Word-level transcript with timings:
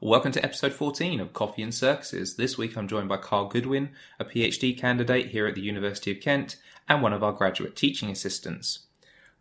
Welcome 0.00 0.30
to 0.30 0.44
episode 0.44 0.74
14 0.74 1.18
of 1.18 1.32
Coffee 1.32 1.60
and 1.60 1.74
Circuses. 1.74 2.36
This 2.36 2.56
week 2.56 2.76
I'm 2.76 2.86
joined 2.86 3.08
by 3.08 3.16
Carl 3.16 3.48
Goodwin, 3.48 3.90
a 4.20 4.24
PhD 4.24 4.78
candidate 4.78 5.30
here 5.30 5.48
at 5.48 5.56
the 5.56 5.60
University 5.60 6.12
of 6.12 6.20
Kent 6.20 6.54
and 6.88 7.02
one 7.02 7.12
of 7.12 7.24
our 7.24 7.32
graduate 7.32 7.74
teaching 7.74 8.08
assistants. 8.08 8.86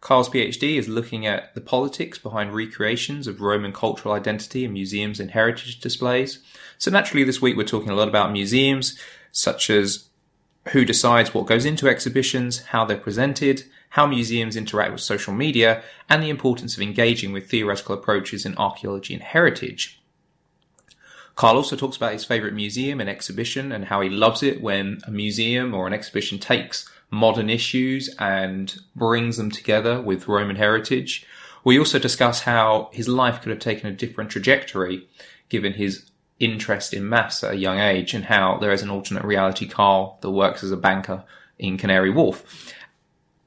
Carl's 0.01 0.29
PhD 0.29 0.79
is 0.79 0.87
looking 0.87 1.27
at 1.27 1.53
the 1.53 1.61
politics 1.61 2.17
behind 2.17 2.55
recreations 2.55 3.27
of 3.27 3.39
Roman 3.39 3.71
cultural 3.71 4.15
identity 4.15 4.65
in 4.65 4.73
museums 4.73 5.19
and 5.19 5.29
heritage 5.29 5.79
displays. 5.79 6.39
So 6.79 6.89
naturally 6.89 7.23
this 7.23 7.39
week 7.39 7.55
we're 7.55 7.63
talking 7.63 7.91
a 7.91 7.95
lot 7.95 8.07
about 8.07 8.31
museums, 8.31 8.97
such 9.31 9.69
as 9.69 10.09
who 10.69 10.85
decides 10.85 11.35
what 11.35 11.45
goes 11.45 11.65
into 11.65 11.87
exhibitions, 11.87 12.63
how 12.63 12.83
they're 12.83 12.97
presented, 12.97 13.65
how 13.89 14.07
museums 14.07 14.55
interact 14.55 14.91
with 14.91 15.01
social 15.01 15.35
media, 15.35 15.83
and 16.09 16.23
the 16.23 16.31
importance 16.31 16.75
of 16.75 16.81
engaging 16.81 17.31
with 17.31 17.47
theoretical 17.47 17.93
approaches 17.93 18.43
in 18.43 18.57
archaeology 18.57 19.13
and 19.13 19.21
heritage. 19.21 19.96
Carl 21.37 21.57
also 21.57 21.75
talks 21.75 21.95
about 21.95 22.13
his 22.13 22.25
favourite 22.25 22.55
museum 22.55 22.99
and 22.99 23.07
exhibition 23.09 23.71
and 23.71 23.85
how 23.85 24.01
he 24.01 24.09
loves 24.09 24.41
it 24.41 24.59
when 24.59 24.99
a 25.05 25.11
museum 25.11 25.73
or 25.73 25.85
an 25.85 25.93
exhibition 25.93 26.39
takes 26.39 26.89
modern 27.11 27.47
issues 27.47 28.09
and 28.17 28.79
brings 28.95 29.37
them 29.37 29.51
together 29.51 30.01
with 30.01 30.27
Roman 30.27 30.55
heritage. 30.55 31.25
We 31.63 31.77
also 31.77 31.99
discuss 31.99 32.41
how 32.41 32.89
his 32.91 33.07
life 33.07 33.39
could 33.41 33.51
have 33.51 33.59
taken 33.59 33.87
a 33.87 33.95
different 33.95 34.31
trajectory 34.31 35.07
given 35.47 35.73
his 35.73 36.09
interest 36.39 36.91
in 36.91 37.07
maths 37.07 37.43
at 37.43 37.53
a 37.53 37.57
young 37.57 37.79
age 37.79 38.15
and 38.15 38.25
how 38.25 38.57
there 38.57 38.71
is 38.71 38.81
an 38.81 38.89
alternate 38.89 39.23
reality 39.23 39.67
Carl 39.67 40.17
that 40.21 40.31
works 40.31 40.63
as 40.63 40.71
a 40.71 40.77
banker 40.77 41.23
in 41.59 41.77
Canary 41.77 42.09
Wharf. 42.09 42.73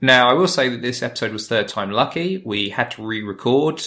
Now, 0.01 0.31
I 0.31 0.34
will 0.34 0.48
say 0.48 0.69
that 0.69 0.81
this 0.81 1.03
episode 1.03 1.33
was 1.33 1.48
third 1.48 1.67
time 1.67 1.91
lucky. 1.91 2.41
We 2.45 2.69
had 2.69 2.93
to 2.93 3.05
re-record 3.05 3.83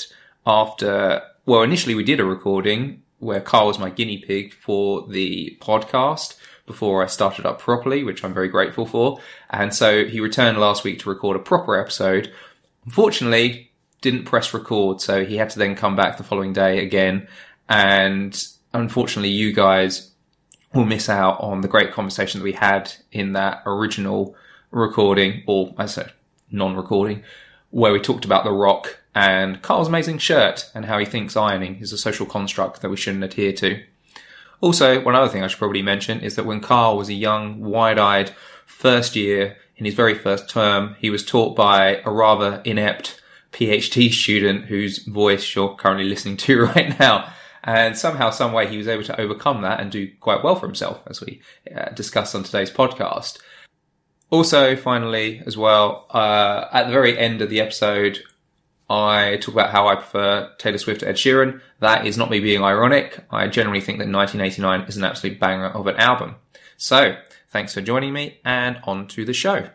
after, 0.45 1.21
well, 1.45 1.63
initially 1.63 1.95
we 1.95 2.03
did 2.03 2.19
a 2.19 2.25
recording 2.25 3.02
where 3.23 3.41
Carl 3.41 3.67
was 3.67 3.79
my 3.79 3.89
guinea 3.89 4.17
pig 4.17 4.53
for 4.53 5.07
the 5.07 5.57
podcast 5.61 6.35
before 6.65 7.03
I 7.03 7.07
started 7.07 7.45
up 7.45 7.59
properly, 7.59 8.03
which 8.03 8.23
I'm 8.23 8.33
very 8.33 8.47
grateful 8.47 8.85
for. 8.85 9.19
And 9.49 9.73
so 9.73 10.05
he 10.05 10.19
returned 10.19 10.59
last 10.59 10.83
week 10.83 10.99
to 10.99 11.09
record 11.09 11.35
a 11.35 11.39
proper 11.39 11.75
episode. 11.75 12.31
Unfortunately, 12.85 13.71
didn't 14.01 14.25
press 14.25 14.53
record, 14.53 15.01
so 15.01 15.25
he 15.25 15.37
had 15.37 15.49
to 15.51 15.59
then 15.59 15.75
come 15.75 15.95
back 15.95 16.17
the 16.17 16.23
following 16.23 16.53
day 16.53 16.83
again. 16.83 17.27
And 17.67 18.41
unfortunately, 18.73 19.29
you 19.29 19.53
guys 19.53 20.11
will 20.73 20.85
miss 20.85 21.09
out 21.09 21.39
on 21.39 21.61
the 21.61 21.67
great 21.67 21.91
conversation 21.91 22.39
that 22.39 22.45
we 22.45 22.53
had 22.53 22.93
in 23.11 23.33
that 23.33 23.61
original 23.65 24.35
recording, 24.71 25.43
or 25.47 25.73
I 25.77 25.85
said 25.85 26.11
non-recording, 26.51 27.23
where 27.73 27.91
we 27.91 27.99
talked 27.99 28.23
about 28.23 28.43
The 28.43 28.51
Rock 28.51 28.99
and 29.15 29.59
Carl's 29.63 29.87
amazing 29.87 30.19
shirt 30.19 30.69
and 30.75 30.85
how 30.85 30.99
he 30.99 31.05
thinks 31.05 31.35
ironing 31.35 31.77
is 31.77 31.91
a 31.91 31.97
social 31.97 32.27
construct 32.27 32.81
that 32.81 32.89
we 32.89 32.97
shouldn't 32.97 33.23
adhere 33.23 33.51
to. 33.53 33.83
Also, 34.61 35.01
one 35.01 35.15
other 35.15 35.27
thing 35.27 35.43
I 35.43 35.47
should 35.47 35.57
probably 35.57 35.81
mention 35.81 36.21
is 36.21 36.35
that 36.35 36.45
when 36.45 36.61
Carl 36.61 36.97
was 36.97 37.09
a 37.09 37.15
young, 37.15 37.61
wide-eyed 37.61 38.29
first 38.67 39.15
year 39.15 39.57
in 39.75 39.85
his 39.85 39.95
very 39.95 40.13
first 40.13 40.47
term, 40.51 40.95
he 40.99 41.09
was 41.09 41.25
taught 41.25 41.55
by 41.55 41.99
a 42.05 42.11
rather 42.11 42.61
inept 42.63 43.19
PhD 43.51 44.13
student 44.13 44.65
whose 44.65 44.99
voice 44.99 45.55
you're 45.55 45.73
currently 45.73 46.07
listening 46.07 46.37
to 46.37 46.61
right 46.75 46.97
now. 46.99 47.33
And 47.63 47.97
somehow, 47.97 48.29
some 48.29 48.53
way, 48.53 48.67
he 48.67 48.77
was 48.77 48.87
able 48.87 49.03
to 49.05 49.19
overcome 49.19 49.63
that 49.63 49.79
and 49.79 49.91
do 49.91 50.11
quite 50.19 50.43
well 50.43 50.55
for 50.55 50.67
himself, 50.67 51.01
as 51.07 51.21
we 51.21 51.41
uh, 51.75 51.89
discussed 51.89 52.35
on 52.35 52.43
today's 52.43 52.69
podcast. 52.69 53.39
Also, 54.33 54.75
finally, 54.75 55.43
as 55.45 55.55
well, 55.55 56.07
uh, 56.09 56.65
at 56.71 56.87
the 56.87 56.91
very 56.91 57.15
end 57.19 57.43
of 57.43 57.51
the 57.51 57.61
episode, 57.61 58.17
I 58.89 59.37
talk 59.39 59.53
about 59.53 59.69
how 59.69 59.87
I 59.87 59.93
prefer 59.93 60.51
Taylor 60.57 60.79
Swift 60.79 61.01
to 61.01 61.07
Ed 61.07 61.17
Sheeran. 61.17 61.61
That 61.81 62.07
is 62.07 62.17
not 62.17 62.31
me 62.31 62.39
being 62.39 62.63
ironic. 62.63 63.19
I 63.29 63.45
generally 63.45 63.79
think 63.79 63.99
that 63.99 64.09
1989 64.09 64.87
is 64.89 64.97
an 64.97 65.03
absolute 65.03 65.39
banger 65.39 65.67
of 65.67 65.85
an 65.85 65.97
album. 65.97 66.37
So, 66.77 67.15
thanks 67.51 67.75
for 67.75 67.81
joining 67.81 68.11
me, 68.11 68.39
and 68.43 68.79
on 68.85 69.07
to 69.09 69.23
the 69.23 69.33
show. 69.33 69.69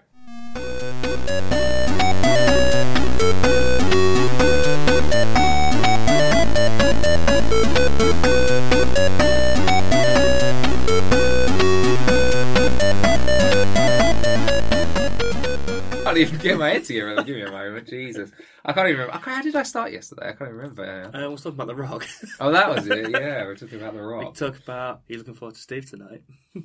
Can't 16.18 16.30
even 16.30 16.40
get 16.40 16.58
my 16.58 16.70
head 16.70 16.84
together. 16.84 17.22
Give 17.22 17.36
me 17.36 17.42
a 17.42 17.50
moment, 17.50 17.86
Jesus. 17.86 18.32
I 18.64 18.72
can't 18.72 18.88
even 18.88 19.02
remember. 19.02 19.24
How 19.24 19.40
did 19.40 19.54
I 19.54 19.62
start 19.62 19.92
yesterday? 19.92 20.30
I 20.30 20.32
can't 20.32 20.50
even 20.50 20.56
remember. 20.56 21.10
Uh, 21.14 21.30
we're 21.30 21.36
talking 21.36 21.52
about 21.52 21.68
The 21.68 21.76
Rock. 21.76 22.06
Oh, 22.40 22.50
that 22.50 22.68
was 22.68 22.88
it. 22.88 23.10
Yeah, 23.10 23.44
we're 23.44 23.54
talking 23.54 23.80
about 23.80 23.94
the 23.94 24.02
Rock. 24.02 24.24
we 24.24 24.32
talk 24.32 24.58
about. 24.58 25.02
You're 25.06 25.18
looking 25.18 25.34
forward 25.34 25.54
to 25.54 25.60
Steve 25.60 25.88
tonight. 25.88 26.22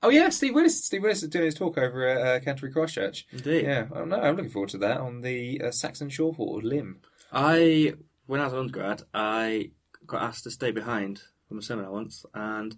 Oh 0.00 0.10
yeah, 0.10 0.28
Steve 0.28 0.54
Willis. 0.54 0.84
Steve 0.84 1.02
Willis 1.02 1.24
is 1.24 1.28
doing 1.28 1.46
his 1.46 1.56
talk 1.56 1.76
over 1.76 2.06
at 2.06 2.18
uh, 2.24 2.44
Canterbury 2.44 2.70
Christ 2.72 2.94
Church. 2.94 3.26
Indeed. 3.32 3.64
Yeah, 3.64 3.86
oh, 3.92 4.04
no, 4.04 4.14
I'm 4.20 4.36
looking 4.36 4.52
forward 4.52 4.68
to 4.68 4.78
that 4.78 5.00
on 5.00 5.22
the 5.22 5.60
uh, 5.60 5.70
Saxon 5.72 6.08
Shore 6.08 6.32
fort 6.32 6.62
Lympne. 6.62 7.00
I, 7.32 7.94
when 8.26 8.40
I 8.40 8.44
was 8.44 8.52
an 8.52 8.60
undergrad, 8.60 9.02
I 9.12 9.72
got 10.06 10.22
asked 10.22 10.44
to 10.44 10.52
stay 10.52 10.70
behind 10.70 11.22
from 11.48 11.58
a 11.58 11.62
seminar 11.62 11.90
once, 11.90 12.24
and 12.32 12.76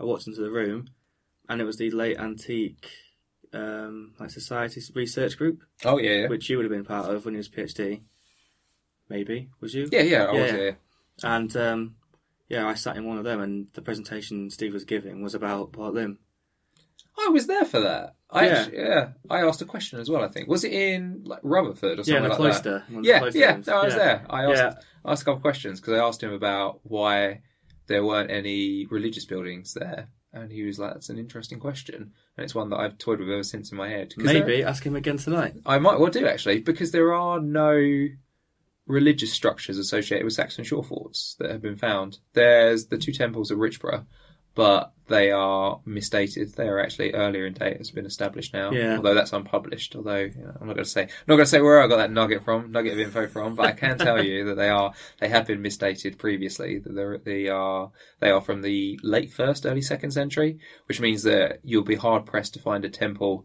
I 0.00 0.04
walked 0.04 0.26
into 0.26 0.40
the 0.40 0.50
room, 0.50 0.88
and 1.50 1.60
it 1.60 1.64
was 1.64 1.76
the 1.76 1.90
late 1.90 2.18
antique, 2.18 2.88
um, 3.54 4.12
like 4.18 4.30
society 4.30 4.80
research 4.94 5.36
group, 5.38 5.62
Oh 5.84 5.98
yeah, 5.98 6.10
yeah, 6.22 6.28
which 6.28 6.50
you 6.50 6.56
would 6.56 6.64
have 6.64 6.72
been 6.72 6.84
part 6.84 7.08
of 7.14 7.24
when 7.24 7.34
you 7.34 7.38
was 7.38 7.48
PhD. 7.48 8.02
Maybe 9.08 9.50
was 9.60 9.74
you? 9.74 9.88
yeah, 9.92 10.02
yeah. 10.02 10.24
I 10.24 10.32
was 10.32 10.50
Yeah. 10.50 10.56
here. 10.56 10.78
And 11.22 11.56
um, 11.56 11.96
yeah, 12.48 12.66
I 12.66 12.74
sat 12.74 12.96
in 12.96 13.06
one 13.06 13.18
of 13.18 13.24
them, 13.24 13.40
and 13.40 13.66
the 13.74 13.82
presentation 13.82 14.50
Steve 14.50 14.72
was 14.72 14.84
giving 14.84 15.22
was 15.22 15.34
about 15.34 15.72
Port 15.72 15.94
Lympne. 15.94 16.18
I 17.16 17.28
was 17.28 17.46
there 17.46 17.64
for 17.64 17.80
that. 17.80 18.16
I 18.30 18.46
Yeah. 18.46 18.52
actually, 18.58 18.78
yeah, 18.78 19.08
I 19.30 19.40
asked 19.42 19.62
a 19.62 19.66
question 19.66 20.00
as 20.00 20.10
well. 20.10 20.24
I 20.24 20.28
think 20.28 20.48
was 20.48 20.64
it 20.64 20.72
in 20.72 21.22
like 21.24 21.38
Rutherford 21.44 21.98
or 22.00 22.02
Yeah, 22.02 22.04
something 22.04 22.16
in 22.16 22.22
the 22.24 22.28
like 22.30 22.36
cloister. 22.38 22.70
that. 22.80 22.90
one 22.90 22.98
of 22.98 23.04
the 23.04 23.08
Yeah, 23.08 23.30
yeah, 23.46 23.52
ones. 23.52 23.66
no, 23.68 23.76
I 23.76 23.84
was 23.84 23.94
Yeah. 23.94 23.98
there. 23.98 24.26
I 24.30 24.44
asked, 24.44 24.56
Yeah. 24.58 25.10
asked 25.12 25.22
a 25.22 25.24
couple 25.26 25.36
of 25.36 25.42
questions 25.42 25.80
because 25.80 25.94
I 25.94 26.04
asked 26.04 26.22
him 26.22 26.32
about 26.32 26.80
why 26.82 27.42
there 27.86 28.04
weren't 28.04 28.30
any 28.32 28.86
religious 28.86 29.26
buildings 29.26 29.74
there, 29.74 30.08
and 30.34 30.50
he 30.52 30.64
was 30.64 30.78
like, 30.78 30.92
"That's 30.94 31.08
an 31.08 31.18
interesting 31.18 31.58
question, 31.60 32.12
and 32.36 32.44
it's 32.44 32.54
one 32.54 32.68
that 32.70 32.78
I've 32.80 32.98
toyed 32.98 33.20
with 33.20 33.30
ever 33.30 33.42
since 33.44 33.70
in 33.70 33.78
my 33.78 33.88
head." 33.88 34.14
'Cause 34.14 34.24
there- 34.26 34.44
Maybe 34.46 34.62
ask 34.62 34.84
him 34.84 34.96
again 34.96 35.16
tonight. 35.16 35.54
I 35.64 35.78
might 35.78 35.98
well 36.00 36.10
do 36.10 36.26
actually, 36.26 36.60
because 36.60 36.90
there 36.90 37.12
are 37.14 37.40
no 37.40 38.08
religious 38.86 39.32
structures 39.32 39.78
associated 39.78 40.24
with 40.24 40.34
Saxon 40.34 40.64
shore 40.64 40.84
forts 40.84 41.36
that 41.38 41.50
have 41.50 41.62
been 41.62 41.76
found. 41.76 42.18
There's 42.34 42.86
the 42.86 42.98
two 42.98 43.12
temples 43.12 43.50
of 43.50 43.58
Richborough, 43.58 44.04
but 44.54 44.92
they 45.06 45.30
are 45.30 45.80
misdated. 45.84 46.54
They 46.54 46.66
are 46.66 46.80
actually 46.80 47.12
earlier 47.12 47.44
in 47.44 47.52
date. 47.52 47.76
It's 47.78 47.90
been 47.90 48.06
established 48.06 48.54
now, 48.54 48.70
Yeah. 48.70 48.96
although 48.96 49.12
that's 49.14 49.34
unpublished. 49.34 49.94
Although 49.96 50.20
you 50.20 50.42
know, 50.42 50.56
I'm 50.58 50.66
not 50.66 50.76
going 50.76 50.84
to 50.84 50.90
say 50.90 51.02
not 51.26 51.34
going 51.36 51.40
to 51.40 51.46
say 51.46 51.60
where 51.60 51.82
I 51.82 51.86
got 51.88 51.96
that 51.98 52.10
nugget 52.10 52.42
from, 52.42 52.72
nugget 52.72 52.94
of 52.94 53.00
info 53.00 53.26
from, 53.26 53.54
but 53.54 53.66
I 53.66 53.72
can 53.72 53.98
tell 53.98 54.22
you 54.24 54.46
that 54.46 54.54
they 54.56 54.70
are 54.70 54.92
they 55.20 55.28
have 55.28 55.46
been 55.46 55.60
misdated 55.60 56.16
previously. 56.18 56.78
That 56.78 57.20
they 57.24 57.48
are 57.48 57.90
they 58.20 58.30
are 58.30 58.40
from 58.40 58.62
the 58.62 58.98
late 59.02 59.30
first, 59.32 59.66
early 59.66 59.82
second 59.82 60.12
century, 60.12 60.58
which 60.86 61.00
means 61.00 61.22
that 61.24 61.58
you'll 61.62 61.84
be 61.84 61.96
hard 61.96 62.24
pressed 62.24 62.54
to 62.54 62.60
find 62.60 62.84
a 62.84 62.88
temple 62.90 63.44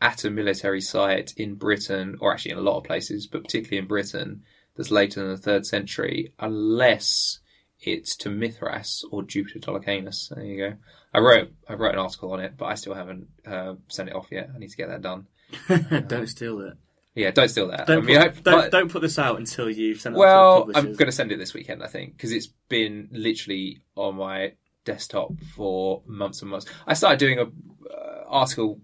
at 0.00 0.24
a 0.24 0.30
military 0.30 0.80
site 0.80 1.32
in 1.36 1.54
Britain, 1.54 2.16
or 2.20 2.32
actually 2.32 2.50
in 2.50 2.58
a 2.58 2.62
lot 2.62 2.76
of 2.76 2.84
places, 2.84 3.26
but 3.28 3.44
particularly 3.44 3.78
in 3.78 3.86
Britain, 3.86 4.42
that's 4.76 4.90
later 4.90 5.20
than 5.20 5.30
the 5.30 5.36
third 5.38 5.64
century, 5.64 6.34
unless 6.40 7.38
it's 7.82 8.16
to 8.16 8.30
Mithras 8.30 9.04
or 9.10 9.22
Jupiter 9.22 9.58
Dolichenus. 9.58 10.28
There 10.34 10.44
you 10.44 10.56
go. 10.70 10.76
I 11.12 11.18
wrote 11.18 11.52
I 11.68 11.74
wrote 11.74 11.94
an 11.94 12.00
article 12.00 12.32
on 12.32 12.40
it, 12.40 12.54
but 12.56 12.66
I 12.66 12.74
still 12.76 12.94
haven't 12.94 13.28
uh, 13.46 13.74
sent 13.88 14.08
it 14.08 14.14
off 14.14 14.28
yet. 14.30 14.50
I 14.54 14.58
need 14.58 14.70
to 14.70 14.76
get 14.76 14.88
that 14.88 15.02
done. 15.02 15.26
don't 16.06 16.28
steal 16.28 16.60
it. 16.60 16.74
Yeah, 17.14 17.30
don't 17.30 17.48
steal 17.48 17.68
that. 17.68 17.86
Don't, 17.86 18.04
I 18.04 18.06
mean, 18.06 18.16
put, 18.16 18.24
I- 18.24 18.28
don't, 18.28 18.42
but- 18.44 18.70
don't 18.70 18.90
put 18.90 19.02
this 19.02 19.18
out 19.18 19.38
until 19.38 19.68
you've 19.68 20.00
sent 20.00 20.14
it 20.14 20.18
well, 20.18 20.66
to 20.66 20.72
the 20.72 20.78
I'm 20.78 20.92
going 20.94 21.06
to 21.06 21.12
send 21.12 21.30
it 21.30 21.38
this 21.38 21.52
weekend, 21.52 21.82
I 21.82 21.86
think, 21.86 22.16
because 22.16 22.32
it's 22.32 22.48
been 22.68 23.08
literally 23.12 23.82
on 23.96 24.16
my 24.16 24.54
desktop 24.84 25.32
for 25.54 26.02
months 26.06 26.40
and 26.40 26.50
months. 26.50 26.66
I 26.86 26.94
started 26.94 27.18
doing 27.18 27.38
a 27.38 27.42
uh, 27.42 28.24
article 28.28 28.80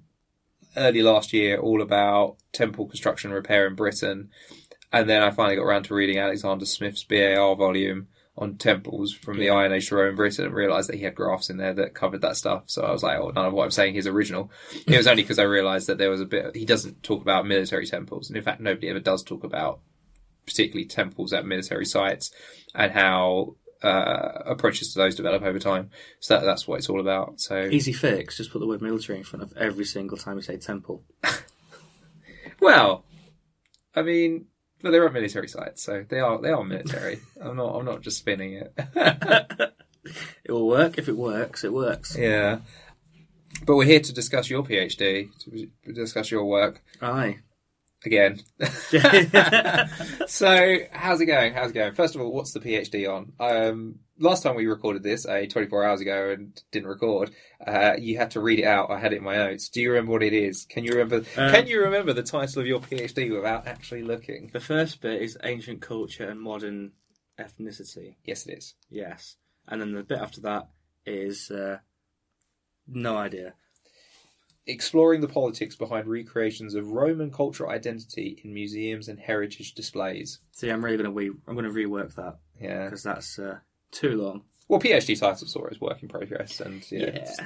early 0.76 1.02
last 1.02 1.32
year 1.32 1.58
all 1.58 1.80
about 1.80 2.36
temple 2.52 2.86
construction 2.86 3.30
repair 3.30 3.66
in 3.66 3.74
Britain, 3.74 4.28
and 4.92 5.08
then 5.08 5.22
I 5.22 5.30
finally 5.30 5.56
got 5.56 5.62
around 5.62 5.84
to 5.84 5.94
reading 5.94 6.18
Alexander 6.18 6.66
Smith's 6.66 7.04
BAR 7.04 7.56
volume 7.56 8.08
on 8.38 8.56
temples 8.56 9.12
from 9.12 9.36
the 9.38 9.46
Yeah. 9.46 9.54
Iron 9.54 9.72
Age 9.72 9.88
to 9.88 9.96
Rome 9.96 10.10
in 10.10 10.14
Britain 10.16 10.44
and 10.46 10.54
realised 10.54 10.88
that 10.88 10.96
he 10.96 11.02
had 11.02 11.14
graphs 11.14 11.50
in 11.50 11.56
there 11.56 11.74
that 11.74 11.94
covered 11.94 12.20
that 12.22 12.36
stuff. 12.36 12.64
So 12.66 12.82
I 12.82 12.92
was 12.92 13.02
like, 13.02 13.18
oh, 13.18 13.30
none 13.30 13.46
of 13.46 13.52
what 13.52 13.64
I'm 13.64 13.70
saying 13.70 13.96
is 13.96 14.06
original. 14.06 14.50
It 14.86 14.96
was 14.96 15.06
only 15.06 15.22
because 15.22 15.38
I 15.38 15.42
realised 15.42 15.88
that 15.88 15.98
there 15.98 16.10
was 16.10 16.20
a 16.20 16.24
bit. 16.26 16.54
He 16.56 16.64
doesn't 16.64 17.02
talk 17.02 17.20
about 17.20 17.46
military 17.46 17.86
temples, 17.86 18.30
and 18.30 18.36
in 18.36 18.42
fact, 18.42 18.60
nobody 18.60 18.88
ever 18.88 19.00
does 19.00 19.22
talk 19.22 19.44
about 19.44 19.80
particularly 20.46 20.86
temples 20.86 21.32
at 21.32 21.44
military 21.44 21.84
sites 21.84 22.30
and 22.74 22.92
how 22.92 23.56
uh, 23.82 24.42
approaches 24.46 24.92
to 24.92 24.98
those 24.98 25.14
develop 25.14 25.42
over 25.42 25.58
time. 25.58 25.90
So 26.20 26.34
that, 26.34 26.44
that's 26.44 26.66
what 26.66 26.78
it's 26.78 26.88
all 26.88 27.00
about. 27.00 27.40
So 27.40 27.66
Easy 27.70 27.92
fix, 27.92 28.36
just 28.38 28.50
put 28.50 28.60
the 28.60 28.66
word 28.66 28.80
military 28.82 29.18
in 29.18 29.24
front 29.24 29.42
of 29.42 29.52
every 29.56 29.84
single 29.84 30.16
time 30.16 30.36
you 30.36 30.42
say 30.42 30.56
temple. 30.56 31.04
well, 32.60 33.04
I 33.94 34.02
mean, 34.02 34.46
but 34.82 34.90
they're 34.90 35.06
at 35.06 35.12
military 35.12 35.48
sites, 35.48 35.82
so 35.82 36.04
they 36.08 36.20
are 36.20 36.40
they 36.40 36.50
are 36.50 36.64
military. 36.64 37.20
I'm 37.42 37.56
not 37.56 37.74
I'm 37.76 37.84
not 37.84 38.02
just 38.02 38.18
spinning 38.18 38.54
it. 38.54 38.72
It 40.44 40.52
will 40.52 40.66
work 40.66 40.96
if 40.96 41.08
it 41.08 41.16
works. 41.18 41.64
It 41.64 41.72
works. 41.72 42.16
yeah, 42.16 42.60
but 43.66 43.76
we're 43.76 43.84
here 43.84 44.00
to 44.00 44.12
discuss 44.14 44.48
your 44.48 44.62
PhD, 44.62 45.28
to 45.84 45.92
discuss 45.92 46.30
your 46.30 46.46
work 46.46 46.82
Aye. 47.02 47.40
again. 48.06 48.40
so 50.26 50.76
how's 50.92 51.20
it 51.20 51.26
going? 51.26 51.52
How's 51.52 51.70
it 51.70 51.74
going? 51.74 51.92
First 51.94 52.14
of 52.14 52.22
all, 52.22 52.32
what's 52.32 52.52
the 52.52 52.60
PhD 52.60 53.06
on? 53.06 53.32
Um, 53.38 53.96
last 54.18 54.42
time 54.42 54.54
we 54.56 54.66
recorded 54.66 55.02
this, 55.02 55.26
uh, 55.26 55.44
24 55.48 55.84
hours 55.84 56.00
ago, 56.00 56.30
and 56.30 56.60
didn't 56.72 56.88
record, 56.88 57.30
uh, 57.66 57.94
you 57.98 58.16
had 58.16 58.30
to 58.32 58.40
read 58.40 58.58
it 58.58 58.64
out. 58.64 58.90
I 58.90 58.98
had 58.98 59.12
it 59.12 59.18
in 59.18 59.24
my 59.24 59.36
notes. 59.36 59.68
Do 59.68 59.80
you 59.80 59.90
remember 59.90 60.12
what 60.12 60.22
it 60.22 60.32
is? 60.32 60.64
Can 60.64 60.84
you 60.84 60.92
remember? 60.92 61.16
Um, 61.36 61.52
can 61.52 61.66
you 61.66 61.80
remember 61.82 62.12
the 62.12 62.22
title 62.22 62.60
of 62.60 62.66
your 62.66 62.80
PhD 62.80 63.34
without 63.34 63.66
actually 63.66 64.02
looking? 64.02 64.50
The 64.52 64.60
first 64.60 65.00
bit 65.00 65.22
is 65.22 65.36
ancient 65.44 65.80
culture 65.80 66.28
and 66.28 66.40
modern 66.40 66.92
ethnicity. 67.38 68.16
Yes, 68.24 68.46
it 68.46 68.58
is. 68.58 68.74
Yes. 68.90 69.36
And 69.66 69.80
then 69.80 69.92
the 69.92 70.02
bit 70.02 70.18
after 70.18 70.40
that 70.42 70.68
is 71.06 71.50
uh, 71.50 71.78
no 72.86 73.16
idea. 73.16 73.54
Exploring 74.66 75.22
the 75.22 75.28
politics 75.28 75.76
behind 75.76 76.06
recreations 76.08 76.74
of 76.74 76.88
Roman 76.90 77.30
cultural 77.30 77.70
identity 77.70 78.38
in 78.44 78.52
museums 78.52 79.08
and 79.08 79.18
heritage 79.18 79.72
displays. 79.72 80.40
See, 80.52 80.68
I'm 80.68 80.84
really 80.84 80.98
going 80.98 81.08
to 81.08 81.12
re- 81.14 81.38
I'm 81.46 81.54
going 81.54 81.64
to 81.64 81.70
rework 81.70 82.14
that 82.16 82.38
Yeah. 82.60 82.84
because 82.84 83.02
that's 83.02 83.38
uh, 83.38 83.58
too 83.90 84.20
long. 84.22 84.42
Well, 84.68 84.80
PhD 84.80 85.18
titles 85.18 85.56
are 85.56 85.60
always 85.60 85.80
work 85.80 86.02
in 86.02 86.08
progress, 86.08 86.60
and 86.60 86.84
yeah, 86.90 87.06
It's, 87.06 87.40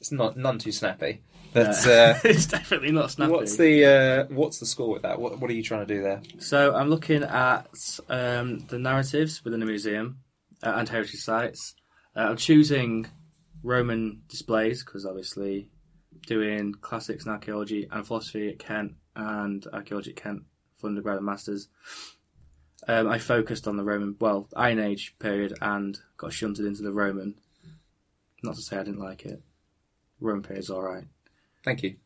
it's 0.00 0.12
not 0.12 0.36
none 0.36 0.58
too 0.58 0.72
snappy. 0.72 1.22
But 1.52 1.68
uh, 1.86 2.14
it's 2.24 2.46
definitely 2.46 2.92
not 2.92 3.10
snappy. 3.10 3.32
what's 3.32 3.56
the 3.56 3.84
uh, 3.86 4.34
what's 4.34 4.58
the 4.58 4.66
score 4.66 4.90
with 4.90 5.02
that? 5.02 5.18
What 5.18 5.40
what 5.40 5.50
are 5.50 5.54
you 5.54 5.62
trying 5.62 5.86
to 5.86 5.94
do 5.94 6.02
there? 6.02 6.20
So 6.38 6.74
I'm 6.74 6.90
looking 6.90 7.22
at 7.22 7.68
um, 8.08 8.58
the 8.68 8.78
narratives 8.78 9.42
within 9.44 9.60
the 9.60 9.66
museum 9.66 10.18
uh, 10.62 10.74
and 10.76 10.88
heritage 10.88 11.20
sites. 11.20 11.74
Uh, 12.14 12.20
I'm 12.20 12.36
choosing 12.36 13.06
Roman 13.62 14.22
displays 14.28 14.84
because 14.84 15.06
obviously 15.06 15.70
doing 16.26 16.74
classics 16.80 17.24
and 17.24 17.32
archaeology 17.32 17.88
and 17.90 18.06
philosophy 18.06 18.50
at 18.50 18.58
Kent 18.58 18.92
and 19.16 19.66
archaeology 19.72 20.10
at 20.10 20.16
Kent 20.16 20.42
for 20.76 20.88
undergrad 20.88 21.16
and 21.16 21.26
masters. 21.26 21.68
Um, 22.86 23.08
I 23.08 23.18
focused 23.18 23.66
on 23.66 23.76
the 23.76 23.84
Roman, 23.84 24.16
well, 24.20 24.48
Iron 24.56 24.78
Age 24.78 25.14
period 25.18 25.54
and 25.60 25.98
got 26.16 26.32
shunted 26.32 26.64
into 26.64 26.82
the 26.82 26.92
Roman. 26.92 27.34
Not 28.42 28.54
to 28.56 28.62
say 28.62 28.76
I 28.78 28.84
didn't 28.84 29.00
like 29.00 29.24
it. 29.26 29.42
Roman 30.20 30.42
period's 30.42 30.70
all 30.70 30.82
right. 30.82 31.04
Thank 31.64 31.82
you. 31.82 31.96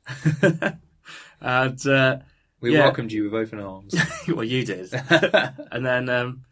and 1.40 1.86
uh, 1.86 2.18
We 2.60 2.72
Yeah. 2.72 2.80
welcomed 2.84 3.12
you 3.12 3.24
with 3.24 3.34
open 3.34 3.60
arms. 3.60 3.94
well, 4.28 4.44
you 4.44 4.64
did. 4.64 4.92
and 5.70 5.84
then, 5.84 6.08
um, 6.08 6.44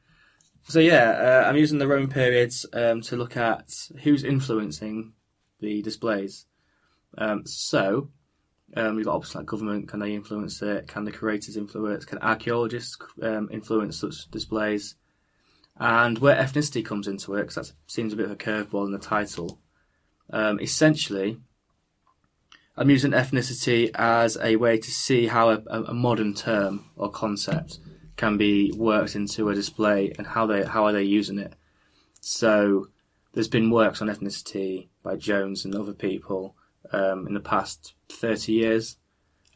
so 0.68 0.80
yeah, 0.80 1.10
uh, 1.44 1.48
I'm 1.48 1.56
using 1.56 1.78
the 1.78 1.88
Roman 1.88 2.08
periods 2.10 2.66
um, 2.72 3.00
to 3.02 3.16
look 3.16 3.36
at 3.36 3.70
who's 4.02 4.22
influencing 4.24 5.12
the 5.60 5.82
displays. 5.82 6.44
Um, 7.18 7.42
so 7.46 8.10
um, 8.76 8.96
we've 8.96 9.04
got 9.04 9.16
options 9.16 9.34
like 9.34 9.46
government. 9.46 9.88
Can 9.88 10.00
they 10.00 10.14
influence 10.14 10.62
it? 10.62 10.86
Can 10.86 11.04
the 11.04 11.12
curators 11.12 11.56
influence? 11.56 12.04
Can 12.04 12.18
archaeologists 12.18 12.96
um, 13.22 13.48
influence 13.50 13.98
such 13.98 14.30
displays? 14.30 14.94
And 15.76 16.18
where 16.18 16.36
ethnicity 16.36 16.84
comes 16.84 17.08
into 17.08 17.34
it, 17.34 17.42
because 17.42 17.54
that 17.54 17.72
seems 17.86 18.12
a 18.12 18.16
bit 18.16 18.26
of 18.26 18.32
a 18.32 18.36
curveball 18.36 18.86
in 18.86 18.92
the 18.92 18.98
title. 18.98 19.58
Um, 20.32 20.60
essentially, 20.60 21.38
I'm 22.76 22.90
using 22.90 23.12
ethnicity 23.12 23.90
as 23.94 24.36
a 24.40 24.56
way 24.56 24.78
to 24.78 24.90
see 24.90 25.26
how 25.26 25.50
a, 25.50 25.62
a 25.68 25.94
modern 25.94 26.34
term 26.34 26.86
or 26.96 27.10
concept 27.10 27.78
can 28.16 28.36
be 28.36 28.72
worked 28.76 29.16
into 29.16 29.48
a 29.48 29.54
display 29.54 30.12
and 30.18 30.26
how 30.26 30.46
they 30.46 30.64
how 30.64 30.84
are 30.84 30.92
they 30.92 31.02
using 31.02 31.38
it. 31.38 31.54
So 32.20 32.88
there's 33.32 33.48
been 33.48 33.70
works 33.70 34.02
on 34.02 34.08
ethnicity 34.08 34.88
by 35.02 35.16
Jones 35.16 35.64
and 35.64 35.74
other 35.74 35.94
people 35.94 36.54
um, 36.92 37.26
in 37.26 37.34
the 37.34 37.40
past 37.40 37.94
30 38.08 38.52
years. 38.52 38.96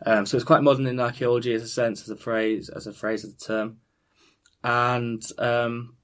Um, 0.05 0.27
so 0.27 0.37
it's 0.37 0.45
quite 0.45 0.63
modern 0.63 0.87
in 0.87 1.01
archaeology 1.01 1.55
as 1.55 1.63
a 1.63 1.69
sense, 1.69 2.03
as 2.03 2.11
a 2.11 2.17
phrase, 2.17 2.69
as 2.69 2.87
a 2.87 2.93
phrase, 2.93 3.25
as 3.25 3.33
a 3.33 3.39
term, 3.39 3.79
and 4.63 5.23
um, 5.39 5.97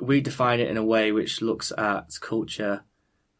we 0.00 0.20
define 0.20 0.60
it 0.60 0.68
in 0.68 0.76
a 0.76 0.84
way 0.84 1.12
which 1.12 1.42
looks 1.42 1.72
at 1.76 2.18
culture, 2.20 2.84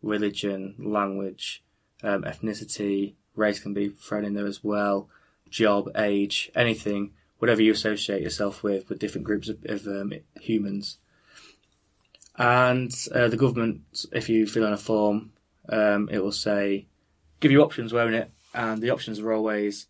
religion, 0.03 0.75
language, 0.79 1.63
um, 2.03 2.23
ethnicity, 2.23 3.15
race 3.35 3.61
can 3.61 3.75
be 3.75 3.89
thrown 3.89 4.25
in 4.25 4.35
there 4.35 4.47
as 4.47 4.63
well, 4.63 5.09
job, 5.49 5.91
age, 5.97 6.51
anything, 6.55 7.13
whatever 7.39 7.63
you 7.63 7.73
associate 7.73 8.23
yourself 8.23 8.63
with, 8.63 8.89
with 8.89 8.99
different 8.99 9.27
groups 9.27 9.49
of, 9.49 9.59
of 9.67 9.87
um, 9.87 10.13
humans. 10.41 10.99
And 12.37 12.93
uh, 13.15 13.29
the 13.29 13.37
government, 13.37 14.07
if 14.13 14.29
you 14.29 14.47
fill 14.47 14.67
in 14.67 14.73
a 14.73 14.79
form, 14.79 15.33
um, 15.69 16.09
it 16.11 16.19
will 16.19 16.33
say, 16.33 16.87
give 17.45 17.53
you 17.53 17.63
options, 17.63 17.93
won't 17.93 18.15
it? 18.15 18.31
And 18.55 18.81
the 18.83 18.91
options 18.91 19.21
are 19.21 19.33
always 19.33 19.87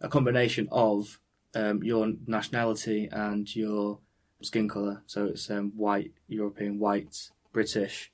a 0.00 0.08
combination 0.08 0.68
of 0.70 1.18
um, 1.54 1.82
your 1.82 2.12
nationality 2.26 3.08
and 3.10 3.44
your 3.54 3.98
skin 4.40 4.68
colour. 4.68 5.02
So 5.06 5.26
it's 5.26 5.50
um, 5.50 5.72
white, 5.76 6.12
European, 6.28 6.78
white, 6.78 7.30
British, 7.52 8.12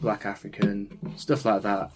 black 0.00 0.24
African, 0.24 1.14
stuff 1.16 1.44
like 1.44 1.62
that. 1.62 1.90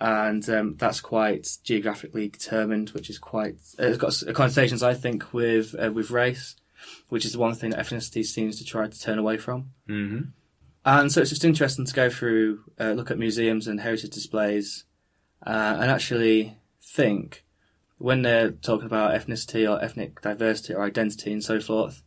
And 0.00 0.48
um, 0.48 0.76
that's 0.78 1.00
quite 1.00 1.46
geographically 1.62 2.28
determined, 2.28 2.90
which 2.90 3.10
is 3.10 3.18
quite. 3.18 3.56
uh, 3.78 3.88
It's 3.88 3.98
got 3.98 4.34
connotations, 4.34 4.82
I 4.82 4.94
think, 4.94 5.32
with 5.34 5.76
uh, 5.78 5.92
with 5.92 6.10
race, 6.10 6.56
which 7.10 7.24
is 7.26 7.32
the 7.32 7.38
one 7.38 7.54
thing 7.54 7.70
that 7.70 7.84
ethnicity 7.84 8.24
seems 8.24 8.58
to 8.58 8.64
try 8.64 8.88
to 8.88 9.00
turn 9.00 9.18
away 9.18 9.36
from. 9.36 9.72
mm-hmm. 9.88 10.22
And 10.84 11.12
so 11.12 11.20
it's 11.20 11.30
just 11.30 11.44
interesting 11.44 11.86
to 11.86 11.94
go 11.94 12.10
through, 12.10 12.64
uh, 12.80 12.90
look 12.98 13.12
at 13.12 13.18
museums 13.18 13.68
and 13.68 13.80
heritage 13.80 14.10
displays, 14.10 14.84
uh, 15.46 15.78
and 15.80 15.90
actually 15.90 16.56
think 16.82 17.44
when 17.98 18.22
they're 18.22 18.50
talking 18.50 18.86
about 18.86 19.12
ethnicity 19.12 19.68
or 19.68 19.82
ethnic 19.82 20.20
diversity 20.20 20.74
or 20.74 20.84
identity 20.84 21.32
and 21.32 21.42
so 21.42 21.60
forth, 21.60 22.02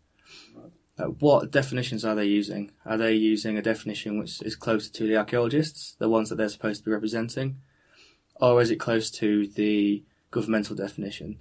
uh, 0.97 1.05
what 1.05 1.51
definitions 1.51 2.05
are 2.05 2.15
they 2.15 2.25
using? 2.25 2.71
Are 2.85 2.97
they 2.97 3.13
using 3.13 3.57
a 3.57 3.61
definition 3.61 4.19
which 4.19 4.41
is 4.41 4.55
closer 4.55 4.91
to 4.91 5.07
the 5.07 5.17
archaeologists, 5.17 5.95
the 5.99 6.09
ones 6.09 6.29
that 6.29 6.35
they're 6.35 6.49
supposed 6.49 6.81
to 6.81 6.85
be 6.85 6.91
representing, 6.91 7.57
or 8.35 8.61
is 8.61 8.71
it 8.71 8.79
close 8.79 9.11
to 9.11 9.47
the 9.47 10.03
governmental 10.31 10.75
definition? 10.75 11.39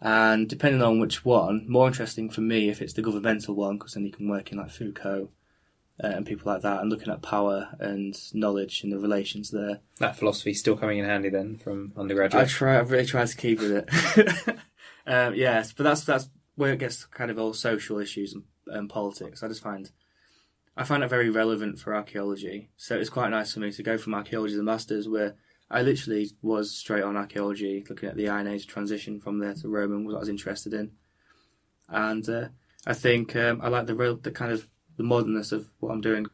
And 0.00 0.48
depending 0.48 0.82
on 0.82 1.00
which 1.00 1.24
one, 1.24 1.64
more 1.68 1.86
interesting 1.86 2.28
for 2.28 2.40
me 2.40 2.68
if 2.68 2.82
it's 2.82 2.92
the 2.92 3.02
governmental 3.02 3.54
one, 3.54 3.78
because 3.78 3.94
then 3.94 4.04
you 4.04 4.12
can 4.12 4.28
work 4.28 4.52
in 4.52 4.58
like 4.58 4.70
Foucault 4.70 5.30
uh, 6.02 6.08
and 6.08 6.26
people 6.26 6.50
like 6.52 6.62
that, 6.62 6.80
and 6.80 6.90
looking 6.90 7.12
at 7.12 7.22
power 7.22 7.68
and 7.78 8.16
knowledge 8.34 8.82
and 8.82 8.92
the 8.92 8.98
relations 8.98 9.50
there. 9.50 9.80
That 9.98 10.16
philosophy's 10.16 10.60
still 10.60 10.76
coming 10.76 10.98
in 10.98 11.04
handy 11.04 11.28
then 11.28 11.58
from 11.58 11.92
undergraduate. 11.96 12.44
I 12.44 12.46
try. 12.46 12.78
I've 12.78 12.90
really 12.90 13.06
tried 13.06 13.28
to 13.28 13.36
keep 13.36 13.60
with 13.60 13.72
it. 13.72 14.58
um, 15.06 15.34
yes, 15.34 15.72
but 15.72 15.84
that's 15.84 16.04
that's 16.04 16.28
where 16.56 16.72
it 16.72 16.78
gets 16.78 17.04
kind 17.06 17.30
of 17.30 17.38
all 17.38 17.52
social 17.52 17.98
issues 17.98 18.32
and, 18.34 18.44
and 18.66 18.90
politics. 18.90 19.42
I 19.42 19.48
just 19.48 19.62
find 19.62 19.90
I 20.76 20.84
find 20.84 21.04
it 21.04 21.10
very 21.10 21.30
relevant 21.30 21.78
for 21.78 21.94
archaeology. 21.94 22.70
So 22.76 22.96
it's 22.96 23.10
quite 23.10 23.30
nice 23.30 23.54
for 23.54 23.60
me 23.60 23.70
to 23.70 23.82
go 23.82 23.96
from 23.96 24.14
archaeology 24.14 24.56
to 24.56 24.62
masters, 24.62 25.08
where 25.08 25.34
I 25.70 25.82
literally 25.82 26.30
was 26.42 26.76
straight 26.76 27.04
on 27.04 27.16
archaeology, 27.16 27.84
looking 27.88 28.08
at 28.08 28.16
the 28.16 28.28
Iron 28.28 28.48
Age 28.48 28.66
transition 28.66 29.20
from 29.20 29.38
there 29.38 29.54
to 29.54 29.68
Roman, 29.68 30.04
was 30.04 30.14
what 30.14 30.18
I 30.18 30.20
was 30.20 30.28
interested 30.28 30.74
in, 30.74 30.92
and 31.88 32.28
uh, 32.28 32.48
I 32.86 32.94
think 32.94 33.36
um, 33.36 33.60
I 33.62 33.68
like 33.68 33.86
the 33.86 33.94
real 33.94 34.16
the 34.16 34.32
kind 34.32 34.52
of 34.52 34.68
the 34.96 35.02
modernness 35.02 35.52
of 35.52 35.68
what 35.80 35.90
I'm 35.90 36.00
doing, 36.00 36.26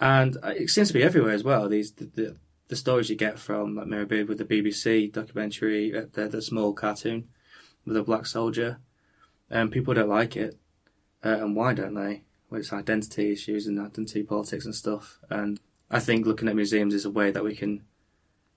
and 0.00 0.36
uh, 0.42 0.48
it 0.48 0.70
seems 0.70 0.88
to 0.88 0.94
be 0.94 1.02
everywhere 1.02 1.32
as 1.32 1.44
well. 1.44 1.68
These 1.68 1.92
the, 1.92 2.04
the 2.04 2.36
the 2.68 2.76
stories 2.76 3.10
you 3.10 3.16
get 3.16 3.38
from 3.38 3.76
like 3.76 3.86
Mary 3.86 4.06
Beard 4.06 4.28
with 4.28 4.38
the 4.38 4.44
BBC 4.44 5.12
documentary, 5.12 5.96
uh, 5.96 6.06
the, 6.12 6.28
the 6.28 6.42
small 6.42 6.72
cartoon 6.72 7.28
with 7.84 7.96
a 7.96 8.02
black 8.02 8.26
soldier, 8.26 8.78
and 9.50 9.70
people 9.70 9.94
don't 9.94 10.08
like 10.08 10.36
it. 10.36 10.58
Uh, 11.24 11.38
and 11.40 11.56
why 11.56 11.74
don't 11.74 11.94
they? 11.94 12.22
Well, 12.50 12.60
it's 12.60 12.72
identity 12.72 13.32
issues 13.32 13.66
and 13.66 13.80
identity 13.80 14.22
politics 14.22 14.64
and 14.64 14.74
stuff. 14.74 15.18
And 15.30 15.60
I 15.90 16.00
think 16.00 16.26
looking 16.26 16.48
at 16.48 16.56
museums 16.56 16.94
is 16.94 17.04
a 17.04 17.10
way 17.10 17.30
that 17.30 17.44
we 17.44 17.54
can 17.54 17.82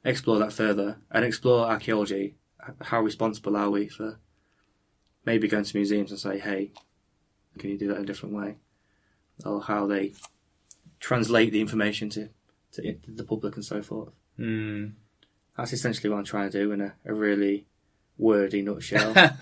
explore 0.04 0.40
that 0.40 0.54
further 0.54 0.98
and 1.12 1.26
explore 1.26 1.68
archaeology. 1.68 2.36
How 2.82 3.02
responsible 3.02 3.56
are 3.56 3.70
we 3.70 3.88
for 3.88 4.20
maybe 5.26 5.48
going 5.48 5.64
to 5.64 5.78
museums 5.78 6.12
and 6.12 6.20
say, 6.20 6.40
hey, 6.40 6.72
can 7.58 7.70
you 7.70 7.78
do 7.78 7.88
that 7.88 7.98
in 7.98 8.04
a 8.04 8.06
different 8.06 8.36
way? 8.36 8.58
Or 9.46 9.62
how 9.62 9.86
they 9.86 10.14
translate 11.00 11.52
the 11.52 11.62
information 11.62 12.10
to 12.10 12.30
to 12.74 12.98
the 13.08 13.24
public 13.24 13.56
and 13.56 13.66
so 13.66 13.82
forth. 13.82 14.14
Mm. 14.40 14.94
That's 15.56 15.74
essentially 15.74 16.10
what 16.10 16.18
I'm 16.18 16.26
trying 16.26 16.52
to 16.52 16.60
do 16.60 16.72
in 16.72 16.82
a, 16.82 16.94
a 17.06 17.14
really 17.14 17.66
wordy 18.18 18.62
nutshell. 18.62 19.14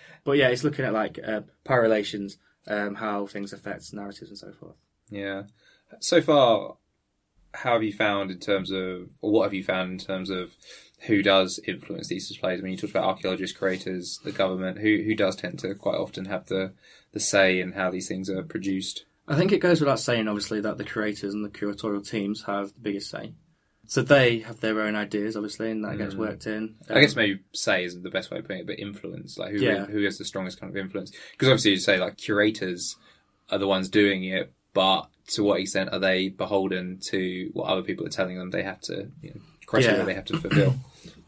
but 0.24 0.32
yeah, 0.32 0.48
it's 0.48 0.64
looking 0.64 0.84
at 0.84 0.92
like 0.92 1.18
uh, 1.24 1.42
power 1.64 1.80
relations, 1.80 2.36
um, 2.66 2.96
how 2.96 3.26
things 3.26 3.52
affect 3.52 3.92
narratives 3.92 4.30
and 4.30 4.38
so 4.38 4.52
forth. 4.52 4.76
Yeah. 5.10 5.44
So 6.00 6.20
far, 6.20 6.76
how 7.54 7.74
have 7.74 7.82
you 7.82 7.92
found 7.92 8.30
in 8.30 8.38
terms 8.38 8.70
of, 8.70 9.10
or 9.20 9.30
what 9.30 9.44
have 9.44 9.54
you 9.54 9.64
found 9.64 9.92
in 9.92 9.98
terms 9.98 10.28
of 10.28 10.54
who 11.00 11.22
does 11.22 11.60
influence 11.66 12.08
these 12.08 12.28
displays? 12.28 12.60
I 12.60 12.62
mean, 12.62 12.72
you 12.72 12.78
talked 12.78 12.92
about 12.92 13.04
archaeologists, 13.04 13.56
creators, 13.56 14.18
the 14.24 14.32
government. 14.32 14.78
Who 14.78 15.02
who 15.04 15.14
does 15.14 15.36
tend 15.36 15.58
to 15.60 15.74
quite 15.74 15.96
often 15.96 16.26
have 16.26 16.46
the 16.46 16.72
the 17.12 17.20
say 17.20 17.60
in 17.60 17.72
how 17.72 17.90
these 17.90 18.08
things 18.08 18.28
are 18.28 18.42
produced? 18.42 19.04
I 19.26 19.36
think 19.36 19.52
it 19.52 19.58
goes 19.60 19.80
without 19.80 20.00
saying, 20.00 20.28
obviously, 20.28 20.60
that 20.60 20.76
the 20.78 20.84
curators 20.84 21.32
and 21.34 21.44
the 21.44 21.48
curatorial 21.48 22.06
teams 22.08 22.44
have 22.44 22.74
the 22.74 22.80
biggest 22.80 23.10
say. 23.10 23.32
So 23.86 24.02
they 24.02 24.38
have 24.40 24.60
their 24.60 24.80
own 24.80 24.94
ideas, 24.96 25.36
obviously, 25.36 25.70
and 25.70 25.84
that 25.84 25.98
gets 25.98 26.14
Mm. 26.14 26.18
worked 26.18 26.46
in. 26.46 26.74
I 26.88 27.00
guess 27.02 27.16
maybe 27.16 27.40
say 27.52 27.84
isn't 27.84 28.02
the 28.02 28.10
best 28.10 28.30
way 28.30 28.38
of 28.38 28.44
putting 28.44 28.60
it, 28.60 28.66
but 28.66 28.78
influence, 28.78 29.36
like 29.38 29.52
who 29.52 29.58
Yeah. 29.58 29.84
who 29.86 30.02
has 30.04 30.16
the 30.18 30.24
strongest 30.24 30.58
kind 30.60 30.70
of 30.70 30.76
influence? 30.76 31.10
Because 31.32 31.48
obviously 31.48 31.72
you 31.72 31.76
say 31.78 31.98
like 31.98 32.16
curators 32.16 32.96
are 33.50 33.58
the 33.58 33.66
ones 33.66 33.88
doing 33.90 34.24
it, 34.24 34.52
but 34.72 35.08
to 35.32 35.42
what 35.44 35.60
extent 35.60 35.90
are 35.92 35.98
they 35.98 36.28
beholden 36.30 36.98
to 37.08 37.50
what 37.52 37.64
other 37.68 37.82
people 37.82 38.06
are 38.06 38.10
telling 38.10 38.38
them 38.38 38.50
they 38.50 38.62
have 38.62 38.80
to, 38.82 39.10
you 39.22 39.30
know, 39.34 39.40
criteria 39.66 39.98
Yeah. 39.98 40.04
they 40.04 40.14
have 40.14 40.24
to 40.26 40.38
fulfill? 40.40 40.76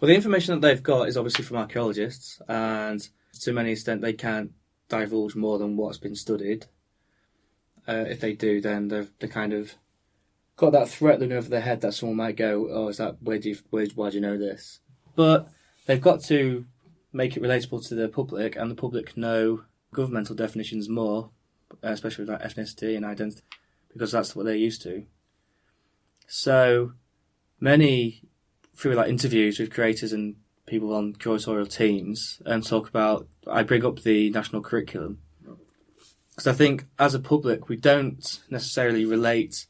Well, 0.00 0.08
the 0.08 0.14
information 0.14 0.54
that 0.54 0.66
they've 0.66 0.82
got 0.82 1.08
is 1.08 1.16
obviously 1.18 1.44
from 1.44 1.58
archaeologists, 1.58 2.40
and 2.48 3.06
to 3.40 3.52
many 3.52 3.72
extent 3.72 4.00
they 4.00 4.12
can't 4.14 4.52
divulge 4.88 5.34
more 5.36 5.58
than 5.58 5.76
what's 5.76 5.98
been 5.98 6.14
studied. 6.14 6.66
Uh, 7.88 8.04
if 8.08 8.20
they 8.20 8.32
do, 8.32 8.60
then 8.60 8.88
they've 8.88 9.10
they 9.18 9.28
kind 9.28 9.52
of 9.52 9.74
got 10.56 10.72
that 10.72 10.88
threat 10.88 11.20
looming 11.20 11.36
over 11.36 11.48
their 11.48 11.60
head 11.60 11.80
that 11.82 11.94
someone 11.94 12.16
might 12.16 12.36
go, 12.36 12.68
"Oh, 12.70 12.88
is 12.88 12.96
that 12.96 13.22
where 13.22 13.38
do 13.38 13.50
you 13.50 13.56
where, 13.70 13.86
why 13.94 14.10
do 14.10 14.16
you 14.16 14.20
know 14.20 14.36
this?" 14.36 14.80
But 15.14 15.48
they've 15.86 16.00
got 16.00 16.22
to 16.24 16.66
make 17.12 17.36
it 17.36 17.42
relatable 17.42 17.86
to 17.88 17.94
the 17.94 18.08
public, 18.08 18.56
and 18.56 18.70
the 18.70 18.74
public 18.74 19.16
know 19.16 19.62
governmental 19.92 20.34
definitions 20.34 20.88
more, 20.88 21.30
especially 21.82 22.24
with 22.24 22.40
ethnicity 22.40 22.96
and 22.96 23.04
identity, 23.04 23.42
because 23.92 24.12
that's 24.12 24.34
what 24.34 24.46
they're 24.46 24.54
used 24.56 24.82
to. 24.82 25.06
So 26.26 26.92
many 27.60 28.22
through 28.74 28.94
like 28.94 29.08
interviews 29.08 29.58
with 29.58 29.72
creators 29.72 30.12
and 30.12 30.36
people 30.66 30.92
on 30.92 31.14
curatorial 31.14 31.70
teams 31.70 32.42
and 32.44 32.66
talk 32.66 32.88
about 32.88 33.28
I 33.46 33.62
bring 33.62 33.84
up 33.84 34.02
the 34.02 34.30
national 34.30 34.62
curriculum 34.62 35.20
because 36.36 36.46
I 36.46 36.52
think 36.52 36.84
as 36.98 37.14
a 37.14 37.18
public 37.18 37.68
we 37.68 37.76
don't 37.76 38.40
necessarily 38.50 39.06
relate 39.06 39.66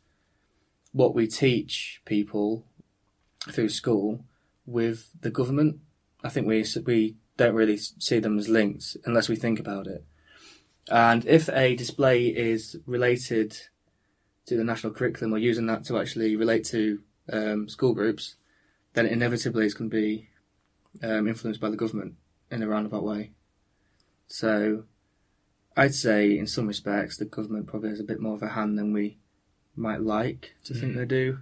what 0.92 1.14
we 1.14 1.28
teach 1.28 2.02
people 2.04 2.64
through 3.50 3.68
school 3.68 4.24
with 4.66 5.10
the 5.20 5.30
government. 5.30 5.78
I 6.24 6.28
think 6.28 6.46
we 6.46 6.64
we 6.84 7.16
don't 7.36 7.54
really 7.54 7.76
see 7.76 8.18
them 8.18 8.38
as 8.38 8.48
linked 8.48 8.96
unless 9.04 9.28
we 9.28 9.36
think 9.36 9.60
about 9.60 9.86
it. 9.86 10.04
And 10.90 11.24
if 11.26 11.48
a 11.50 11.76
display 11.76 12.26
is 12.26 12.76
related 12.86 13.56
to 14.46 14.56
the 14.56 14.64
national 14.64 14.92
curriculum 14.92 15.34
or 15.34 15.38
using 15.38 15.66
that 15.66 15.84
to 15.84 15.98
actually 15.98 16.34
relate 16.36 16.64
to 16.66 17.00
um, 17.32 17.68
school 17.68 17.92
groups, 17.92 18.36
then 18.94 19.06
inevitably 19.06 19.66
it's 19.66 19.74
going 19.74 19.90
to 19.90 19.96
be 19.96 20.28
um, 21.02 21.28
influenced 21.28 21.60
by 21.60 21.70
the 21.70 21.76
government 21.76 22.14
in 22.50 22.62
a 22.62 22.68
roundabout 22.68 23.02
way. 23.02 23.32
So 24.28 24.84
I'd 25.76 25.94
say, 25.94 26.38
in 26.38 26.46
some 26.46 26.66
respects, 26.66 27.16
the 27.16 27.26
government 27.26 27.66
probably 27.66 27.90
has 27.90 28.00
a 28.00 28.04
bit 28.04 28.20
more 28.20 28.34
of 28.34 28.42
a 28.42 28.48
hand 28.48 28.78
than 28.78 28.92
we 28.92 29.18
might 29.74 30.00
like 30.00 30.54
to 30.64 30.74
think 30.74 30.94
Mhm. 30.94 30.96
they 30.96 31.04
do. 31.04 31.38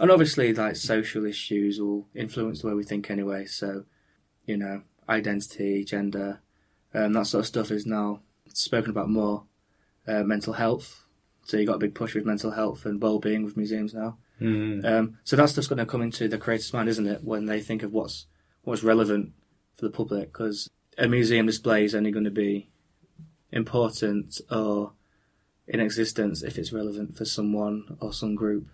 And 0.00 0.10
obviously, 0.10 0.52
like 0.52 0.76
social 0.76 1.24
issues 1.24 1.80
will 1.80 2.08
influence 2.14 2.62
the 2.62 2.68
way 2.68 2.74
we 2.74 2.82
think 2.82 3.10
anyway. 3.10 3.44
So, 3.44 3.84
you 4.46 4.56
know, 4.56 4.82
identity, 5.08 5.84
gender, 5.84 6.40
um, 6.94 7.12
that 7.12 7.26
sort 7.26 7.40
of 7.42 7.46
stuff 7.46 7.70
is 7.70 7.86
now 7.86 8.22
spoken 8.48 8.90
about 8.90 9.10
more. 9.10 9.44
Uh, 10.04 10.24
mental 10.24 10.54
health. 10.54 11.06
So 11.44 11.56
you 11.56 11.64
got 11.64 11.76
a 11.76 11.78
big 11.78 11.94
push 11.94 12.16
with 12.16 12.26
mental 12.26 12.50
health 12.50 12.84
and 12.84 13.00
well-being 13.00 13.44
with 13.44 13.56
museums 13.56 13.94
now. 13.94 14.18
Mm. 14.40 14.84
Um, 14.84 15.18
so 15.22 15.36
that's 15.36 15.54
just 15.54 15.68
going 15.68 15.78
to 15.78 15.86
come 15.86 16.02
into 16.02 16.26
the 16.26 16.38
creator's 16.38 16.72
mind, 16.72 16.88
isn't 16.88 17.06
it, 17.06 17.22
when 17.22 17.46
they 17.46 17.60
think 17.60 17.84
of 17.84 17.92
what's 17.92 18.26
what's 18.64 18.82
relevant 18.82 19.32
for 19.76 19.84
the 19.84 19.92
public? 19.92 20.32
Because 20.32 20.68
a 20.98 21.06
museum 21.06 21.46
display 21.46 21.84
is 21.84 21.94
only 21.94 22.10
going 22.10 22.24
to 22.24 22.32
be 22.32 22.68
important 23.52 24.40
or 24.50 24.92
in 25.68 25.80
existence 25.80 26.42
if 26.42 26.58
it's 26.58 26.72
relevant 26.72 27.16
for 27.16 27.24
someone 27.24 27.96
or 28.00 28.12
some 28.12 28.34
group 28.34 28.66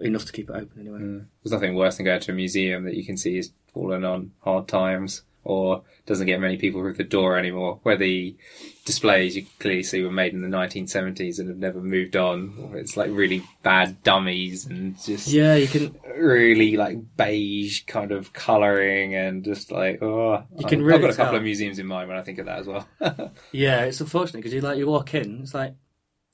enough 0.00 0.24
to 0.24 0.32
keep 0.32 0.48
it 0.48 0.56
open 0.56 0.80
anyway. 0.80 1.00
Mm. 1.00 1.26
There's 1.42 1.52
nothing 1.52 1.74
worse 1.74 1.96
than 1.96 2.06
going 2.06 2.20
to 2.20 2.32
a 2.32 2.34
museum 2.34 2.84
that 2.84 2.94
you 2.94 3.04
can 3.04 3.16
see 3.16 3.38
is 3.38 3.52
fallen 3.72 4.04
on 4.04 4.32
hard 4.40 4.68
times 4.68 5.22
or 5.44 5.82
doesn't 6.06 6.26
get 6.26 6.40
many 6.40 6.56
people 6.56 6.80
through 6.80 6.94
the 6.94 7.04
door 7.04 7.38
anymore. 7.38 7.80
Where 7.82 7.96
the 7.96 8.36
displays 8.84 9.36
you 9.36 9.42
can 9.42 9.50
clearly 9.58 9.82
see 9.82 10.02
were 10.02 10.10
made 10.10 10.32
in 10.32 10.42
the 10.42 10.48
1970s 10.56 11.38
and 11.38 11.48
have 11.48 11.58
never 11.58 11.80
moved 11.80 12.16
on. 12.16 12.72
It's 12.74 12.96
like 12.96 13.10
really 13.10 13.42
bad 13.62 14.02
dummies 14.02 14.66
and 14.66 15.00
just 15.02 15.28
Yeah, 15.28 15.54
you 15.54 15.66
can. 15.68 15.96
really 16.16 16.76
like 16.76 16.98
beige 17.16 17.84
kind 17.86 18.12
of 18.12 18.32
colouring 18.32 19.14
and 19.14 19.44
just 19.44 19.70
like 19.70 20.02
oh. 20.02 20.44
You 20.58 20.66
can 20.66 20.80
I've 20.80 20.86
really 20.86 21.00
got 21.02 21.10
a 21.10 21.14
couple 21.14 21.32
tell. 21.32 21.36
of 21.36 21.42
museums 21.44 21.78
in 21.78 21.86
mind 21.86 22.08
when 22.08 22.18
I 22.18 22.22
think 22.22 22.38
of 22.38 22.46
that 22.46 22.60
as 22.60 22.66
well. 22.66 22.86
Yeah, 23.52 23.82
it's 23.84 24.00
unfortunate 24.00 24.38
because 24.40 24.52
you 24.54 24.60
like 24.60 24.78
you 24.78 24.86
walk 24.86 25.14
in, 25.14 25.40
it's 25.42 25.54
like 25.54 25.74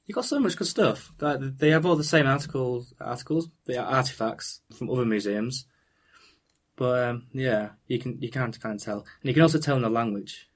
you 0.07 0.15
got 0.15 0.25
so 0.25 0.39
much 0.39 0.57
good 0.57 0.69
stuff. 0.69 1.13
Like 1.21 1.41
they 1.59 1.71
have 1.71 1.85
all 1.85 1.97
the 1.97 2.05
same 2.05 2.27
articles, 2.27 2.95
articles, 3.01 3.49
the 3.67 3.79
artifacts 3.83 4.61
from 4.77 4.89
other 4.91 5.05
museums. 5.05 5.67
But 6.77 7.09
um, 7.09 7.27
yeah, 7.33 7.71
you 7.87 7.99
can 7.99 8.21
you 8.21 8.31
can 8.31 8.53
kind 8.53 8.75
of 8.77 8.83
tell, 8.83 8.99
and 8.99 9.29
you 9.29 9.33
can 9.35 9.43
also 9.43 9.59
tell 9.59 9.77
in 9.77 9.83
the 9.83 9.91
language. 9.91 10.49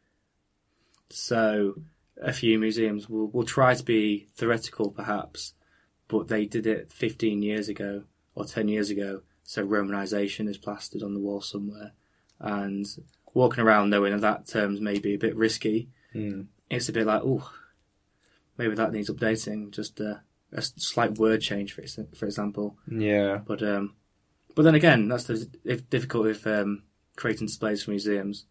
So 1.09 1.75
a 2.21 2.33
few 2.33 2.59
museums 2.59 3.09
will 3.09 3.29
will 3.29 3.45
try 3.45 3.75
to 3.75 3.85
be 3.85 4.29
theoretical, 4.37 4.91
perhaps, 4.91 5.55
but 6.09 6.29
they 6.29 6.45
did 6.45 6.67
it 6.67 6.93
15 6.93 7.43
years 7.43 7.69
ago 7.69 8.05
or 8.35 8.45
10 8.45 8.69
years 8.69 8.91
ago. 8.91 9.23
So 9.43 9.67
Romanization 9.67 10.49
is 10.49 10.59
plastered 10.59 11.03
on 11.03 11.15
the 11.15 11.21
wall 11.21 11.41
somewhere, 11.41 11.93
and 12.39 12.87
walking 13.35 13.65
around 13.65 13.91
knowing 13.91 14.13
that 14.13 14.21
that 14.21 14.47
term's 14.47 14.81
maybe 14.81 15.15
a 15.15 15.19
bit 15.19 15.37
risky 15.37 15.89
Mm. 16.15 16.49
it's 16.69 16.89
a 16.89 16.93
bit 16.93 17.07
like, 17.07 17.23
oh, 17.25 17.49
maybe 18.59 18.75
that 18.75 18.93
needs 18.93 19.09
updating. 19.09 19.71
Just 19.71 20.01
a 20.01 20.23
slight 20.61 21.19
word 21.19 21.41
change, 21.41 21.73
for 21.73 21.83
for 22.17 22.27
example. 22.27 22.77
Yeah. 22.91 23.39
But 23.47 23.63
um, 23.63 23.95
but 24.55 24.63
then 24.63 24.75
again, 24.75 25.09
that's 25.09 25.25
the 25.25 25.49
difficulty 25.91 26.29
with 26.29 26.47
um, 26.47 26.83
creating 27.17 27.47
displays 27.47 27.83
for 27.83 27.91
museums. 27.91 28.47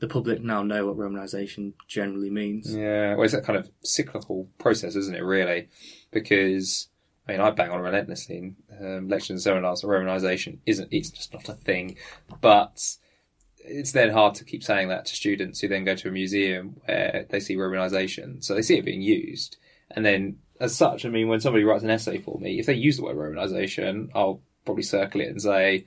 The 0.00 0.08
public 0.08 0.42
now 0.42 0.62
know 0.62 0.86
what 0.86 0.96
Romanization 0.96 1.74
generally 1.86 2.30
means. 2.30 2.74
Yeah, 2.74 3.14
well, 3.14 3.22
it's 3.22 3.34
that 3.34 3.44
kind 3.44 3.58
of 3.58 3.70
cyclical 3.82 4.48
process, 4.58 4.96
isn't 4.96 5.14
it? 5.14 5.22
Really, 5.22 5.68
because 6.10 6.88
I 7.26 7.32
mean, 7.32 7.40
I 7.40 7.50
bang 7.50 7.70
on 7.70 7.80
relentlessly 7.80 8.36
in 8.38 8.56
um, 8.80 9.08
lectures 9.08 9.30
and 9.30 9.40
seminars. 9.40 9.82
that 9.82 9.86
Romanization 9.86 10.58
isn't; 10.66 10.88
it's 10.90 11.10
just 11.10 11.32
not 11.32 11.48
a 11.48 11.54
thing. 11.54 11.96
But 12.40 12.96
it's 13.58 13.92
then 13.92 14.10
hard 14.10 14.34
to 14.36 14.44
keep 14.44 14.64
saying 14.64 14.88
that 14.88 15.06
to 15.06 15.14
students 15.14 15.60
who 15.60 15.68
then 15.68 15.84
go 15.84 15.94
to 15.94 16.08
a 16.08 16.12
museum 16.12 16.80
where 16.84 17.26
they 17.30 17.38
see 17.38 17.54
Romanization, 17.54 18.42
so 18.42 18.54
they 18.54 18.62
see 18.62 18.78
it 18.78 18.84
being 18.84 19.02
used, 19.02 19.56
and 19.92 20.04
then 20.04 20.38
as 20.62 20.76
such, 20.76 21.04
I 21.04 21.08
mean, 21.08 21.28
when 21.28 21.40
somebody 21.40 21.64
writes 21.64 21.82
an 21.82 21.90
essay 21.90 22.18
for 22.18 22.38
me, 22.38 22.60
if 22.60 22.66
they 22.66 22.74
use 22.74 22.96
the 22.96 23.02
word 23.02 23.16
Romanization, 23.16 24.10
I'll 24.14 24.40
probably 24.64 24.82
circle 24.82 25.20
it 25.20 25.28
and 25.28 25.42
say, 25.42 25.86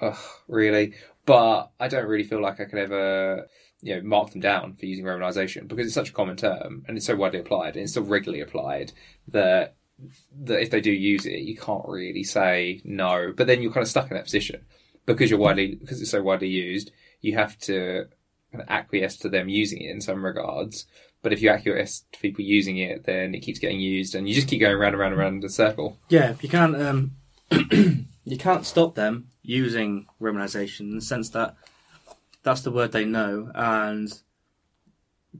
"Ugh, 0.00 0.18
really?" 0.48 0.94
But 1.26 1.70
I 1.80 1.88
don't 1.88 2.06
really 2.06 2.24
feel 2.24 2.40
like 2.40 2.60
I 2.60 2.64
could 2.64 2.78
ever 2.78 3.46
you 3.84 3.94
know, 3.94 4.02
mark 4.02 4.30
them 4.30 4.40
down 4.40 4.74
for 4.74 4.86
using 4.86 5.04
Romanization 5.04 5.68
because 5.68 5.86
it's 5.86 5.94
such 5.94 6.08
a 6.08 6.12
common 6.12 6.36
term 6.36 6.84
and 6.88 6.96
it's 6.96 7.06
so 7.06 7.14
widely 7.14 7.38
applied 7.38 7.74
and 7.74 7.84
it's 7.84 7.92
so 7.92 8.00
regularly 8.00 8.40
applied 8.40 8.92
that 9.28 9.76
that 10.44 10.60
if 10.60 10.70
they 10.70 10.80
do 10.80 10.90
use 10.90 11.26
it, 11.26 11.40
you 11.40 11.56
can't 11.56 11.86
really 11.86 12.24
say 12.24 12.80
no. 12.84 13.32
But 13.36 13.46
then 13.46 13.62
you're 13.62 13.72
kind 13.72 13.82
of 13.82 13.88
stuck 13.88 14.10
in 14.10 14.16
that 14.16 14.24
position 14.24 14.64
because 15.06 15.30
you're 15.30 15.38
widely 15.38 15.74
because 15.74 16.00
it's 16.00 16.10
so 16.10 16.22
widely 16.22 16.48
used. 16.48 16.90
You 17.20 17.36
have 17.36 17.58
to 17.60 18.06
kind 18.50 18.62
of 18.62 18.68
acquiesce 18.68 19.18
to 19.18 19.28
them 19.28 19.48
using 19.48 19.82
it 19.82 19.90
in 19.90 20.00
some 20.00 20.24
regards. 20.24 20.86
But 21.22 21.32
if 21.32 21.42
you 21.42 21.50
acquiesce 21.50 22.04
to 22.12 22.20
people 22.20 22.44
using 22.44 22.78
it, 22.78 23.04
then 23.04 23.34
it 23.34 23.40
keeps 23.40 23.58
getting 23.58 23.80
used, 23.80 24.14
and 24.14 24.28
you 24.28 24.34
just 24.34 24.48
keep 24.48 24.60
going 24.60 24.76
round 24.76 24.94
and 24.94 25.00
round 25.00 25.12
and 25.12 25.20
round 25.20 25.42
in 25.42 25.46
a 25.46 25.50
circle. 25.50 25.98
Yeah, 26.08 26.30
if 26.30 26.42
you 26.42 26.50
can't 26.50 26.76
um, 26.76 27.12
you 28.24 28.36
can't 28.38 28.64
stop 28.66 28.94
them 28.94 29.28
using 29.42 30.06
Romanization 30.20 30.80
in 30.80 30.94
the 30.96 31.00
sense 31.02 31.30
that 31.30 31.56
that's 32.42 32.62
the 32.62 32.70
word 32.70 32.92
they 32.92 33.04
know, 33.04 33.50
and 33.54 34.12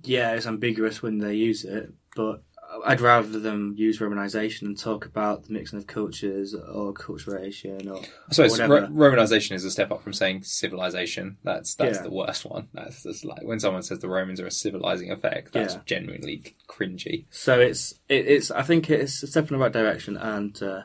yeah, 0.03 0.33
it's 0.33 0.47
ambiguous 0.47 1.03
when 1.03 1.19
they 1.19 1.35
use 1.35 1.65
it. 1.65 1.93
But 2.17 2.43
I'd 2.85 3.01
rather 3.01 3.39
them 3.39 3.75
use 3.77 3.99
Romanization 4.01 4.63
and 4.63 4.79
talk 4.79 5.05
about 5.07 5.45
the 5.45 5.53
mixing 5.53 5.79
of 5.79 5.87
cultures 5.87 6.55
or 6.55 6.93
acculturation 6.93 7.89
or 7.91 7.99
I 7.99 8.33
suppose 8.35 8.53
Whatever. 8.53 8.89
Ro- 8.93 9.11
Romanization 9.11 9.53
is 9.53 9.65
a 9.65 9.71
step 9.71 9.93
up 9.93 10.03
from 10.03 10.13
saying 10.13 10.43
civilization. 10.43 11.37
That's 11.45 11.75
that's 11.75 11.99
Yeah. 11.99 12.03
the 12.05 12.11
worst 12.11 12.45
one. 12.45 12.69
That's 12.75 13.03
just 13.05 13.25
like 13.25 13.43
when 13.45 13.61
someone 13.61 13.83
says 13.83 14.01
the 14.01 14.09
Romans 14.09 14.41
are 14.41 14.47
a 14.47 14.51
civilizing 14.51 15.11
effect. 15.13 15.53
That's 15.53 15.75
Yeah. 15.75 15.81
genuinely 15.87 16.55
cringy. 16.69 17.27
So 17.31 17.61
it's 17.61 17.93
it, 18.09 18.27
it's 18.27 18.51
I 18.51 18.63
think 18.63 18.91
it's 18.91 19.23
a 19.23 19.27
step 19.29 19.51
in 19.51 19.57
the 19.59 19.63
right 19.63 19.73
direction, 19.73 20.17
and 20.17 20.61
uh, 20.63 20.83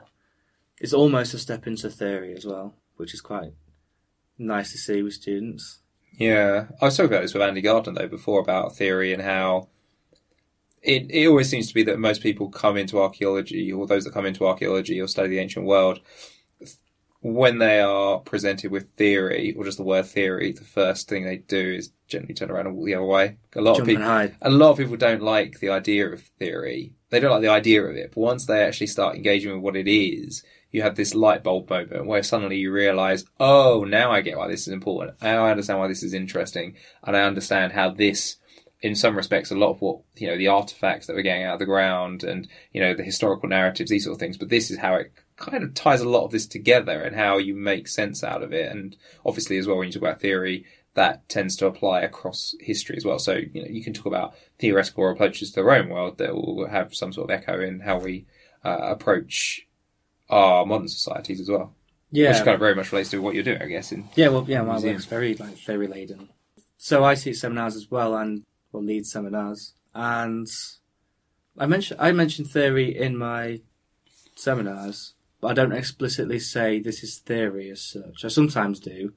it's 0.80 0.94
almost 0.94 1.34
a 1.34 1.40
step 1.40 1.68
into 1.68 1.90
theory 1.90 2.34
as 2.34 2.46
well, 2.46 2.76
which 2.98 3.14
is 3.14 3.22
quite 3.22 3.54
nice 4.38 4.72
to 4.72 4.78
see 4.78 5.02
with 5.02 5.14
students. 5.14 5.80
Yeah, 6.14 6.68
I 6.82 6.86
was 6.86 6.98
talking 6.98 7.12
about 7.12 7.22
this 7.22 7.34
with 7.34 7.44
Andy 7.44 7.62
Gardner 7.62 7.94
though 7.94 8.08
before 8.08 8.40
about 8.42 8.76
theory 8.76 9.14
and 9.14 9.22
how 9.22 9.70
it 10.82 11.08
it 11.10 11.28
always 11.28 11.50
seems 11.50 11.68
to 11.68 11.74
be 11.74 11.84
that 11.84 12.00
most 12.00 12.22
people 12.22 12.50
come 12.50 12.78
into 12.78 13.00
archaeology, 13.00 13.72
or 13.72 13.86
those 13.86 14.06
that 14.06 14.14
come 14.14 14.26
into 14.26 14.48
archaeology 14.48 15.00
or 15.00 15.08
study 15.08 15.30
the 15.30 15.40
ancient 15.40 15.66
world, 15.66 16.00
when 17.22 17.58
they 17.58 17.82
are 17.82 18.20
presented 18.20 18.72
with 18.72 18.90
theory 18.94 19.54
or 19.58 19.66
just 19.66 19.78
the 19.78 19.84
word 19.84 20.06
theory, 20.06 20.54
the 20.54 20.64
first 20.64 21.10
thing 21.10 21.26
they 21.26 21.38
do 21.38 21.74
is 21.74 21.92
generally 22.08 22.34
turn 22.34 22.50
around 22.50 22.68
and 22.68 22.76
walk 22.76 22.86
the 22.86 22.96
other 22.96 23.06
way. 23.06 23.38
A 23.56 23.62
lot 23.62 23.76
Jump 23.76 23.82
of 23.82 23.88
people, 23.88 24.04
hide. 24.04 24.36
a 24.42 24.50
lot 24.50 24.72
of 24.72 24.78
people 24.78 24.96
don't 24.96 25.22
like 25.22 25.60
the 25.60 25.70
idea 25.70 26.08
of 26.10 26.22
theory. 26.40 26.94
They 27.10 27.20
don't 27.20 27.32
like 27.32 27.42
the 27.42 27.50
idea 27.50 27.84
of 27.84 27.96
it, 27.96 28.12
but 28.16 28.22
once 28.22 28.46
they 28.46 28.64
actually 28.64 28.88
start 28.88 29.16
engaging 29.16 29.52
with 29.54 29.62
what 29.62 29.76
it 29.76 29.88
is, 29.90 30.44
you 30.72 30.82
have 30.82 30.96
this 30.96 31.16
light 31.16 31.44
bulb 31.44 31.70
moment 31.70 32.06
where 32.06 32.24
suddenly 32.24 32.58
you 32.58 32.72
realize, 32.72 33.26
oh, 33.40 33.86
now 33.88 34.12
I 34.12 34.22
get 34.22 34.38
why 34.38 34.48
this 34.48 34.68
is 34.68 34.74
important. 34.74 35.22
Now 35.22 35.46
I 35.46 35.52
understand 35.52 35.80
why 35.80 35.88
this 35.88 36.04
is 36.04 36.14
interesting, 36.14 36.76
and 37.04 37.18
I 37.18 37.22
understand 37.22 37.74
how 37.74 37.90
this, 37.90 38.38
in 38.82 38.96
some 38.96 39.16
respects, 39.16 39.52
a 39.52 39.56
lot 39.56 39.72
of 39.72 39.82
what 39.82 40.02
you 40.16 40.28
know, 40.28 40.38
the 40.38 40.48
artifacts 40.48 41.08
that 41.08 41.16
we're 41.16 41.24
getting 41.24 41.44
out 41.44 41.54
of 41.54 41.60
the 41.60 41.66
ground, 41.66 42.24
and 42.24 42.48
you 42.72 42.82
know, 42.82 42.94
the 42.94 43.04
historical 43.04 43.50
narratives, 43.50 43.90
these 43.90 44.04
sort 44.04 44.16
of 44.16 44.20
things. 44.20 44.38
But 44.38 44.50
this 44.50 44.70
is 44.70 44.80
how 44.80 44.96
it 44.96 45.12
kind 45.38 45.64
of 45.64 45.74
ties 45.74 46.02
a 46.02 46.10
lot 46.10 46.26
of 46.26 46.32
this 46.32 46.46
together, 46.46 47.02
and 47.02 47.16
how 47.16 47.38
you 47.38 47.56
make 47.56 47.88
sense 47.88 48.24
out 48.24 48.44
of 48.44 48.54
it. 48.54 48.72
And 48.72 48.96
obviously, 49.26 49.58
as 49.58 49.66
well, 49.66 49.78
when 49.78 49.88
you 49.88 49.94
talk 49.94 50.04
about 50.04 50.22
theory, 50.22 50.66
that 50.94 51.28
tends 51.30 51.56
to 51.58 51.66
apply 51.66 52.02
across 52.02 52.56
history 52.60 52.96
as 52.96 53.06
well. 53.06 53.18
So 53.18 53.34
you 53.54 53.62
know, 53.64 53.70
you 53.70 53.84
can 53.84 53.94
talk 53.94 54.06
about 54.06 54.36
theoretical 54.60 55.10
approaches 55.10 55.50
to 55.50 55.56
the 55.56 55.64
Roman 55.64 55.90
world 55.90 56.20
that 56.20 56.36
will 56.36 56.68
have 56.68 56.94
some 56.94 57.12
sort 57.12 57.32
of 57.32 57.36
echo 57.36 57.60
in 57.60 57.80
how 57.80 58.00
we 58.00 58.28
uh, 58.64 58.78
approach 58.82 59.66
our 60.30 60.66
modern 60.66 60.88
societies 60.88 61.40
as 61.40 61.50
well. 61.50 61.74
Yeah. 62.12 62.30
Which 62.30 62.38
kind 62.40 62.56
of 62.56 62.60
very 62.60 62.76
much 62.76 62.92
relates 62.92 63.12
to 63.12 63.22
what 63.22 63.36
you're 63.36 63.44
doing, 63.44 63.62
I 63.62 63.68
guess. 63.68 63.92
In 63.92 64.10
Yeah, 64.16 64.30
well, 64.30 64.46
yeah, 64.48 64.62
my 64.62 64.74
Museum. 64.74 64.96
work's 64.96 65.06
very 65.06 65.36
like 65.36 65.58
theory 65.58 65.88
laden. 65.88 66.30
So 66.78 67.04
I 67.04 67.16
teach 67.16 67.38
seminars 67.38 67.76
as 67.76 67.92
well, 67.92 68.16
and 68.16 68.44
well, 68.72 68.84
lead 68.84 69.06
seminars, 69.06 69.74
and 69.94 70.48
I 71.58 71.66
mentioned 71.66 72.00
I 72.00 72.12
mentioned 72.12 72.50
theory 72.50 72.96
in 72.98 73.18
my 73.18 73.62
seminars, 74.36 75.14
but 75.42 75.50
I 75.50 75.54
don't 75.54 75.74
explicitly 75.74 76.40
say 76.40 76.80
this 76.80 77.04
is 77.04 77.18
theory 77.18 77.70
as 77.70 77.82
such. 77.82 78.24
I 78.24 78.30
sometimes 78.30 78.80
do, 78.80 79.14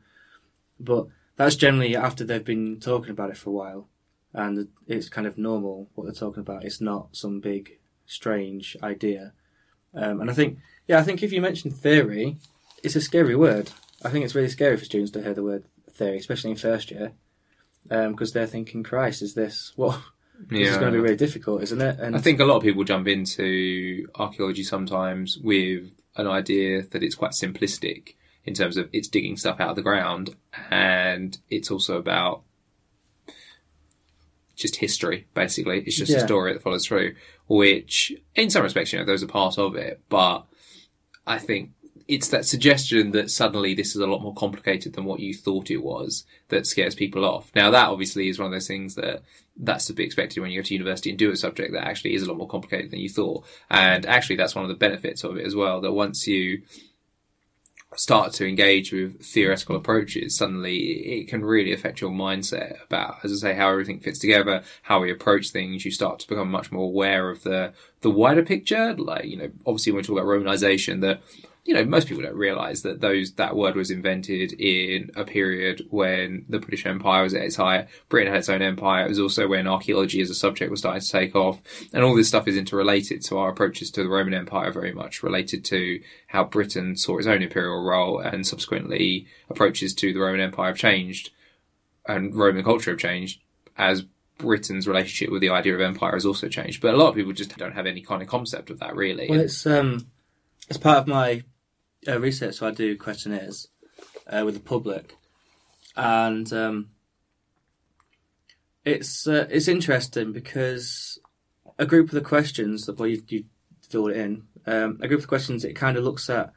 but 0.80 1.06
that's 1.36 1.56
generally 1.56 1.96
after 1.96 2.24
they've 2.24 2.44
been 2.44 2.80
talking 2.80 3.10
about 3.10 3.30
it 3.30 3.36
for 3.36 3.50
a 3.50 3.52
while, 3.52 3.88
and 4.34 4.68
it's 4.86 5.08
kind 5.08 5.26
of 5.26 5.38
normal 5.38 5.88
what 5.94 6.04
they're 6.04 6.12
talking 6.12 6.40
about. 6.40 6.64
It's 6.64 6.80
not 6.80 7.14
some 7.16 7.40
big 7.40 7.78
strange 8.06 8.76
idea, 8.82 9.32
um, 9.94 10.20
and 10.20 10.30
I 10.30 10.34
think 10.34 10.58
yeah, 10.92 10.98
I 10.98 11.04
think 11.04 11.22
if 11.22 11.32
you 11.32 11.40
mention 11.40 11.70
theory, 11.70 12.36
it's 12.82 12.96
a 12.96 13.00
scary 13.00 13.34
word. 13.34 13.70
I 14.04 14.10
think 14.10 14.26
it's 14.26 14.34
really 14.34 14.50
scary 14.50 14.76
for 14.76 14.84
students 14.84 15.10
to 15.12 15.22
hear 15.22 15.32
the 15.32 15.42
word 15.42 15.64
theory, 15.90 16.18
especially 16.18 16.50
in 16.50 16.56
first 16.58 16.90
year, 16.90 17.12
um, 17.90 18.12
because 18.12 18.32
they're 18.32 18.46
thinking, 18.46 18.82
"Christ, 18.82 19.22
is 19.22 19.32
this 19.32 19.72
what? 19.74 19.98
This 20.38 20.68
is 20.68 20.76
going 20.76 20.92
to 20.92 20.98
be 20.98 21.02
really 21.02 21.16
difficult, 21.16 21.62
isn't 21.62 21.80
it?" 21.80 21.98
And 21.98 22.14
I 22.14 22.18
think 22.18 22.40
a 22.40 22.44
lot 22.44 22.56
of 22.56 22.62
people 22.62 22.84
jump 22.84 23.08
into 23.08 24.06
archaeology 24.16 24.64
sometimes 24.64 25.38
with 25.38 25.94
an 26.16 26.26
idea 26.26 26.82
that 26.82 27.02
it's 27.02 27.14
quite 27.14 27.30
simplistic 27.30 28.14
in 28.44 28.52
terms 28.52 28.76
of 28.76 28.90
it's 28.92 29.08
digging 29.08 29.38
stuff 29.38 29.60
out 29.60 29.70
of 29.70 29.76
the 29.76 29.82
ground 29.82 30.36
and 30.70 31.38
it's 31.48 31.70
also 31.70 31.96
about 31.96 32.42
just 34.56 34.76
history, 34.76 35.26
basically. 35.32 35.80
It's 35.86 35.96
just 35.96 36.12
a 36.12 36.20
story 36.20 36.52
that 36.52 36.62
follows 36.62 36.86
through, 36.86 37.14
which 37.48 38.12
in 38.34 38.50
some 38.50 38.62
respects, 38.62 38.92
you 38.92 38.98
know, 38.98 39.06
those 39.06 39.22
are 39.22 39.28
part 39.28 39.56
of 39.58 39.74
it, 39.76 40.02
but 40.10 40.44
I 41.26 41.38
think 41.38 41.70
it's 42.08 42.28
that 42.28 42.44
suggestion 42.44 43.12
that 43.12 43.30
suddenly 43.30 43.74
this 43.74 43.94
is 43.94 44.02
a 44.02 44.06
lot 44.06 44.22
more 44.22 44.34
complicated 44.34 44.94
than 44.94 45.04
what 45.04 45.20
you 45.20 45.32
thought 45.32 45.70
it 45.70 45.82
was 45.82 46.24
that 46.48 46.66
scares 46.66 46.94
people 46.94 47.24
off. 47.24 47.50
Now 47.54 47.70
that 47.70 47.88
obviously 47.88 48.28
is 48.28 48.38
one 48.38 48.46
of 48.46 48.52
those 48.52 48.66
things 48.66 48.96
that 48.96 49.22
that's 49.56 49.86
to 49.86 49.92
be 49.92 50.04
expected 50.04 50.40
when 50.40 50.50
you 50.50 50.60
go 50.60 50.64
to 50.64 50.74
university 50.74 51.10
and 51.10 51.18
do 51.18 51.30
a 51.30 51.36
subject 51.36 51.72
that 51.72 51.86
actually 51.86 52.14
is 52.14 52.22
a 52.22 52.26
lot 52.26 52.38
more 52.38 52.48
complicated 52.48 52.90
than 52.90 53.00
you 53.00 53.08
thought. 53.08 53.44
And 53.70 54.04
actually 54.06 54.36
that's 54.36 54.54
one 54.54 54.64
of 54.64 54.68
the 54.68 54.74
benefits 54.74 55.24
of 55.24 55.36
it 55.36 55.46
as 55.46 55.54
well, 55.54 55.80
that 55.80 55.92
once 55.92 56.26
you 56.26 56.62
start 57.96 58.32
to 58.34 58.48
engage 58.48 58.92
with 58.92 59.22
theoretical 59.24 59.76
approaches, 59.76 60.36
suddenly 60.36 60.76
it 60.76 61.28
can 61.28 61.44
really 61.44 61.72
affect 61.72 62.00
your 62.00 62.10
mindset 62.10 62.82
about, 62.84 63.24
as 63.24 63.32
I 63.32 63.48
say, 63.48 63.54
how 63.54 63.70
everything 63.70 64.00
fits 64.00 64.18
together, 64.18 64.62
how 64.82 65.00
we 65.00 65.10
approach 65.10 65.50
things. 65.50 65.84
You 65.84 65.90
start 65.90 66.20
to 66.20 66.28
become 66.28 66.50
much 66.50 66.72
more 66.72 66.84
aware 66.84 67.30
of 67.30 67.42
the, 67.42 67.72
the 68.00 68.10
wider 68.10 68.42
picture. 68.42 68.94
Like, 68.94 69.26
you 69.26 69.36
know, 69.36 69.50
obviously 69.66 69.92
when 69.92 69.98
we 69.98 70.02
talk 70.04 70.18
about 70.18 70.26
Romanization, 70.26 71.00
that, 71.02 71.20
you 71.64 71.74
know, 71.74 71.84
most 71.84 72.08
people 72.08 72.24
don't 72.24 72.34
realize 72.34 72.82
that 72.82 73.00
those, 73.00 73.34
that 73.34 73.54
word 73.54 73.76
was 73.76 73.90
invented 73.90 74.52
in 74.54 75.10
a 75.14 75.24
period 75.24 75.86
when 75.90 76.44
the 76.48 76.58
British 76.58 76.84
Empire 76.84 77.22
was 77.22 77.34
at 77.34 77.42
its 77.42 77.54
height. 77.54 77.86
Britain 78.08 78.32
had 78.32 78.40
its 78.40 78.48
own 78.48 78.62
empire. 78.62 79.04
It 79.04 79.10
was 79.10 79.20
also 79.20 79.46
when 79.46 79.68
archaeology 79.68 80.20
as 80.20 80.30
a 80.30 80.34
subject 80.34 80.72
was 80.72 80.80
starting 80.80 81.02
to 81.02 81.08
take 81.08 81.36
off. 81.36 81.62
And 81.92 82.02
all 82.02 82.16
this 82.16 82.26
stuff 82.26 82.48
is 82.48 82.56
interrelated. 82.56 83.24
So 83.24 83.38
our 83.38 83.50
approaches 83.50 83.92
to 83.92 84.02
the 84.02 84.08
Roman 84.08 84.34
Empire 84.34 84.70
are 84.70 84.72
very 84.72 84.92
much 84.92 85.22
related 85.22 85.64
to 85.66 86.00
how 86.26 86.42
Britain 86.42 86.96
saw 86.96 87.18
its 87.18 87.28
own 87.28 87.42
imperial 87.42 87.84
role 87.84 88.18
and 88.18 88.44
subsequently 88.44 89.28
approaches 89.48 89.94
to 89.94 90.12
the 90.12 90.18
Roman 90.18 90.40
Empire 90.40 90.68
have 90.68 90.78
changed 90.78 91.30
and 92.06 92.34
Roman 92.34 92.64
culture 92.64 92.90
have 92.90 93.00
changed 93.00 93.40
as 93.76 94.04
Britain's 94.38 94.88
relationship 94.88 95.30
with 95.30 95.40
the 95.40 95.50
idea 95.50 95.74
of 95.74 95.80
empire 95.80 96.14
has 96.14 96.26
also 96.26 96.48
changed. 96.48 96.82
But 96.82 96.94
a 96.94 96.96
lot 96.96 97.10
of 97.10 97.14
people 97.14 97.32
just 97.32 97.56
don't 97.56 97.74
have 97.74 97.86
any 97.86 98.00
kind 98.00 98.22
of 98.22 98.28
concept 98.28 98.70
of 98.70 98.80
that 98.80 98.96
really. 98.96 99.28
well, 99.28 99.40
it's 99.40 99.64
um, 99.66 100.06
it's 100.68 100.78
part 100.78 100.98
of 100.98 101.06
my 101.06 101.44
uh, 102.08 102.20
research. 102.20 102.56
So 102.56 102.66
I 102.66 102.70
do 102.70 102.96
questionnaires 102.96 103.68
uh, 104.26 104.42
with 104.44 104.54
the 104.54 104.60
public, 104.60 105.16
and 105.96 106.52
um, 106.52 106.90
it's 108.84 109.26
uh, 109.26 109.46
it's 109.50 109.68
interesting 109.68 110.32
because 110.32 111.18
a 111.78 111.86
group 111.86 112.08
of 112.08 112.14
the 112.14 112.20
questions 112.20 112.86
that 112.86 112.98
well 112.98 113.08
you, 113.08 113.22
you 113.28 113.44
fill 113.88 114.08
it 114.08 114.16
in 114.16 114.44
um, 114.66 114.98
a 115.02 115.08
group 115.08 115.20
of 115.20 115.26
questions 115.26 115.64
it 115.64 115.74
kind 115.74 115.96
of 115.96 116.04
looks 116.04 116.30
at 116.30 116.52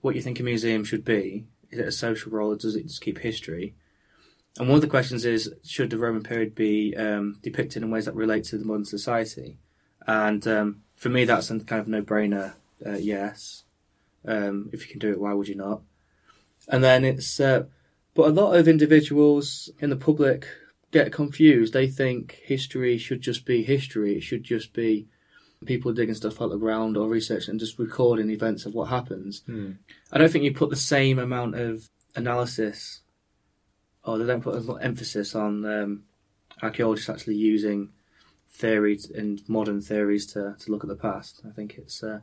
what 0.00 0.14
you 0.14 0.22
think 0.22 0.40
a 0.40 0.42
museum 0.42 0.84
should 0.84 1.04
be. 1.04 1.44
Is 1.70 1.78
it 1.78 1.88
a 1.88 1.92
social 1.92 2.32
role 2.32 2.52
or 2.52 2.56
does 2.56 2.76
it 2.76 2.86
just 2.86 3.00
keep 3.00 3.18
history? 3.18 3.74
And 4.58 4.68
one 4.68 4.76
of 4.76 4.82
the 4.82 4.88
questions 4.88 5.24
is 5.24 5.52
should 5.64 5.90
the 5.90 5.98
Roman 5.98 6.22
period 6.22 6.54
be 6.54 6.96
um, 6.96 7.38
depicted 7.42 7.82
in 7.82 7.90
ways 7.90 8.06
that 8.06 8.14
relate 8.14 8.44
to 8.44 8.58
the 8.58 8.64
modern 8.64 8.84
society? 8.84 9.58
And 10.06 10.46
um, 10.48 10.82
for 10.96 11.10
me, 11.10 11.24
that's 11.24 11.50
a 11.50 11.60
kind 11.60 11.80
of 11.80 11.88
no 11.88 12.02
brainer. 12.02 12.54
Uh, 12.84 12.92
yes, 12.92 13.64
um, 14.26 14.70
if 14.72 14.82
you 14.82 14.90
can 14.90 14.98
do 14.98 15.10
it, 15.10 15.20
why 15.20 15.32
would 15.32 15.48
you 15.48 15.54
not? 15.54 15.82
And 16.68 16.82
then 16.82 17.04
it's, 17.04 17.40
uh, 17.40 17.64
but 18.14 18.28
a 18.28 18.32
lot 18.32 18.54
of 18.54 18.68
individuals 18.68 19.70
in 19.78 19.90
the 19.90 19.96
public 19.96 20.46
get 20.90 21.12
confused. 21.12 21.72
They 21.72 21.88
think 21.88 22.40
history 22.44 22.98
should 22.98 23.20
just 23.20 23.44
be 23.44 23.62
history. 23.62 24.16
It 24.16 24.22
should 24.22 24.44
just 24.44 24.72
be 24.72 25.06
people 25.64 25.92
digging 25.92 26.14
stuff 26.14 26.40
out 26.40 26.46
of 26.46 26.50
the 26.52 26.56
ground 26.56 26.96
or 26.96 27.08
researching 27.08 27.52
and 27.52 27.60
just 27.60 27.78
recording 27.78 28.30
events 28.30 28.64
of 28.66 28.74
what 28.74 28.88
happens. 28.88 29.42
Hmm. 29.46 29.72
I 30.12 30.18
don't 30.18 30.30
think 30.30 30.44
you 30.44 30.54
put 30.54 30.70
the 30.70 30.76
same 30.76 31.18
amount 31.18 31.56
of 31.56 31.88
analysis, 32.14 33.00
or 34.04 34.18
they 34.18 34.26
don't 34.26 34.42
put 34.42 34.56
as 34.56 34.66
much 34.66 34.82
emphasis 34.82 35.34
on 35.34 35.64
um, 35.64 36.02
archaeologists 36.62 37.10
actually 37.10 37.36
using 37.36 37.90
theories 38.50 39.10
and 39.10 39.46
modern 39.48 39.80
theories 39.80 40.26
to, 40.32 40.56
to 40.58 40.70
look 40.70 40.84
at 40.84 40.88
the 40.88 40.96
past. 40.96 41.42
I 41.46 41.52
think 41.52 41.76
it's 41.76 42.02
uh, 42.02 42.20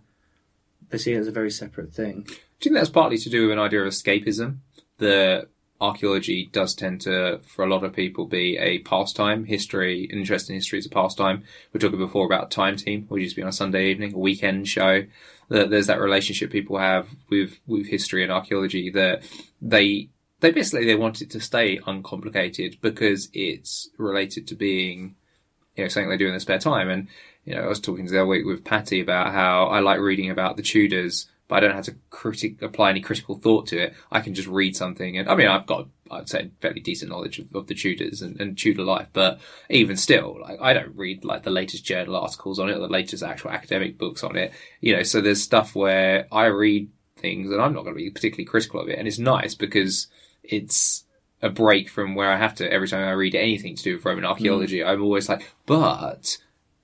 they 0.89 0.97
see 0.97 1.13
it 1.13 1.19
as 1.19 1.27
a 1.27 1.31
very 1.31 1.51
separate 1.51 1.91
thing. 1.91 2.23
Do 2.23 2.33
you 2.69 2.73
think 2.73 2.75
that's 2.75 2.89
partly 2.89 3.17
to 3.17 3.29
do 3.29 3.43
with 3.43 3.51
an 3.51 3.59
idea 3.59 3.81
of 3.81 3.87
escapism? 3.87 4.57
The 4.97 5.47
archaeology 5.81 6.49
does 6.51 6.73
tend 6.73 7.01
to, 7.01 7.39
for 7.43 7.65
a 7.65 7.69
lot 7.69 7.83
of 7.83 7.93
people, 7.93 8.25
be 8.25 8.57
a 8.57 8.79
pastime. 8.79 9.45
History, 9.45 10.07
an 10.11 10.19
interest 10.19 10.49
in 10.49 10.55
history 10.55 10.79
is 10.79 10.85
a 10.85 10.89
pastime. 10.89 11.43
We 11.73 11.77
were 11.77 11.79
talking 11.79 11.99
before 11.99 12.25
about 12.25 12.51
Time 12.51 12.77
Team, 12.77 13.05
which 13.09 13.21
used 13.21 13.35
to 13.35 13.41
be 13.41 13.43
on 13.43 13.49
a 13.49 13.53
Sunday 13.53 13.91
evening, 13.91 14.13
a 14.13 14.17
weekend 14.17 14.67
show. 14.67 15.03
There's 15.49 15.87
that 15.87 15.99
relationship 15.99 16.51
people 16.51 16.79
have 16.79 17.07
with 17.29 17.59
with 17.67 17.87
history 17.87 18.23
and 18.23 18.31
archaeology 18.31 18.89
that 18.91 19.21
they 19.61 20.09
they 20.39 20.51
basically 20.51 20.85
they 20.85 20.95
want 20.95 21.21
it 21.21 21.29
to 21.31 21.39
stay 21.39 21.79
uncomplicated 21.85 22.77
because 22.81 23.29
it's 23.31 23.89
related 23.97 24.47
to 24.47 24.55
being 24.55 25.15
you 25.75 25.83
know 25.83 25.87
something 25.87 26.09
they 26.09 26.17
do 26.17 26.25
in 26.25 26.31
their 26.31 26.39
spare 26.39 26.57
time. 26.57 26.89
And 26.89 27.07
you 27.45 27.55
know, 27.55 27.61
I 27.61 27.67
was 27.67 27.79
talking 27.79 28.05
the 28.05 28.19
other 28.19 28.27
week 28.27 28.45
with 28.45 28.65
Patty 28.65 28.99
about 28.99 29.31
how 29.31 29.67
I 29.67 29.79
like 29.79 29.99
reading 29.99 30.29
about 30.29 30.57
the 30.57 30.63
Tudors, 30.63 31.27
but 31.47 31.55
I 31.55 31.59
don't 31.59 31.75
have 31.75 31.85
to 31.85 31.95
critic 32.09 32.61
apply 32.61 32.89
any 32.89 33.01
critical 33.01 33.35
thought 33.35 33.67
to 33.67 33.77
it. 33.77 33.93
I 34.11 34.19
can 34.21 34.33
just 34.33 34.47
read 34.47 34.75
something, 34.75 35.17
and 35.17 35.29
I 35.29 35.35
mean, 35.35 35.47
I've 35.47 35.67
got 35.67 35.87
I'd 36.09 36.29
say 36.29 36.51
fairly 36.59 36.81
decent 36.81 37.11
knowledge 37.11 37.39
of, 37.39 37.53
of 37.55 37.67
the 37.67 37.75
Tudors 37.75 38.21
and, 38.21 38.39
and 38.39 38.57
Tudor 38.57 38.83
life, 38.83 39.07
but 39.13 39.39
even 39.69 39.95
still, 39.95 40.39
like 40.41 40.59
I 40.61 40.73
don't 40.73 40.95
read 40.95 41.23
like 41.23 41.43
the 41.43 41.51
latest 41.51 41.85
journal 41.85 42.15
articles 42.15 42.59
on 42.59 42.69
it 42.69 42.75
or 42.75 42.79
the 42.79 42.87
latest 42.87 43.23
actual 43.23 43.51
academic 43.51 43.97
books 43.97 44.23
on 44.23 44.35
it. 44.35 44.51
You 44.81 44.95
know, 44.95 45.03
so 45.03 45.21
there's 45.21 45.41
stuff 45.41 45.75
where 45.75 46.27
I 46.31 46.45
read 46.45 46.89
things 47.17 47.51
and 47.51 47.61
I'm 47.61 47.73
not 47.73 47.83
going 47.83 47.95
to 47.95 48.03
be 48.03 48.09
particularly 48.09 48.45
critical 48.45 48.81
of 48.81 48.89
it, 48.89 48.97
and 48.97 49.07
it's 49.07 49.19
nice 49.19 49.53
because 49.53 50.07
it's 50.43 51.03
a 51.41 51.49
break 51.49 51.89
from 51.89 52.15
where 52.15 52.31
I 52.31 52.37
have 52.37 52.55
to 52.55 52.71
every 52.71 52.87
time 52.87 53.07
I 53.07 53.11
read 53.11 53.35
anything 53.35 53.75
to 53.75 53.83
do 53.83 53.95
with 53.95 54.05
Roman 54.05 54.23
mm. 54.23 54.29
archaeology. 54.29 54.83
I'm 54.83 55.03
always 55.03 55.29
like, 55.29 55.47
but 55.67 56.37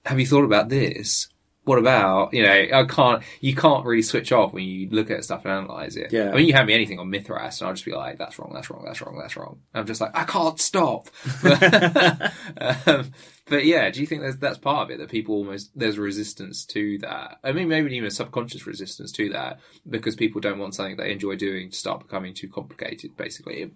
have 0.06 0.20
you 0.20 0.26
thought 0.26 0.44
about 0.44 0.70
this? 0.70 1.28
what 1.64 1.78
about 1.78 2.34
you 2.34 2.42
know 2.42 2.52
I 2.52 2.86
can't 2.86 3.22
you 3.40 3.56
can't 3.56 3.86
really 3.86 4.02
switch 4.02 4.32
off 4.32 4.52
when 4.52 4.64
you 4.64 4.90
look 4.90 5.12
at 5.12 5.24
stuff 5.24 5.46
and 5.46 5.54
analyze 5.54 5.96
it. 5.96 6.12
Yeah. 6.12 6.32
I 6.32 6.36
mean 6.36 6.48
you 6.48 6.54
hand 6.54 6.68
me 6.68 6.74
anything 6.74 7.00
on 7.00 7.10
Mithras 7.10 7.62
and 7.62 7.68
I'll 7.68 7.74
just 7.74 7.86
be 7.86 7.94
like 7.94 8.18
that's 8.18 8.40
wrong, 8.40 8.52
that's 8.54 8.70
wrong, 8.70 8.84
that's 8.84 9.02
wrong, 9.02 9.18
that's 9.20 9.38
wrong. 9.38 9.60
I'm 9.74 9.86
just 9.86 10.02
like 10.02 10.12
I 10.16 10.24
can't 10.24 10.60
stop. 10.60 11.10
um, 12.88 13.12
but 13.48 13.66
yeah, 13.66 13.92
do 13.92 14.02
you 14.02 14.08
think 14.08 14.24
that's 14.24 14.38
that's 14.38 14.58
part 14.58 14.84
of 14.84 14.92
it 14.92 14.98
that 15.00 15.10
people 15.10 15.36
almost 15.36 15.72
there's 15.76 16.00
resistance 16.00 16.66
to 16.68 16.98
that? 17.00 17.38
I 17.44 17.52
mean 17.52 17.68
maybe 17.68 17.96
even 17.96 18.08
a 18.08 18.12
subconscious 18.12 18.66
resistance 18.66 19.12
to 19.14 19.30
that 19.30 19.60
because 19.88 20.16
people 20.16 20.42
don't 20.42 20.60
want 20.60 20.74
something 20.74 20.98
they 20.98 21.12
enjoy 21.12 21.36
doing 21.36 21.70
to 21.70 21.78
start 21.78 22.02
becoming 22.02 22.34
too 22.34 22.50
complicated 22.50 23.16
basically. 23.16 23.72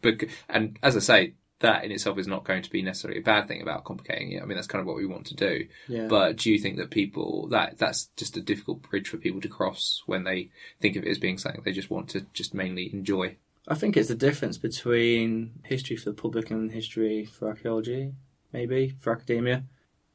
And 0.50 0.80
as 0.82 0.98
I 0.98 1.00
say. 1.00 1.34
That 1.60 1.86
in 1.86 1.92
itself 1.92 2.18
is 2.18 2.28
not 2.28 2.44
going 2.44 2.64
to 2.64 2.70
be 2.70 2.82
necessarily 2.82 3.20
a 3.20 3.24
bad 3.24 3.48
thing 3.48 3.62
about 3.62 3.86
complicating 3.86 4.34
it. 4.34 4.42
I 4.42 4.46
mean, 4.46 4.58
that's 4.58 4.68
kind 4.68 4.82
of 4.82 4.88
what 4.88 4.98
we 4.98 5.06
want 5.06 5.26
to 5.28 5.36
do. 5.36 5.68
Yeah. 5.88 6.08
But 6.08 6.36
do 6.38 6.52
you 6.52 6.60
think 6.60 6.78
that 6.78 6.90
people 6.90 7.48
that 7.48 7.78
that's 7.78 8.10
just 8.18 8.36
a 8.36 8.42
difficult 8.42 8.82
bridge 8.82 9.08
for 9.08 9.18
people 9.18 9.40
to 9.42 9.48
cross 9.48 10.04
when 10.06 10.26
they 10.26 10.50
think 10.82 10.98
of 10.98 11.04
it 11.04 11.10
as 11.10 11.18
being 11.18 11.38
something 11.38 11.62
they 11.64 11.72
just 11.72 11.90
want 11.90 12.10
to 12.10 12.26
just 12.34 12.54
mainly 12.54 12.94
enjoy? 12.94 13.38
I 13.68 13.76
think 13.76 13.96
it's 13.96 14.10
the 14.10 14.16
difference 14.16 14.58
between 14.58 15.54
history 15.64 15.96
for 15.96 16.10
the 16.10 16.22
public 16.22 16.52
and 16.52 16.72
history 16.72 17.26
for 17.26 17.48
archaeology, 17.48 18.14
maybe 18.52 18.90
for 19.00 19.14
academia. 19.14 19.64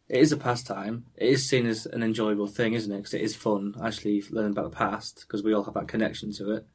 It 0.09 0.21
is 0.21 0.33
a 0.33 0.37
pastime. 0.37 1.07
It 1.17 1.29
is 1.31 1.49
seen 1.49 1.67
as 1.67 1.87
an 1.87 2.03
enjoyable 2.03 2.49
thing, 2.49 2.75
isn't 2.75 2.93
it? 2.93 2.97
Because 2.99 3.15
it 3.15 3.23
is 3.23 3.35
fun 3.35 3.75
actually 3.83 4.23
learning 4.31 4.53
about 4.53 4.71
the 4.71 4.77
past 4.77 5.25
because 5.27 5.43
we 5.43 5.55
all 5.55 5.65
have 5.65 5.75
that 5.75 5.89
connection 5.89 6.33
to 6.35 6.53
it. 6.53 6.67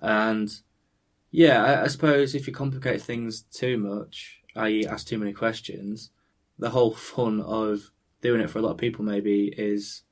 And 0.00 0.50
yeah, 1.30 1.62
I, 1.62 1.84
I 1.84 1.86
suppose 1.88 2.34
if 2.34 2.46
you 2.46 2.52
complicate 2.52 3.00
things 3.02 3.42
too 3.42 3.78
much, 3.78 4.40
i.e., 4.56 4.86
ask 4.86 5.06
too 5.06 5.18
many 5.18 5.32
questions, 5.32 6.10
the 6.58 6.70
whole 6.70 6.94
fun 7.14 7.40
of 7.40 7.90
doing 8.22 8.40
it 8.40 8.50
for 8.50 8.58
a 8.58 8.62
lot 8.62 8.72
of 8.72 8.76
people 8.78 9.04
maybe 9.04 9.52
is 9.56 10.02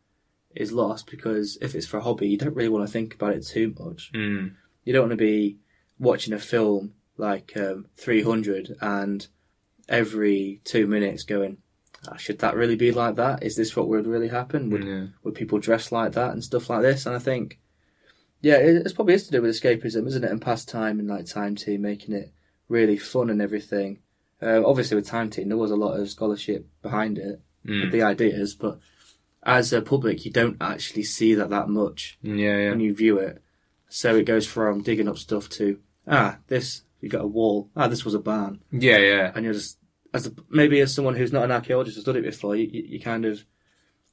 is 0.55 0.73
lost 0.73 1.09
because 1.11 1.59
if 1.61 1.75
it's 1.75 1.87
for 1.87 1.99
a 1.99 2.03
hobby, 2.03 2.27
you 2.29 2.39
don't 2.39 2.57
really 2.57 2.71
want 2.71 2.85
to 2.87 2.91
think 2.93 3.15
about 3.15 3.35
it 3.35 3.47
too 3.47 3.75
much 3.79 4.11
Mm. 4.15 4.55
you 4.85 4.93
don't 4.93 5.03
want 5.09 5.13
to 5.13 5.17
be 5.17 5.59
watching 5.99 6.33
a 6.33 6.39
film 6.39 6.95
like 7.19 7.53
um, 7.57 7.87
300 7.97 8.75
and 8.81 9.27
every 9.89 10.61
two 10.65 10.87
minutes 10.87 11.23
going, 11.25 11.59
ah, 12.09 12.17
should 12.17 12.39
that 12.39 12.55
really 12.57 12.77
be 12.77 12.91
like 12.93 13.17
that? 13.17 13.43
Is 13.43 13.57
this 13.57 13.77
what 13.77 13.89
would 13.89 14.07
really 14.07 14.29
happen? 14.29 14.71
Would, 14.71 14.85
Yeah. 14.85 15.07
would 15.23 15.35
people 15.35 15.59
dress 15.59 15.93
like 15.93 16.13
that 16.13 16.33
and 16.33 16.43
stuff 16.43 16.71
like 16.71 16.83
this? 16.83 17.07
And 17.07 17.15
I 17.15 17.19
think, 17.19 17.59
yeah, 18.41 18.57
it, 18.57 18.77
it's 18.77 18.93
probably 18.93 19.15
is 19.15 19.25
to 19.27 19.33
do 19.33 19.43
with 19.43 19.55
escapism, 19.55 20.07
isn't 20.07 20.25
it? 20.25 20.31
And 20.31 20.41
pastime 20.43 20.99
and 20.99 21.09
like 21.09 21.27
time 21.27 21.55
team, 21.57 21.83
making 21.83 22.15
it 22.15 22.33
really 22.69 22.97
fun 22.99 23.31
and 23.31 23.41
everything. 23.43 24.01
Uh, 24.41 24.63
obviously, 24.65 24.95
with 24.95 25.07
time 25.07 25.31
team, 25.31 25.49
there 25.49 25.59
was 25.59 25.71
a 25.73 25.77
lot 25.77 25.99
of 25.99 26.09
scholarship 26.11 26.67
behind 26.83 27.19
it, 27.19 27.41
Mm. 27.67 27.91
the 27.91 28.03
ideas, 28.03 28.55
but 28.55 28.79
as 29.43 29.73
a 29.73 29.83
public, 29.83 30.25
you 30.25 30.31
don't 30.31 30.57
actually 30.61 31.03
see 31.03 31.35
that 31.35 31.51
that 31.51 31.69
much 31.69 32.17
Yeah, 32.23 32.57
yeah. 32.57 32.71
when 32.71 32.81
you 32.81 32.95
view 32.95 33.19
it. 33.19 33.43
So 33.89 34.15
it 34.17 34.25
goes 34.25 34.47
from 34.47 34.83
digging 34.83 35.09
up 35.09 35.19
stuff 35.19 35.49
to 35.51 35.79
ah, 36.07 36.39
this 36.47 36.83
you 37.01 37.09
got 37.09 37.25
a 37.25 37.27
wall. 37.27 37.69
Ah, 37.77 37.89
this 37.89 38.05
was 38.05 38.15
a 38.15 38.19
barn, 38.21 38.61
Yeah, 38.71 38.99
yeah. 38.99 39.33
and 39.35 39.45
you're 39.45 39.55
just 39.55 39.77
as 40.15 40.27
a, 40.29 40.33
maybe 40.49 40.81
as 40.81 40.95
someone 40.95 41.17
who's 41.17 41.33
not 41.33 41.45
an 41.45 41.51
archaeologist 41.53 41.97
has 41.97 42.05
done 42.05 42.17
it 42.17 42.23
before, 42.23 42.55
you, 42.57 42.69
you, 42.73 42.83
you 42.85 43.01
kind 43.01 43.25
of 43.25 43.45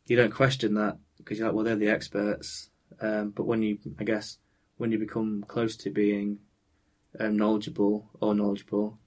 you 0.07 0.15
don't 0.17 0.33
question 0.33 0.73
that 0.73 0.97
because 1.17 1.38
you're 1.38 1.47
like, 1.47 1.55
well, 1.55 1.63
they're 1.65 1.75
the 1.75 1.88
experts. 1.89 2.69
Um, 3.01 3.31
but 3.31 3.45
when 3.45 3.62
you, 3.62 3.77
I 3.99 4.03
guess, 4.03 4.38
when 4.77 4.91
you 4.91 4.97
become 4.97 5.43
close 5.47 5.75
to 5.77 5.89
being 5.89 6.39
um, 7.19 7.38
knowledgeable 7.38 8.10
or 8.19 8.36
knowledgeable, 8.36 8.97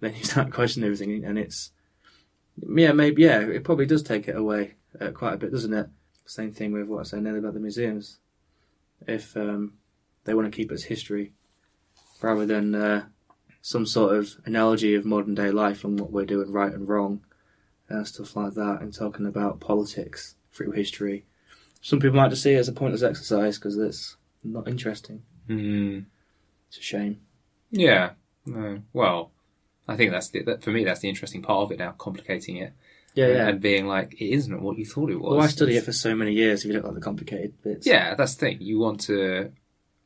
then 0.00 0.14
you 0.14 0.24
start 0.24 0.52
questioning 0.52 0.86
everything, 0.86 1.24
and 1.24 1.38
it's 1.38 1.70
yeah, 2.56 2.92
maybe 2.92 3.22
yeah, 3.22 3.40
it 3.40 3.64
probably 3.64 3.86
does 3.86 4.02
take 4.02 4.28
it 4.28 4.36
away 4.36 4.74
uh, 5.00 5.10
quite 5.10 5.34
a 5.34 5.38
bit, 5.38 5.52
doesn't 5.52 5.74
it? 5.74 5.88
Same 6.26 6.52
thing 6.52 6.72
with 6.72 6.86
what 6.86 7.00
I 7.00 7.02
said 7.02 7.20
earlier 7.20 7.38
about 7.38 7.54
the 7.54 7.60
museums. 7.60 8.18
If 9.06 9.36
um, 9.36 9.74
they 10.24 10.34
want 10.34 10.50
to 10.50 10.56
keep 10.56 10.70
it 10.70 10.74
as 10.74 10.84
history 10.84 11.32
rather 12.22 12.46
than 12.46 12.74
uh, 12.74 13.06
some 13.60 13.84
sort 13.84 14.16
of 14.16 14.36
analogy 14.46 14.94
of 14.94 15.04
modern 15.04 15.34
day 15.34 15.50
life 15.50 15.84
and 15.84 15.98
what 15.98 16.12
we're 16.12 16.24
doing 16.24 16.50
right 16.50 16.72
and 16.72 16.88
wrong 16.88 17.20
and 17.88 18.06
stuff 18.06 18.34
like 18.36 18.54
that, 18.54 18.78
and 18.80 18.94
talking 18.94 19.26
about 19.26 19.60
politics 19.60 20.36
through 20.52 20.72
history. 20.72 21.26
Some 21.84 22.00
people 22.00 22.16
might 22.16 22.30
just 22.30 22.42
see 22.42 22.54
it 22.54 22.58
as 22.58 22.68
a 22.68 22.72
pointless 22.72 23.02
exercise 23.02 23.58
because 23.58 23.76
it's 23.76 24.16
not 24.42 24.66
interesting. 24.66 25.22
Mm. 25.50 26.06
It's 26.68 26.78
a 26.78 26.82
shame. 26.82 27.20
Yeah. 27.70 28.12
No. 28.46 28.80
Well, 28.94 29.32
I 29.86 29.94
think 29.94 30.10
that's 30.10 30.28
the 30.30 30.42
that, 30.44 30.62
for 30.62 30.70
me. 30.70 30.82
That's 30.82 31.00
the 31.00 31.10
interesting 31.10 31.42
part 31.42 31.62
of 31.64 31.72
it 31.72 31.78
now, 31.78 31.92
complicating 31.98 32.56
it 32.56 32.72
Yeah, 33.14 33.26
yeah. 33.28 33.48
and 33.48 33.60
being 33.60 33.86
like 33.86 34.14
it 34.14 34.30
isn't 34.32 34.62
what 34.62 34.78
you 34.78 34.86
thought 34.86 35.10
it 35.10 35.20
was. 35.20 35.32
well, 35.36 35.42
I 35.44 35.48
study 35.48 35.76
it 35.76 35.84
for 35.84 35.92
so 35.92 36.14
many 36.14 36.32
years. 36.32 36.60
If 36.60 36.68
you 36.68 36.72
don't 36.72 36.86
like 36.86 36.94
the 36.94 37.00
complicated 37.02 37.52
bits, 37.62 37.86
Yeah, 37.86 38.14
that's 38.14 38.34
the 38.34 38.40
thing. 38.46 38.62
You 38.62 38.78
want 38.78 39.00
to, 39.02 39.52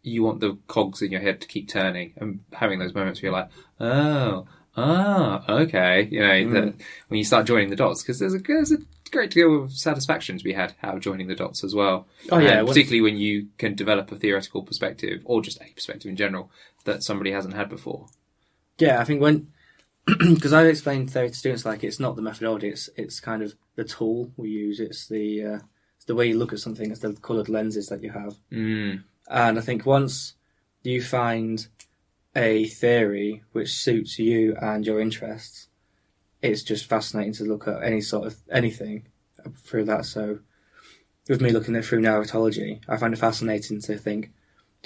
you 0.02 0.24
want 0.24 0.40
the 0.40 0.58
cogs 0.66 1.00
in 1.00 1.12
your 1.12 1.20
head 1.20 1.40
to 1.42 1.46
keep 1.46 1.68
turning 1.68 2.14
and 2.16 2.40
having 2.52 2.80
those 2.80 2.92
moments 2.94 3.22
where 3.22 3.30
you're 3.30 3.38
like, 3.40 3.50
oh, 3.78 4.46
ah, 4.76 5.44
okay. 5.62 6.08
You 6.10 6.20
know, 6.20 6.26
Mm. 6.26 6.52
that 6.54 6.74
when 7.06 7.18
you 7.18 7.24
start 7.24 7.46
joining 7.46 7.70
the 7.70 7.76
dots, 7.76 8.02
because 8.02 8.18
there's 8.18 8.34
a 8.34 8.38
there's 8.38 8.72
a 8.72 8.78
great 9.10 9.30
deal 9.30 9.64
of 9.64 9.72
satisfaction 9.72 10.38
to 10.38 10.44
be 10.44 10.52
had 10.52 10.74
out 10.82 10.96
of 10.96 11.00
joining 11.00 11.28
the 11.28 11.34
dots 11.34 11.64
as 11.64 11.74
well. 11.74 12.06
Oh 12.30 12.38
yeah, 12.38 12.60
And 12.60 12.68
particularly 12.68 13.00
when 13.00 13.16
you 13.16 13.48
can 13.58 13.74
develop 13.74 14.10
a 14.12 14.16
theoretical 14.16 14.62
perspective 14.62 15.22
or 15.24 15.42
just 15.42 15.60
a 15.60 15.72
perspective 15.74 16.08
in 16.08 16.16
general 16.16 16.50
that 16.84 17.02
somebody 17.02 17.32
hasn't 17.32 17.54
had 17.54 17.68
before. 17.68 18.06
Yeah, 18.78 19.00
I 19.00 19.04
think 19.04 19.20
when 19.20 19.48
because 20.18 20.52
I 20.52 20.64
explain 20.64 21.06
theory 21.06 21.28
to 21.28 21.34
students 21.34 21.64
like 21.64 21.84
it's 21.84 22.00
not 22.00 22.16
the 22.16 22.22
methodology, 22.22 22.68
it's 22.68 22.88
it's 22.96 23.20
kind 23.20 23.42
of 23.42 23.54
the 23.76 23.84
tool 23.84 24.32
we 24.36 24.48
use. 24.50 24.80
It's 24.80 25.06
the 25.06 25.44
uh, 25.44 25.58
it's 25.96 26.06
the 26.06 26.14
way 26.14 26.28
you 26.28 26.38
look 26.38 26.52
at 26.52 26.60
something. 26.60 26.90
It's 26.90 27.00
the 27.00 27.12
coloured 27.14 27.48
lenses 27.48 27.88
that 27.88 28.02
you 28.02 28.10
have. 28.10 28.36
Mm. 28.50 29.02
And 29.28 29.58
I 29.58 29.60
think 29.60 29.84
once 29.84 30.34
you 30.82 31.02
find 31.02 31.66
a 32.34 32.66
theory 32.66 33.42
which 33.52 33.72
suits 33.72 34.18
you 34.18 34.56
and 34.60 34.86
your 34.86 35.00
interests, 35.00 35.67
it's 36.42 36.62
just 36.62 36.86
fascinating 36.86 37.32
to 37.34 37.44
look 37.44 37.66
at 37.66 37.82
any 37.82 38.00
sort 38.00 38.26
of 38.26 38.36
anything 38.50 39.06
through 39.54 39.84
that. 39.84 40.04
So, 40.04 40.40
with 41.28 41.40
me 41.40 41.50
looking 41.50 41.76
at 41.76 41.84
through 41.84 42.00
narratology, 42.00 42.80
I 42.88 42.96
find 42.96 43.12
it 43.12 43.18
fascinating 43.18 43.80
to 43.82 43.98
think, 43.98 44.30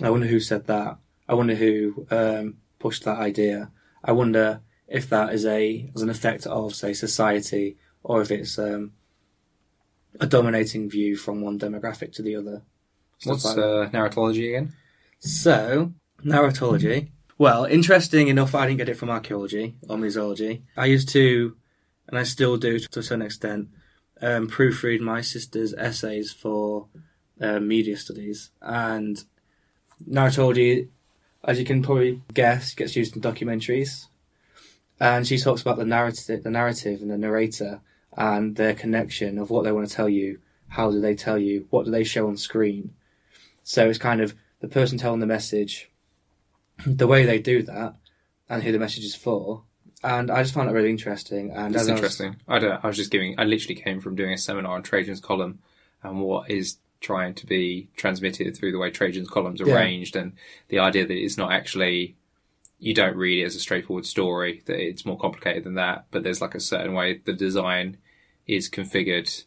I 0.02 0.10
wonder 0.10 0.26
who 0.26 0.40
said 0.40 0.66
that. 0.66 0.98
I 1.28 1.34
wonder 1.34 1.54
who 1.54 2.06
um, 2.10 2.56
pushed 2.78 3.04
that 3.04 3.18
idea. 3.18 3.70
I 4.02 4.12
wonder 4.12 4.60
if 4.88 5.08
that 5.08 5.32
is 5.32 5.46
a 5.46 5.90
as 5.94 6.02
an 6.02 6.10
effect 6.10 6.46
of 6.46 6.74
say 6.74 6.92
society 6.92 7.76
or 8.02 8.20
if 8.20 8.30
it's 8.30 8.58
um, 8.58 8.92
a 10.20 10.26
dominating 10.26 10.90
view 10.90 11.16
from 11.16 11.40
one 11.40 11.58
demographic 11.58 12.12
to 12.14 12.22
the 12.22 12.36
other. 12.36 12.62
What's 13.24 13.44
like 13.44 13.58
uh, 13.58 13.88
narratology 13.90 14.48
again? 14.48 14.72
So, 15.20 15.92
narratology. 16.24 17.10
Well, 17.42 17.64
interesting 17.64 18.28
enough, 18.28 18.54
I 18.54 18.68
didn't 18.68 18.78
get 18.78 18.88
it 18.88 18.96
from 18.96 19.10
archaeology 19.10 19.74
or 19.88 19.96
museology. 19.96 20.60
I 20.76 20.86
used 20.86 21.08
to, 21.08 21.56
and 22.06 22.16
I 22.16 22.22
still 22.22 22.56
do 22.56 22.78
to 22.78 23.00
a 23.00 23.02
certain 23.02 23.22
extent, 23.22 23.66
um, 24.20 24.48
proofread 24.48 25.00
my 25.00 25.22
sister's 25.22 25.74
essays 25.74 26.32
for 26.32 26.86
uh, 27.40 27.58
media 27.58 27.96
studies. 27.96 28.50
And 28.60 29.24
narratology, 30.08 30.86
as 31.42 31.58
you 31.58 31.64
can 31.64 31.82
probably 31.82 32.22
guess, 32.32 32.74
gets 32.74 32.94
used 32.94 33.16
in 33.16 33.22
documentaries. 33.22 34.06
And 35.00 35.26
she 35.26 35.36
talks 35.36 35.62
about 35.62 35.78
the 35.78 35.84
narrative, 35.84 36.44
the 36.44 36.50
narrative, 36.50 37.02
and 37.02 37.10
the 37.10 37.18
narrator, 37.18 37.80
and 38.16 38.54
their 38.54 38.74
connection 38.74 39.36
of 39.40 39.50
what 39.50 39.64
they 39.64 39.72
want 39.72 39.88
to 39.88 39.92
tell 39.96 40.08
you. 40.08 40.38
How 40.68 40.92
do 40.92 41.00
they 41.00 41.16
tell 41.16 41.38
you? 41.38 41.66
What 41.70 41.86
do 41.86 41.90
they 41.90 42.04
show 42.04 42.28
on 42.28 42.36
screen? 42.36 42.94
So 43.64 43.88
it's 43.88 43.98
kind 43.98 44.20
of 44.20 44.36
the 44.60 44.68
person 44.68 44.96
telling 44.96 45.18
the 45.18 45.26
message, 45.26 45.90
the 46.86 47.06
way 47.06 47.24
they 47.24 47.38
do 47.38 47.62
that, 47.62 47.94
and 48.48 48.62
who 48.62 48.72
the 48.72 48.78
message 48.78 49.04
is 49.04 49.14
for. 49.14 49.62
And 50.04 50.30
I 50.30 50.42
just 50.42 50.54
found 50.54 50.68
it 50.68 50.72
really 50.72 50.90
interesting. 50.90 51.50
And 51.52 51.74
That's 51.74 51.82
as 51.84 51.88
I 51.88 51.92
was- 51.92 52.00
interesting. 52.00 52.36
I 52.48 52.58
don't. 52.58 52.84
I 52.84 52.88
was 52.88 52.96
just 52.96 53.10
giving. 53.10 53.34
I 53.38 53.44
literally 53.44 53.76
came 53.80 54.00
from 54.00 54.16
doing 54.16 54.32
a 54.32 54.38
seminar 54.38 54.74
on 54.74 54.82
Trajan's 54.82 55.20
column 55.20 55.60
and 56.02 56.20
what 56.20 56.50
is 56.50 56.78
trying 57.00 57.34
to 57.34 57.46
be 57.46 57.88
transmitted 57.96 58.56
through 58.56 58.72
the 58.72 58.78
way 58.78 58.90
Trajan's 58.90 59.28
columns 59.28 59.60
are 59.60 59.66
Yeah. 59.68 59.76
arranged, 59.76 60.16
and 60.16 60.32
the 60.68 60.78
idea 60.80 61.06
that 61.06 61.16
it's 61.16 61.36
not 61.38 61.52
actually. 61.52 62.16
You 62.78 62.94
don't 62.94 63.16
read 63.16 63.38
it 63.40 63.44
as 63.44 63.54
a 63.54 63.60
straightforward 63.60 64.06
story. 64.06 64.62
That 64.66 64.80
it's 64.80 65.06
more 65.06 65.16
complicated 65.16 65.62
than 65.62 65.74
that. 65.74 66.06
But 66.10 66.24
there's 66.24 66.40
like 66.40 66.56
a 66.56 66.60
certain 66.60 66.94
way 66.94 67.20
the 67.24 67.32
design 67.32 67.96
is 68.48 68.68
configured 68.68 69.44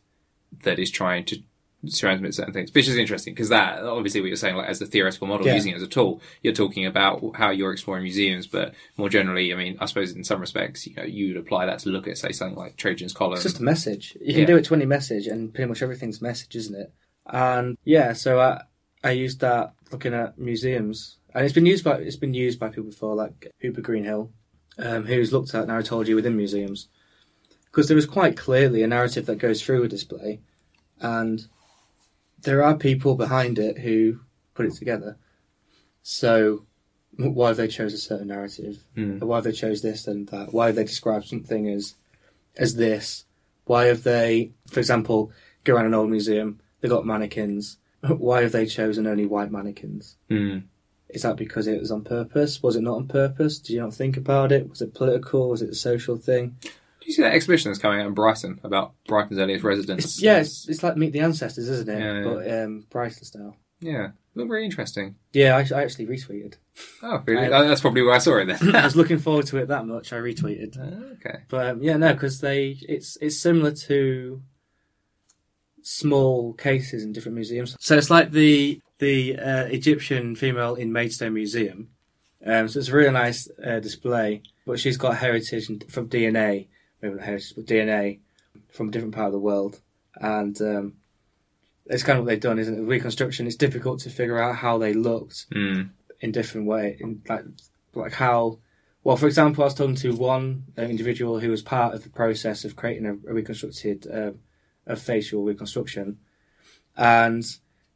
that 0.64 0.80
is 0.80 0.90
trying 0.90 1.26
to 1.26 1.40
transmit 1.90 2.34
certain 2.34 2.54
things, 2.54 2.74
which 2.74 2.88
is 2.88 2.96
interesting 2.98 3.34
because 3.34 3.50
that 3.50 3.84
obviously 3.84 4.22
what 4.22 4.28
you're 4.28 4.36
saying, 4.36 4.56
like 4.56 4.68
as 4.70 4.80
the 4.80 4.86
theoretical 4.86 5.28
model, 5.28 5.46
Yeah. 5.48 5.56
using 5.56 5.72
it 5.74 5.76
as 5.78 5.84
a 5.84 5.88
tool, 5.88 6.22
you're 6.44 6.54
talking 6.54 6.86
about 6.86 7.24
how 7.36 7.50
you're 7.50 7.72
exploring 7.72 8.04
museums, 8.04 8.48
but 8.48 8.74
more 8.98 9.10
generally, 9.10 9.54
I 9.54 9.56
mean, 9.58 9.78
I 9.80 9.86
suppose 9.86 10.12
in 10.14 10.24
some 10.24 10.40
respects, 10.42 10.86
you 10.88 10.96
know, 10.96 11.04
you 11.04 11.28
would 11.30 11.38
apply 11.38 11.66
that 11.66 11.80
to 11.80 11.90
look 11.90 12.08
at, 12.08 12.18
say, 12.18 12.32
something 12.32 12.58
like 12.58 12.78
Trajan's 12.78 13.14
column. 13.14 13.34
It's 13.36 13.44
just 13.44 13.60
a 13.60 13.64
message. 13.64 14.18
You 14.22 14.34
can 14.34 14.42
Yeah. 14.42 14.46
do 14.48 14.58
it 14.58 14.66
to 14.66 14.76
any 14.76 14.86
message, 14.86 15.28
and 15.28 15.54
pretty 15.54 15.68
much 15.68 15.82
everything's 15.82 16.22
message, 16.22 16.56
isn't 16.56 16.76
it? 16.76 16.92
And 17.28 17.78
yeah, 17.84 18.14
so 18.14 18.40
I 18.40 18.62
I 19.04 19.12
used 19.12 19.40
that 19.42 19.74
looking 19.92 20.14
at 20.16 20.38
museums, 20.40 21.18
and 21.34 21.46
it's 21.46 21.54
been 21.54 21.66
used 21.68 21.84
by 21.84 21.98
it's 21.98 22.16
been 22.16 22.34
used 22.34 22.60
by 22.60 22.70
people 22.70 22.86
before, 22.90 23.16
like 23.16 23.52
Hooper 23.62 23.82
Greenhill, 23.82 24.32
um, 24.80 25.06
who's 25.06 25.32
looked 25.32 25.54
at 25.54 25.68
narratology 25.68 26.16
within 26.16 26.36
museums, 26.36 26.88
because 27.66 27.88
there 27.88 27.98
is 27.98 28.06
quite 28.06 28.36
clearly 28.36 28.82
a 28.84 28.88
narrative 28.88 29.26
that 29.28 29.38
goes 29.38 29.62
through 29.62 29.84
a 29.84 29.88
display, 29.88 30.40
and 31.00 31.48
there 32.46 32.64
are 32.64 32.78
people 32.78 33.16
behind 33.16 33.60
it 33.60 33.80
who 33.80 34.20
put 34.54 34.66
it 34.66 34.74
together. 34.74 35.18
So 36.02 36.66
why 37.18 37.50
have 37.50 37.58
they 37.58 37.68
chose 37.68 37.94
a 37.94 37.98
certain 37.98 38.28
narrative? 38.28 38.84
Mm. 38.96 39.22
Why 39.22 39.38
have 39.38 39.44
they 39.44 39.52
chose 39.52 39.82
this 39.82 40.08
and 40.08 40.28
that? 40.30 40.54
Why 40.54 40.68
have 40.68 40.76
they 40.76 40.84
described 40.84 41.26
something 41.26 41.68
as 41.68 41.96
as 42.58 42.76
this? 42.76 43.26
Why 43.66 43.86
have 43.86 44.04
they, 44.04 44.52
for 44.68 44.80
example, 44.80 45.32
go 45.64 45.76
around 45.76 45.88
an 45.88 45.94
old 45.94 46.10
museum, 46.10 46.62
they 46.82 46.88
got 46.88 47.06
mannequins. 47.06 47.78
Why 48.02 48.44
have 48.44 48.52
they 48.52 48.68
chosen 48.68 49.08
only 49.08 49.26
white 49.26 49.52
mannequins? 49.52 50.18
Mm. 50.30 50.64
Is 51.10 51.24
that 51.24 51.38
because 51.38 51.66
it 51.66 51.80
was 51.80 51.92
on 51.92 52.04
purpose? 52.04 52.62
Was 52.62 52.76
it 52.76 52.84
not 52.84 52.98
on 52.98 53.08
purpose? 53.08 53.58
Did 53.60 53.74
you 53.74 53.82
not 53.82 53.94
think 53.94 54.18
about 54.18 54.52
it? 54.52 54.70
Was 54.70 54.82
it 54.82 54.94
political? 54.94 55.50
Was 55.50 55.62
it 55.64 55.72
a 55.72 55.76
social 55.76 56.18
thing? 56.18 56.58
Do 57.06 57.12
you 57.12 57.14
see 57.18 57.22
that 57.22 57.36
exhibition 57.36 57.70
that's 57.70 57.80
coming 57.80 58.02
out 58.02 58.08
in 58.08 58.16
Brighton 58.16 58.60
about 58.64 58.96
Brighton's 59.08 59.38
earliest 59.40 59.64
residents? 59.64 60.06
It's, 60.06 60.22
yeah, 60.24 60.40
it's, 60.40 60.68
it's 60.68 60.82
like 60.82 60.98
Meet 60.98 61.14
the 61.14 61.20
Ancestors, 61.20 61.70
isn't 61.70 61.88
it? 61.88 62.00
Yeah, 62.00 62.14
yeah. 62.18 62.24
But 62.24 62.52
um, 62.64 62.86
Brighton 62.90 63.24
style. 63.24 63.56
yeah. 63.80 64.08
Look 64.38 64.48
very 64.50 64.66
interesting. 64.66 65.16
Yeah, 65.32 65.56
I, 65.56 65.60
I 65.74 65.84
actually 65.84 66.08
retweeted. 66.08 66.56
Oh, 67.04 67.22
really? 67.26 67.46
I- 67.46 67.58
Oh, 67.60 67.68
that's 67.70 67.80
probably 67.80 68.02
where 68.02 68.16
I 68.16 68.18
saw 68.18 68.38
it 68.40 68.48
then. 68.48 68.76
I 68.76 68.84
was 68.84 68.96
looking 68.98 69.20
forward 69.20 69.46
to 69.48 69.58
it 69.60 69.68
that 69.70 69.86
much. 69.86 70.12
I 70.12 70.18
retweeted. 70.18 70.78
Oh, 70.80 71.14
okay. 71.14 71.44
But 71.48 71.68
um, 71.68 71.84
yeah, 71.84 71.96
no, 71.96 72.12
because 72.14 72.42
they 72.42 72.76
it's 72.82 73.18
it's 73.22 73.40
similar 73.40 73.72
to 73.72 74.42
small 75.84 76.54
cases 76.54 77.04
in 77.04 77.14
different 77.14 77.36
museums. 77.36 77.76
So 77.80 77.98
it's 77.98 78.10
like 78.10 78.32
the 78.32 78.82
the 79.00 79.38
uh, 79.38 79.66
Egyptian 79.66 80.36
female 80.36 80.76
in 80.76 80.92
Maidstone 80.92 81.34
Museum. 81.34 81.90
Um, 82.46 82.68
so 82.68 82.80
it's 82.80 82.90
a 82.90 82.94
really 82.96 83.12
nice 83.12 83.48
uh, 83.66 83.80
display. 83.80 84.42
But 84.66 84.80
she's 84.80 84.98
got 84.98 85.18
heritage 85.18 85.68
from 85.90 86.10
DNA, 86.10 86.68
maybe 87.02 87.16
not 87.16 87.24
heritage, 87.26 87.54
but 87.56 87.66
DNA 87.66 88.20
from 88.70 88.90
a 88.90 88.92
different 88.92 89.14
part 89.16 89.28
of 89.28 89.34
the 89.34 89.40
world, 89.40 89.82
and 90.16 90.60
um, 90.62 90.94
it's 91.86 92.04
kind 92.04 92.18
of 92.18 92.26
what 92.26 92.30
they've 92.30 92.40
done, 92.40 92.60
isn't 92.60 92.78
it? 92.80 92.82
Reconstruction. 92.88 93.48
It's 93.48 93.56
difficult 93.56 94.00
to 94.02 94.10
figure 94.10 94.40
out 94.40 94.56
how 94.58 94.78
they 94.78 94.94
looked 94.94 95.46
Mm. 95.54 95.90
in 96.22 96.32
different 96.32 96.68
way, 96.68 96.98
in 97.00 97.22
like 97.30 97.46
like 97.94 98.14
how. 98.14 98.60
Well, 99.04 99.18
for 99.18 99.28
example, 99.28 99.64
I 99.64 99.68
was 99.68 99.76
talking 99.76 99.96
to 99.98 100.16
one 100.16 100.64
uh, 100.78 100.82
individual 100.82 101.40
who 101.40 101.50
was 101.50 101.62
part 101.62 101.94
of 101.94 102.04
the 102.04 102.10
process 102.10 102.66
of 102.66 102.76
creating 102.76 103.06
a, 103.06 103.12
a 103.30 103.34
reconstructed 103.34 104.08
uh, 104.12 104.32
a 104.88 104.96
facial 104.96 105.44
reconstruction, 105.44 106.18
and 106.98 107.44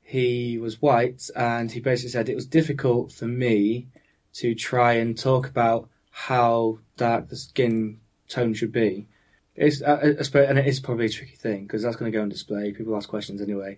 he 0.01 0.57
was 0.57 0.81
white, 0.81 1.29
and 1.35 1.71
he 1.71 1.79
basically 1.79 2.09
said 2.11 2.29
it 2.29 2.35
was 2.35 2.45
difficult 2.45 3.11
for 3.11 3.25
me 3.25 3.87
to 4.33 4.53
try 4.55 4.93
and 4.93 5.17
talk 5.17 5.47
about 5.47 5.89
how 6.11 6.79
dark 6.97 7.29
the 7.29 7.35
skin 7.35 7.99
tone 8.29 8.53
should 8.53 8.71
be. 8.71 9.07
It's, 9.55 9.83
I, 9.83 10.15
I 10.19 10.21
suppose, 10.21 10.47
and 10.47 10.57
it 10.57 10.67
is 10.67 10.79
probably 10.79 11.07
a 11.07 11.09
tricky 11.09 11.35
thing 11.35 11.63
because 11.63 11.83
that's 11.83 11.97
going 11.97 12.11
to 12.11 12.17
go 12.17 12.21
on 12.21 12.29
display. 12.29 12.71
People 12.71 12.95
ask 12.95 13.09
questions 13.09 13.41
anyway, 13.41 13.77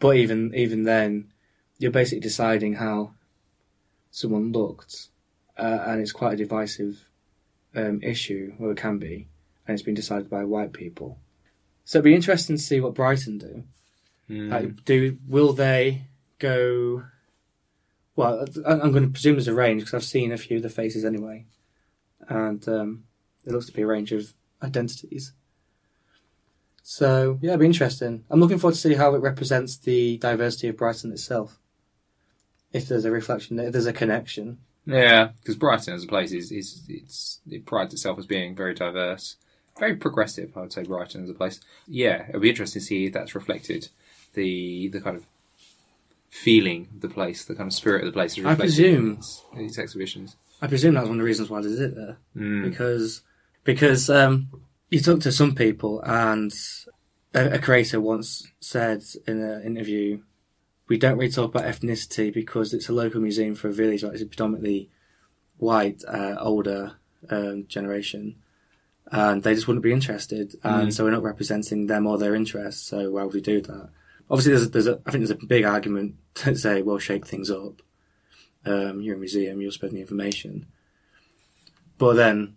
but 0.00 0.16
even 0.16 0.52
even 0.54 0.82
then, 0.82 1.32
you're 1.78 1.92
basically 1.92 2.20
deciding 2.20 2.74
how 2.74 3.14
someone 4.10 4.50
looked, 4.50 5.08
uh, 5.56 5.84
and 5.86 6.00
it's 6.00 6.12
quite 6.12 6.34
a 6.34 6.36
divisive 6.36 7.08
um, 7.76 8.00
issue, 8.02 8.54
or 8.58 8.72
it 8.72 8.76
can 8.76 8.98
be, 8.98 9.28
and 9.66 9.74
it's 9.74 9.82
been 9.82 9.94
decided 9.94 10.28
by 10.28 10.44
white 10.44 10.72
people. 10.72 11.18
So 11.84 11.98
it'd 11.98 12.04
be 12.04 12.14
interesting 12.14 12.56
to 12.56 12.62
see 12.62 12.80
what 12.80 12.94
Brighton 12.94 13.38
do. 13.38 13.64
Mm. 14.28 14.50
Like, 14.50 14.84
do 14.84 15.18
will 15.28 15.52
they 15.52 16.06
go? 16.38 17.04
Well, 18.16 18.46
I'm 18.66 18.92
going 18.92 19.04
to 19.04 19.10
presume 19.10 19.34
there's 19.34 19.48
a 19.48 19.54
range 19.54 19.82
because 19.82 19.94
I've 19.94 20.04
seen 20.04 20.32
a 20.32 20.38
few 20.38 20.56
of 20.56 20.62
the 20.62 20.70
faces 20.70 21.04
anyway, 21.04 21.46
and 22.28 22.66
um, 22.68 23.04
it 23.46 23.52
looks 23.52 23.66
to 23.66 23.72
be 23.72 23.82
a 23.82 23.86
range 23.86 24.12
of 24.12 24.32
identities. 24.62 25.32
So 26.82 27.38
yeah, 27.40 27.50
it'd 27.52 27.60
be 27.60 27.66
interesting. 27.66 28.24
I'm 28.30 28.40
looking 28.40 28.58
forward 28.58 28.74
to 28.74 28.80
see 28.80 28.94
how 28.94 29.14
it 29.14 29.22
represents 29.22 29.76
the 29.76 30.18
diversity 30.18 30.68
of 30.68 30.76
Brighton 30.76 31.12
itself. 31.12 31.58
If 32.72 32.88
there's 32.88 33.04
a 33.04 33.10
reflection, 33.10 33.58
if 33.58 33.72
there's 33.72 33.86
a 33.86 33.92
connection. 33.92 34.58
Yeah, 34.84 35.30
because 35.40 35.56
Brighton 35.56 35.94
as 35.94 36.04
a 36.04 36.06
place 36.08 36.32
is, 36.32 36.52
is 36.52 36.82
it's 36.88 37.40
it 37.48 37.64
prides 37.64 37.94
itself 37.94 38.18
as 38.18 38.26
being 38.26 38.54
very 38.54 38.74
diverse, 38.74 39.36
very 39.78 39.96
progressive. 39.96 40.52
I 40.56 40.60
would 40.60 40.72
say 40.72 40.82
Brighton 40.82 41.24
as 41.24 41.30
a 41.30 41.34
place. 41.34 41.60
Yeah, 41.88 42.26
it'll 42.28 42.40
be 42.40 42.50
interesting 42.50 42.80
to 42.80 42.86
see 42.86 43.06
if 43.06 43.14
that's 43.14 43.34
reflected 43.34 43.88
the 44.34 44.88
the 44.88 45.00
kind 45.00 45.16
of 45.16 45.24
feeling 46.28 46.88
of 46.94 47.00
the 47.00 47.08
place, 47.08 47.44
the 47.44 47.54
kind 47.54 47.68
of 47.68 47.72
spirit 47.72 48.02
of 48.02 48.06
the 48.06 48.12
place. 48.12 48.36
Is 48.36 48.44
I 48.44 48.56
presume- 48.56 49.10
in 49.10 49.16
these, 49.16 49.42
these 49.56 49.78
exhibitions. 49.78 50.36
I 50.60 50.66
presume 50.66 50.94
that's 50.94 51.08
one 51.08 51.18
of 51.18 51.22
the 51.22 51.26
reasons 51.26 51.48
why 51.48 51.62
they 51.62 51.68
did 51.68 51.80
it 51.80 51.94
there. 51.96 52.16
Mm. 52.36 52.68
because 52.68 53.22
because 53.64 54.08
um, 54.10 54.48
you 54.90 55.00
talk 55.00 55.20
to 55.20 55.32
some 55.32 55.54
people 55.54 56.00
and 56.04 56.52
a, 57.34 57.54
a 57.54 57.58
creator 57.58 58.00
once 58.00 58.46
said 58.60 59.02
in 59.26 59.42
an 59.42 59.62
interview, 59.62 60.20
we 60.88 60.98
don't 60.98 61.18
really 61.18 61.32
talk 61.32 61.54
about 61.54 61.64
ethnicity 61.66 62.32
because 62.32 62.72
it's 62.74 62.88
a 62.88 62.92
local 62.92 63.20
museum 63.20 63.54
for 63.54 63.68
a 63.68 63.72
village, 63.72 64.02
like 64.02 64.12
it's 64.12 64.22
a 64.22 64.26
predominantly 64.26 64.90
white, 65.56 66.02
uh, 66.06 66.36
older 66.38 66.92
um, 67.30 67.66
generation, 67.66 68.36
and 69.10 69.42
they 69.42 69.54
just 69.54 69.66
wouldn't 69.66 69.82
be 69.82 69.92
interested, 69.92 70.54
and 70.62 70.88
Mm. 70.88 70.92
so 70.92 71.04
we're 71.04 71.10
not 71.10 71.22
representing 71.22 71.86
them 71.86 72.06
or 72.06 72.18
their 72.18 72.34
interests. 72.34 72.86
So 72.86 73.10
why 73.12 73.24
would 73.24 73.34
we 73.34 73.40
do 73.40 73.60
that? 73.62 73.88
Obviously, 74.30 74.52
there's 74.52 74.66
a, 74.66 74.68
there's 74.68 74.86
a 74.86 75.00
I 75.06 75.10
think 75.10 75.26
there's 75.26 75.42
a 75.42 75.46
big 75.46 75.64
argument 75.64 76.16
to 76.34 76.54
say, 76.56 76.82
well, 76.82 76.98
shake 76.98 77.26
things 77.26 77.50
up. 77.50 77.80
Um, 78.66 79.00
you're 79.02 79.16
a 79.16 79.18
museum, 79.18 79.60
you're 79.60 79.70
spreading 79.70 79.98
information, 79.98 80.66
but 81.98 82.14
then 82.14 82.56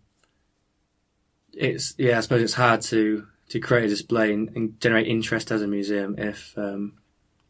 it's 1.59 1.93
yeah, 1.97 2.17
I 2.17 2.21
suppose 2.21 2.41
it's 2.41 2.53
hard 2.53 2.81
to 2.83 3.27
to 3.49 3.59
create 3.59 3.85
a 3.85 3.89
display 3.89 4.33
and, 4.33 4.49
and 4.55 4.79
generate 4.81 5.07
interest 5.07 5.51
as 5.51 5.61
a 5.61 5.67
museum 5.67 6.15
if 6.17 6.53
um, 6.57 6.93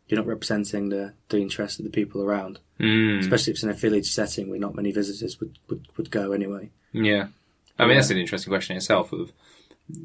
you're 0.08 0.20
not 0.20 0.28
representing 0.28 0.90
the 0.90 1.14
the 1.30 1.38
interest 1.40 1.80
of 1.80 1.86
the 1.86 1.92
people 1.92 2.22
around. 2.22 2.60
Mm. 2.80 3.20
Especially 3.20 3.52
if 3.52 3.56
it's 3.58 3.64
in 3.64 3.70
a 3.70 3.74
village 3.74 4.12
setting 4.12 4.50
where 4.50 4.60
not 4.60 4.76
many 4.76 4.92
visitors 4.92 5.40
would 5.40 5.58
would, 5.70 5.88
would 5.98 6.12
go 6.12 6.32
anyway. 6.32 6.70
Yeah, 6.94 7.28
I 7.78 7.84
mean 7.84 7.92
Yeah. 7.92 7.96
that's 7.96 8.12
an 8.12 8.18
interesting 8.18 8.52
question 8.52 8.74
in 8.74 8.78
itself. 8.78 9.12
Of 9.12 9.32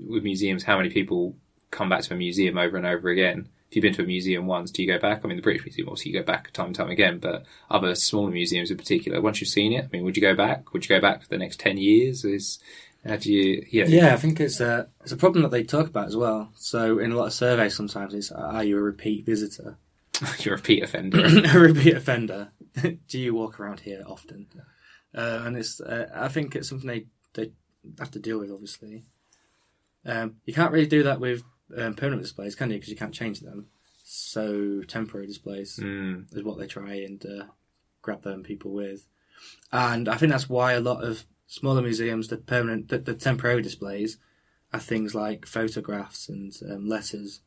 with 0.06 0.22
museums, 0.22 0.64
how 0.64 0.76
many 0.76 0.90
people 0.90 1.36
come 1.70 1.88
back 1.88 2.02
to 2.02 2.14
a 2.14 2.16
museum 2.16 2.58
over 2.58 2.76
and 2.76 2.86
over 2.86 3.08
again? 3.08 3.48
If 3.68 3.76
you've 3.76 3.82
been 3.82 3.94
to 3.94 4.02
a 4.02 4.06
museum 4.06 4.46
once, 4.46 4.70
do 4.70 4.82
you 4.82 4.88
go 4.88 4.98
back? 4.98 5.22
I 5.24 5.28
mean, 5.28 5.38
the 5.38 5.42
British 5.42 5.64
Museum, 5.64 5.88
obviously, 5.88 6.12
you 6.12 6.18
go 6.18 6.24
back 6.26 6.50
time 6.52 6.66
and 6.66 6.74
time 6.74 6.90
again, 6.90 7.18
but 7.18 7.44
other 7.70 7.94
smaller 7.94 8.30
museums 8.30 8.70
in 8.70 8.76
particular, 8.76 9.18
once 9.22 9.40
you've 9.40 9.48
seen 9.48 9.72
it, 9.72 9.86
I 9.86 9.88
mean, 9.90 10.04
would 10.04 10.14
you 10.14 10.20
go 10.20 10.34
back? 10.34 10.74
Would 10.74 10.84
you 10.84 10.90
go 10.90 11.00
back 11.00 11.22
for 11.22 11.28
the 11.28 11.38
next 11.38 11.58
10 11.58 11.78
years? 11.78 12.22
Is, 12.22 12.58
how 13.04 13.16
do 13.16 13.32
you, 13.32 13.66
yeah. 13.70 13.86
Yeah, 13.86 14.14
I 14.14 14.16
think 14.16 14.40
it's 14.40 14.60
a 14.60 14.88
it's 15.02 15.12
a 15.12 15.16
problem 15.16 15.42
that 15.42 15.50
they 15.50 15.64
talk 15.64 15.88
about 15.88 16.06
as 16.06 16.16
well. 16.16 16.52
So 16.54 16.98
in 16.98 17.12
a 17.12 17.16
lot 17.16 17.26
of 17.26 17.32
surveys, 17.32 17.74
sometimes 17.74 18.14
it's 18.14 18.30
are 18.30 18.62
you 18.62 18.78
a 18.78 18.82
repeat 18.82 19.26
visitor, 19.26 19.76
You're 20.38 20.54
a 20.54 20.56
repeat 20.58 20.82
offender. 20.82 21.18
a 21.54 21.58
repeat 21.58 21.94
offender? 21.94 22.52
Do 23.08 23.18
you 23.18 23.34
walk 23.34 23.60
around 23.60 23.80
here 23.80 24.02
often? 24.06 24.46
Uh, 25.14 25.42
and 25.44 25.56
it's 25.56 25.80
uh, 25.80 26.08
I 26.14 26.28
think 26.28 26.54
it's 26.54 26.68
something 26.68 26.88
they 26.88 27.06
they 27.34 27.52
have 27.98 28.10
to 28.12 28.18
deal 28.18 28.38
with. 28.38 28.50
Obviously, 28.50 29.04
um, 30.06 30.36
you 30.44 30.54
can't 30.54 30.72
really 30.72 30.86
do 30.86 31.04
that 31.04 31.20
with 31.20 31.42
um, 31.76 31.94
permanent 31.94 32.22
displays, 32.22 32.54
can 32.54 32.70
you? 32.70 32.76
Because 32.76 32.90
you 32.90 32.96
can't 32.96 33.14
change 33.14 33.40
them. 33.40 33.66
So 34.04 34.82
temporary 34.82 35.26
displays 35.26 35.78
mm. 35.80 36.26
is 36.34 36.42
what 36.42 36.58
they 36.58 36.66
try 36.66 36.94
and 36.94 37.24
uh, 37.24 37.44
grab 38.00 38.22
them 38.22 38.42
people 38.42 38.72
with, 38.72 39.06
and 39.70 40.08
I 40.08 40.16
think 40.16 40.32
that's 40.32 40.48
why 40.48 40.72
a 40.72 40.80
lot 40.80 41.04
of 41.04 41.24
smaller 41.52 41.82
museums, 41.82 42.28
the 42.28 42.38
permanent, 42.38 42.88
the, 42.88 42.98
the 42.98 43.14
temporary 43.14 43.60
displays, 43.60 44.16
are 44.72 44.80
things 44.80 45.14
like 45.14 45.44
photographs 45.44 46.26
and 46.26 46.50
um, 46.70 46.88
letters, 46.88 47.42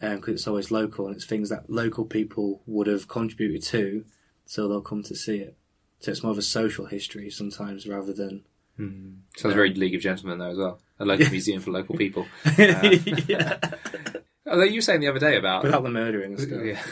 because 0.00 0.34
it's 0.34 0.48
always 0.48 0.72
local 0.72 1.06
and 1.06 1.14
it's 1.14 1.24
things 1.24 1.48
that 1.48 1.70
local 1.70 2.04
people 2.04 2.60
would 2.66 2.88
have 2.88 3.06
contributed 3.06 3.62
to, 3.62 4.04
so 4.46 4.66
they'll 4.66 4.80
come 4.80 5.04
to 5.04 5.14
see 5.14 5.36
it. 5.36 5.56
So 6.00 6.10
it's 6.10 6.24
more 6.24 6.32
of 6.32 6.38
a 6.38 6.42
social 6.42 6.86
history 6.86 7.30
sometimes 7.30 7.86
rather 7.86 8.12
than. 8.12 8.42
Mm. 8.76 9.18
Sounds 9.36 9.54
very 9.54 9.72
League 9.74 9.94
of 9.94 10.00
Gentlemen, 10.00 10.38
though, 10.38 10.50
as 10.50 10.58
well. 10.58 10.80
A 10.98 11.04
local 11.04 11.30
museum 11.30 11.62
for 11.62 11.70
local 11.70 11.96
people. 11.96 12.26
yeah. 12.58 13.60
Although 14.46 14.64
you 14.64 14.78
were 14.78 14.80
saying 14.80 15.02
the 15.02 15.08
other 15.08 15.20
day 15.20 15.36
about. 15.36 15.62
Without 15.62 15.84
the 15.84 15.90
murdering 15.90 16.32
and 16.32 16.40
stuff. 16.40 16.64
Yeah. 16.64 16.82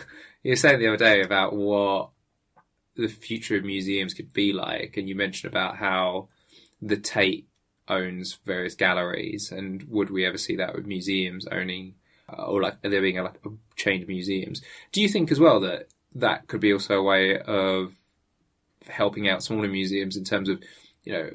You 0.45 0.53
were 0.53 0.57
saying 0.57 0.79
the 0.79 0.87
other 0.87 0.97
day 0.97 1.23
about 1.23 1.57
what 1.57 2.11
the 2.99 3.09
future 3.09 3.57
of 3.57 3.65
museums 3.65 4.13
could 4.13 4.33
be 4.33 4.53
like, 4.53 4.97
and 4.97 5.09
you 5.09 5.15
mentioned 5.15 5.51
about 5.51 5.77
how 5.77 6.29
the 6.83 6.97
Tate 6.97 7.47
owns 7.89 8.39
various 8.45 8.75
galleries, 8.75 9.53
and 9.53 9.85
would 9.85 10.11
we 10.11 10.27
ever 10.27 10.37
see 10.37 10.57
that 10.57 10.75
with 10.75 10.87
museums 10.87 11.47
owning, 11.47 11.95
uh, 12.29 12.43
or 12.43 12.61
like 12.61 12.81
there 12.83 13.01
being 13.01 13.19
a, 13.19 13.23
like 13.23 13.39
a 13.47 13.51
chain 13.77 14.03
of 14.03 14.09
museums? 14.09 14.63
Do 14.93 15.01
you 15.01 15.09
think 15.09 15.31
as 15.31 15.41
well 15.41 15.61
that 15.61 15.89
that 16.15 16.49
could 16.49 16.61
be 16.61 16.73
also 16.73 16.99
a 16.99 17.03
way 17.03 17.39
of 17.39 17.95
helping 18.89 19.29
out 19.29 19.43
smaller 19.43 19.69
museums 19.69 20.17
in 20.17 20.25
terms 20.25 20.49
of, 20.49 20.61
you 21.05 21.13
know, 21.13 21.31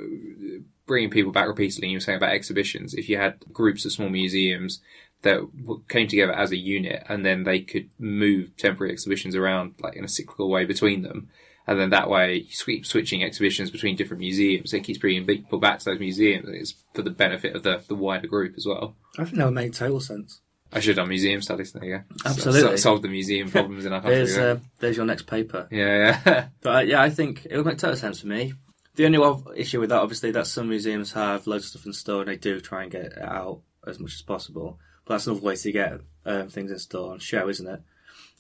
bringing 0.86 1.10
people 1.10 1.32
back 1.32 1.48
repeatedly? 1.48 1.88
You 1.88 1.98
were 1.98 2.02
saying 2.02 2.18
about 2.18 2.34
exhibitions. 2.34 2.94
If 2.94 3.08
you 3.08 3.18
had 3.18 3.40
groups 3.54 3.86
of 3.86 3.94
small 3.94 4.10
museums 4.10 4.82
that 5.22 5.40
came 5.88 6.08
together 6.08 6.34
as 6.34 6.52
a 6.52 6.58
unit 6.58 7.04
and 7.08 7.26
then 7.26 7.44
they 7.44 7.62
could 7.62 7.90
move 7.98 8.56
temporary 8.58 8.92
exhibitions 8.92 9.36
around 9.36 9.76
like 9.80 9.96
in 9.96 10.04
a 10.04 10.10
cyclical 10.10 10.50
way 10.50 10.66
between 10.66 11.02
them 11.02 11.30
and 11.68 11.80
then 11.80 11.90
that 11.92 12.10
way 12.10 12.36
you 12.36 12.46
keep 12.66 12.86
switching 12.86 13.24
exhibitions 13.24 13.72
between 13.72 13.96
different 13.96 14.20
museums 14.20 14.74
it 14.74 14.82
keeps 14.82 15.00
bringing 15.00 15.26
people 15.26 15.60
back 15.60 15.80
to 15.80 15.86
those 15.86 16.00
museums 16.00 16.48
it's 16.50 16.76
for 16.94 17.02
the 17.02 17.10
benefit 17.10 17.56
of 17.56 17.64
the, 17.64 17.82
the 17.88 17.96
wider 17.96 18.28
group 18.28 18.54
as 18.58 18.66
well 18.66 18.96
I 19.18 19.26
think 19.26 19.38
that 19.38 19.46
would 19.46 19.54
make 19.54 19.74
total 19.74 20.00
sense. 20.00 20.42
I 20.72 20.80
should 20.80 20.98
have 20.98 21.04
done 21.04 21.10
museum 21.10 21.42
studies. 21.42 21.72
There 21.72 21.86
you 21.86 21.98
go. 21.98 22.04
Absolutely. 22.26 22.62
So, 22.72 22.76
solve 22.78 23.02
the 23.04 23.08
museum 23.08 23.52
problems 23.52 23.86
in 23.86 23.94
our 23.94 24.02
country. 24.02 24.18
There's 24.18 24.38
uh, 24.38 24.60
there's 24.80 24.98
your 24.98 25.06
next 25.06 25.28
paper. 25.28 25.68
yeah, 25.70 26.20
yeah. 26.26 26.48
But 26.62 26.76
uh, 26.76 26.80
yeah, 26.80 27.02
I 27.02 27.12
think 27.12 27.46
it 27.48 27.58
would 27.58 27.66
make 27.68 27.78
total 27.78 27.96
sense 27.96 28.22
for 28.22 28.28
me. 28.28 28.54
The 28.96 29.06
only 29.06 29.20
issue 29.56 29.80
with 29.80 29.90
that, 29.90 30.02
obviously, 30.02 30.32
that 30.32 30.48
some 30.48 30.70
museums 30.70 31.14
have 31.14 31.46
loads 31.48 31.66
of 31.66 31.70
stuff 31.70 31.86
in 31.86 31.94
store 31.94 32.22
and 32.22 32.30
they 32.30 32.38
do 32.38 32.60
try 32.60 32.84
and 32.84 32.92
get 32.92 33.06
it 33.06 33.22
out 33.22 33.62
as 33.86 34.00
much 34.00 34.16
as 34.16 34.22
possible. 34.22 34.80
But 35.06 35.16
that's 35.16 35.28
another 35.28 35.42
way 35.42 35.56
to 35.56 35.72
get 35.72 36.00
um, 36.26 36.50
things 36.50 36.72
in 36.72 36.80
store 36.80 37.14
and 37.14 37.22
show, 37.22 37.50
isn't 37.50 37.68
it? 37.68 37.82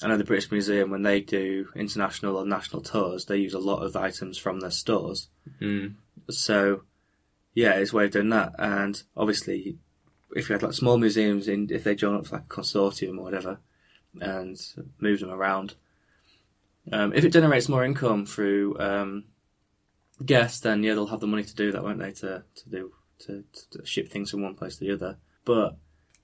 I 0.01 0.07
know 0.07 0.17
the 0.17 0.23
British 0.23 0.51
Museum, 0.51 0.89
when 0.89 1.03
they 1.03 1.21
do 1.21 1.69
international 1.75 2.37
or 2.37 2.45
national 2.45 2.81
tours, 2.81 3.25
they 3.25 3.37
use 3.37 3.53
a 3.53 3.59
lot 3.59 3.83
of 3.83 3.95
items 3.95 4.37
from 4.37 4.59
their 4.59 4.71
stores. 4.71 5.29
Mm. 5.61 5.95
So, 6.29 6.81
yeah, 7.53 7.73
it's 7.73 7.93
a 7.93 7.95
way 7.95 8.05
of 8.05 8.11
doing 8.11 8.29
that. 8.29 8.53
And 8.57 9.01
obviously, 9.15 9.77
if 10.35 10.49
you 10.49 10.53
had 10.53 10.63
like 10.63 10.73
small 10.73 10.97
museums, 10.97 11.47
in 11.47 11.69
if 11.71 11.83
they 11.83 11.95
join 11.95 12.15
up 12.15 12.27
for 12.27 12.37
like 12.37 12.45
a 12.45 12.47
consortium 12.47 13.17
or 13.17 13.23
whatever, 13.23 13.59
and 14.19 14.59
move 14.99 15.19
them 15.19 15.29
around, 15.29 15.75
um, 16.91 17.13
if 17.13 17.23
it 17.23 17.29
generates 17.29 17.69
more 17.69 17.83
income 17.83 18.25
through 18.25 18.77
um, 18.79 19.25
guests, 20.25 20.59
then 20.59 20.83
yeah, 20.83 20.93
they'll 20.93 21.07
have 21.07 21.21
the 21.21 21.27
money 21.27 21.43
to 21.43 21.55
do 21.55 21.71
that, 21.71 21.83
won't 21.83 21.99
they? 21.99 22.11
To 22.13 22.43
to 22.55 22.69
do 22.69 22.93
to, 23.19 23.43
to 23.71 23.85
ship 23.85 24.09
things 24.09 24.31
from 24.31 24.41
one 24.41 24.55
place 24.55 24.77
to 24.77 24.85
the 24.85 24.91
other. 24.91 25.17
But 25.45 25.77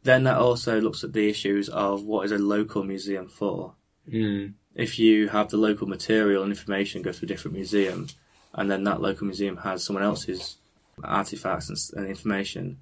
then 0.03 0.23
that 0.23 0.37
also 0.37 0.79
looks 0.79 1.03
at 1.03 1.13
the 1.13 1.29
issues 1.29 1.69
of 1.69 2.03
what 2.03 2.25
is 2.25 2.31
a 2.31 2.37
local 2.37 2.83
museum 2.83 3.27
for 3.27 3.75
Mm. 4.11 4.53
if 4.73 4.97
you 4.97 5.27
have 5.27 5.49
the 5.49 5.57
local 5.57 5.85
material 5.87 6.41
and 6.41 6.51
information 6.51 7.03
go 7.03 7.11
to 7.11 7.25
a 7.25 7.27
different 7.27 7.55
museum, 7.55 8.07
and 8.53 8.71
then 8.71 8.83
that 8.85 9.01
local 9.01 9.25
museum 9.27 9.57
has 9.57 9.83
someone 9.83 10.03
else's 10.03 10.57
artifacts 11.03 11.69
and, 11.69 12.01
and 12.01 12.09
information, 12.09 12.79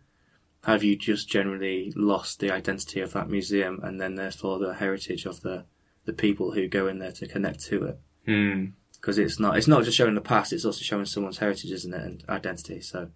have 0.64 0.84
you 0.84 0.96
just 0.96 1.28
generally 1.30 1.92
lost 1.96 2.40
the 2.40 2.52
identity 2.52 3.02
of 3.02 3.14
that 3.14 3.30
museum 3.30 3.80
and 3.84 4.00
then 4.00 4.16
therefore 4.16 4.60
the 4.60 4.74
heritage 4.74 5.26
of 5.26 5.42
the, 5.42 5.66
the 6.06 6.14
people 6.14 6.52
who 6.52 6.68
go 6.68 6.88
in 6.88 7.00
there 7.00 7.12
to 7.12 7.28
connect 7.28 7.60
to 7.66 7.84
it? 7.86 8.00
Mm. 8.28 8.74
Because 8.94 9.18
it's 9.18 9.40
not 9.40 9.58
it's 9.58 9.68
not 9.68 9.84
just 9.84 9.96
showing 9.96 10.16
the 10.16 10.22
past; 10.22 10.52
it's 10.52 10.66
also 10.66 10.82
showing 10.82 11.06
someone's 11.06 11.38
heritage, 11.38 11.72
isn't 11.72 11.94
it, 11.94 12.02
and 12.02 12.24
identity. 12.30 12.82
So 12.82 13.10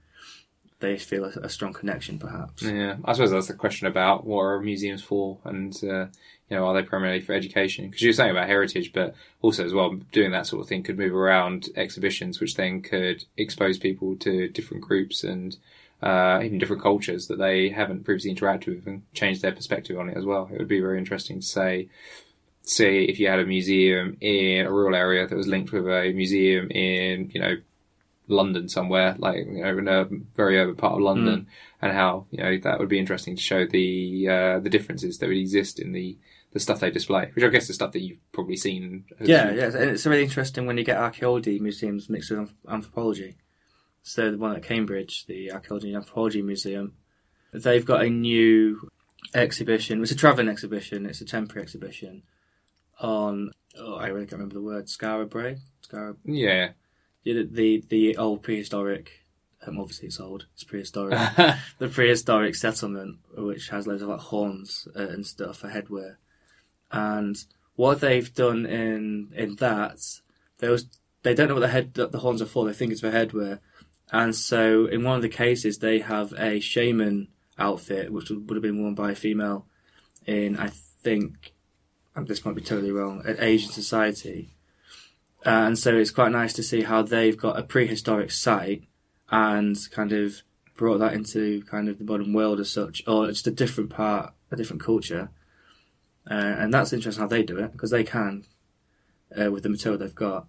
they 0.81 0.97
feel 0.97 1.25
a, 1.25 1.29
a 1.43 1.49
strong 1.49 1.73
connection, 1.73 2.19
perhaps. 2.19 2.63
Yeah, 2.63 2.97
I 3.05 3.13
suppose 3.13 3.31
that's 3.31 3.47
the 3.47 3.53
question 3.53 3.87
about 3.87 4.25
what 4.25 4.41
are 4.41 4.59
museums 4.59 5.01
for, 5.01 5.37
and 5.45 5.73
uh, 5.83 6.07
you 6.49 6.57
know, 6.57 6.65
are 6.65 6.73
they 6.73 6.83
primarily 6.83 7.21
for 7.21 7.33
education? 7.33 7.85
Because 7.85 8.01
you 8.01 8.09
were 8.09 8.13
saying 8.13 8.31
about 8.31 8.47
heritage, 8.47 8.91
but 8.91 9.15
also 9.41 9.65
as 9.65 9.73
well, 9.73 9.95
doing 10.11 10.31
that 10.31 10.47
sort 10.47 10.61
of 10.61 10.67
thing 10.67 10.83
could 10.83 10.97
move 10.97 11.15
around 11.15 11.69
exhibitions, 11.75 12.39
which 12.39 12.55
then 12.55 12.81
could 12.81 13.23
expose 13.37 13.77
people 13.77 14.15
to 14.17 14.49
different 14.49 14.83
groups 14.83 15.23
and 15.23 15.57
uh, 16.01 16.41
even 16.43 16.57
different 16.57 16.81
cultures 16.81 17.27
that 17.27 17.37
they 17.37 17.69
haven't 17.69 18.03
previously 18.03 18.33
interacted 18.33 18.75
with, 18.75 18.87
and 18.87 19.03
change 19.13 19.41
their 19.41 19.53
perspective 19.53 19.97
on 19.97 20.09
it 20.09 20.17
as 20.17 20.25
well. 20.25 20.49
It 20.51 20.57
would 20.59 20.67
be 20.67 20.81
very 20.81 20.97
interesting 20.97 21.39
to 21.39 21.45
say. 21.45 21.87
See 22.63 23.05
if 23.05 23.19
you 23.19 23.27
had 23.27 23.39
a 23.39 23.45
museum 23.45 24.17
in 24.21 24.67
a 24.67 24.71
rural 24.71 24.93
area 24.93 25.27
that 25.27 25.35
was 25.35 25.47
linked 25.47 25.71
with 25.71 25.87
a 25.87 26.13
museum 26.13 26.69
in, 26.69 27.31
you 27.33 27.41
know, 27.41 27.55
London 28.31 28.69
somewhere, 28.69 29.15
like 29.17 29.45
you 29.45 29.63
know, 29.63 29.77
in 29.77 29.87
a 29.87 30.07
very 30.35 30.57
urban 30.59 30.75
part 30.75 30.93
of 30.93 31.01
London, 31.01 31.47
and 31.81 31.93
how 31.93 32.25
you 32.31 32.43
know 32.43 32.57
that 32.63 32.79
would 32.79 32.89
be 32.89 32.99
interesting 32.99 33.35
to 33.35 33.41
show 33.41 33.65
the 33.65 34.27
uh, 34.27 34.59
the 34.59 34.69
differences 34.69 35.17
that 35.17 35.27
would 35.27 35.37
exist 35.37 35.79
in 35.79 35.91
the 35.91 36.17
the 36.53 36.59
stuff 36.59 36.79
they 36.79 36.91
display, 36.91 37.31
which 37.33 37.45
I 37.45 37.47
guess 37.47 37.69
is 37.69 37.75
stuff 37.75 37.93
that 37.93 38.01
you've 38.01 38.19
probably 38.31 38.57
seen. 38.57 39.05
Yeah, 39.19 39.51
yeah, 39.51 39.65
and 39.65 39.89
it's 39.91 40.05
really 40.05 40.23
interesting 40.23 40.65
when 40.65 40.77
you 40.77 40.83
get 40.83 40.97
archaeology 40.97 41.59
museums 41.59 42.09
mixed 42.09 42.31
with 42.31 42.51
anthropology. 42.67 43.37
So 44.03 44.31
the 44.31 44.37
one 44.37 44.55
at 44.55 44.63
Cambridge, 44.63 45.25
the 45.27 45.51
Archaeology 45.51 45.89
and 45.89 45.97
Anthropology 45.97 46.41
Museum, 46.41 46.93
they've 47.53 47.85
got 47.85 48.03
a 48.03 48.09
new 48.09 48.89
exhibition. 49.33 50.01
It's 50.01 50.11
a 50.11 50.15
travelling 50.15 50.49
exhibition. 50.49 51.05
It's 51.05 51.21
a 51.21 51.25
temporary 51.25 51.63
exhibition 51.63 52.23
on. 52.99 53.51
Oh, 53.77 53.95
I 53.95 54.07
really 54.07 54.25
can't 54.25 54.33
remember 54.33 54.55
the 54.55 54.61
word. 54.61 54.87
Skara 54.87 55.29
Brae. 55.29 55.57
Skara. 55.87 56.15
yeah. 56.25 56.71
The 57.23 57.47
the, 57.49 57.83
the 57.89 58.17
old 58.17 58.43
prehistoric. 58.43 59.11
Um, 59.65 59.79
obviously, 59.79 60.07
it's 60.07 60.19
old. 60.19 60.47
It's 60.53 60.63
prehistoric. 60.63 61.19
the 61.77 61.87
prehistoric 61.87 62.55
settlement, 62.55 63.19
which 63.37 63.69
has 63.69 63.85
loads 63.85 64.01
of 64.01 64.09
like 64.09 64.19
horns 64.19 64.87
uh, 64.95 65.07
and 65.07 65.25
stuff 65.25 65.57
for 65.57 65.69
headwear. 65.69 66.15
And 66.91 67.37
what 67.75 68.01
they've 68.01 68.33
done 68.33 68.65
in 68.65 69.31
in 69.35 69.55
that, 69.55 69.99
they 70.57 70.69
was 70.69 70.87
they 71.23 71.33
don't 71.33 71.47
know 71.47 71.53
what 71.55 71.61
the 71.61 71.67
head 71.67 71.93
the 71.93 72.19
horns 72.19 72.41
are 72.41 72.47
for. 72.47 72.65
They 72.65 72.73
think 72.73 72.91
it's 72.91 73.01
for 73.01 73.11
headwear, 73.11 73.59
and 74.11 74.35
so 74.35 74.87
in 74.87 75.03
one 75.03 75.15
of 75.15 75.21
the 75.21 75.29
cases 75.29 75.77
they 75.77 75.99
have 75.99 76.33
a 76.37 76.59
shaman 76.59 77.27
outfit, 77.57 78.11
which 78.11 78.29
would 78.29 78.49
would 78.49 78.55
have 78.55 78.63
been 78.63 78.81
worn 78.81 78.95
by 78.95 79.11
a 79.11 79.15
female 79.15 79.67
in 80.25 80.57
I 80.57 80.69
think, 80.69 81.53
and 82.15 82.27
this 82.27 82.45
might 82.45 82.55
be 82.55 82.61
totally 82.61 82.91
wrong, 82.91 83.23
an 83.25 83.37
Asian 83.39 83.71
society. 83.71 84.53
Uh, 85.45 85.65
and 85.65 85.79
so 85.79 85.95
it's 85.95 86.11
quite 86.11 86.31
nice 86.31 86.53
to 86.53 86.63
see 86.63 86.83
how 86.83 87.01
they've 87.01 87.37
got 87.37 87.57
a 87.57 87.63
prehistoric 87.63 88.31
site 88.31 88.83
and 89.31 89.77
kind 89.91 90.11
of 90.11 90.43
brought 90.75 90.99
that 90.99 91.13
into 91.13 91.63
kind 91.63 91.89
of 91.89 91.97
the 91.97 92.03
modern 92.03 92.33
world 92.33 92.59
as 92.59 92.69
such, 92.69 93.03
or 93.07 93.27
just 93.27 93.47
a 93.47 93.51
different 93.51 93.89
part, 93.89 94.33
a 94.51 94.55
different 94.55 94.81
culture. 94.81 95.29
Uh, 96.29 96.33
and 96.33 96.73
that's 96.73 96.93
interesting 96.93 97.21
how 97.21 97.27
they 97.27 97.43
do 97.43 97.57
it 97.57 97.71
because 97.71 97.89
they 97.89 98.03
can 98.03 98.45
uh, 99.39 99.51
with 99.51 99.63
the 99.63 99.69
material 99.69 99.97
they've 99.97 100.13
got, 100.13 100.47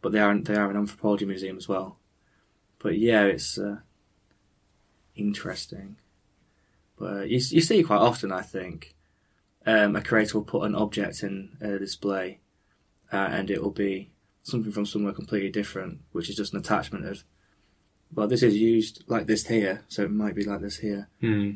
but 0.00 0.12
they 0.12 0.18
aren't. 0.18 0.46
They 0.46 0.56
are 0.56 0.70
an 0.70 0.76
anthropology 0.76 1.24
museum 1.24 1.56
as 1.56 1.68
well. 1.68 1.98
But 2.78 2.98
yeah, 2.98 3.24
it's 3.24 3.58
uh, 3.58 3.78
interesting. 5.14 5.96
But 6.98 7.12
uh, 7.12 7.22
you 7.22 7.40
you 7.50 7.60
see 7.60 7.82
quite 7.82 8.00
often, 8.00 8.32
I 8.32 8.42
think, 8.42 8.94
um, 9.66 9.96
a 9.96 10.02
creator 10.02 10.38
will 10.38 10.44
put 10.44 10.64
an 10.64 10.74
object 10.74 11.22
in 11.22 11.56
a 11.60 11.78
display, 11.78 12.40
uh, 13.12 13.28
and 13.30 13.50
it 13.50 13.62
will 13.62 13.70
be 13.70 14.10
something 14.42 14.72
from 14.72 14.86
somewhere 14.86 15.12
completely 15.12 15.50
different, 15.50 16.00
which 16.12 16.28
is 16.28 16.36
just 16.36 16.52
an 16.52 16.60
attachment 16.60 17.06
of 17.06 17.24
well, 18.14 18.28
this 18.28 18.42
is 18.42 18.56
used 18.56 19.04
like 19.06 19.26
this 19.26 19.46
here, 19.46 19.84
so 19.88 20.02
it 20.02 20.10
might 20.10 20.34
be 20.34 20.44
like 20.44 20.60
this 20.60 20.78
here. 20.78 21.08
Hmm. 21.20 21.52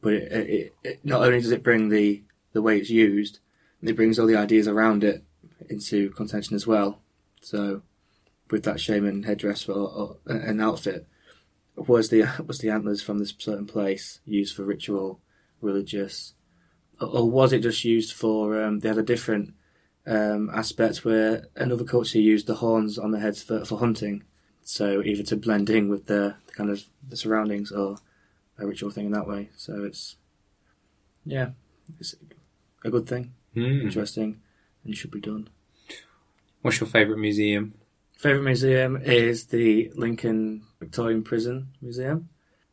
But 0.00 0.14
it, 0.14 0.50
it, 0.50 0.74
it 0.82 1.04
not 1.04 1.22
only 1.22 1.40
does 1.40 1.52
it 1.52 1.62
bring 1.62 1.88
the 1.88 2.22
the 2.52 2.62
way 2.62 2.78
it's 2.78 2.90
used, 2.90 3.38
it 3.82 3.96
brings 3.96 4.18
all 4.18 4.26
the 4.26 4.36
ideas 4.36 4.66
around 4.66 5.04
it 5.04 5.24
into 5.68 6.10
contention 6.10 6.56
as 6.56 6.66
well. 6.66 7.00
So, 7.40 7.82
with 8.50 8.64
that 8.64 8.80
shaman 8.80 9.22
headdress 9.22 9.68
or, 9.68 9.88
or 9.88 10.16
an 10.26 10.60
outfit, 10.60 11.06
was 11.76 12.08
the 12.08 12.24
was 12.46 12.58
the 12.58 12.70
antlers 12.70 13.02
from 13.02 13.18
this 13.18 13.34
certain 13.38 13.66
place 13.66 14.20
used 14.24 14.56
for 14.56 14.64
ritual, 14.64 15.20
religious, 15.60 16.34
or, 17.00 17.08
or 17.08 17.30
was 17.30 17.52
it 17.52 17.60
just 17.60 17.84
used 17.84 18.12
for? 18.12 18.62
Um, 18.62 18.80
they 18.80 18.88
had 18.88 18.98
a 18.98 19.02
different 19.02 19.54
um, 20.06 20.50
aspect 20.54 21.04
where 21.04 21.46
another 21.56 21.84
culture 21.84 22.18
used 22.20 22.46
the 22.46 22.56
horns 22.56 22.98
on 22.98 23.10
the 23.10 23.20
heads 23.20 23.42
for, 23.42 23.64
for 23.64 23.78
hunting. 23.78 24.24
So 24.62 25.02
either 25.02 25.22
to 25.24 25.36
blend 25.36 25.68
in 25.70 25.88
with 25.88 26.06
the, 26.06 26.36
the 26.46 26.52
kind 26.52 26.70
of 26.70 26.84
the 27.06 27.16
surroundings 27.16 27.70
or 27.72 27.96
a 28.58 28.66
ritual 28.66 28.90
thing 28.90 29.06
in 29.06 29.12
that 29.12 29.26
way. 29.28 29.50
So 29.56 29.84
it's 29.84 30.16
yeah, 31.24 31.50
it's 31.98 32.14
a 32.84 32.90
good 32.90 33.06
thing, 33.06 33.32
Hmm. 33.54 33.80
interesting, 33.82 34.40
and 34.84 34.96
should 34.96 35.10
be 35.10 35.20
done. 35.20 35.48
What's 36.62 36.80
your 36.80 36.86
favourite 36.88 37.20
museum? 37.20 37.74
Favorite 38.16 38.42
museum 38.44 38.96
is 38.96 39.46
the 39.46 39.90
Lincoln 39.94 40.62
Victorian 40.80 41.22
Prison 41.22 41.68
Museum. 41.82 42.28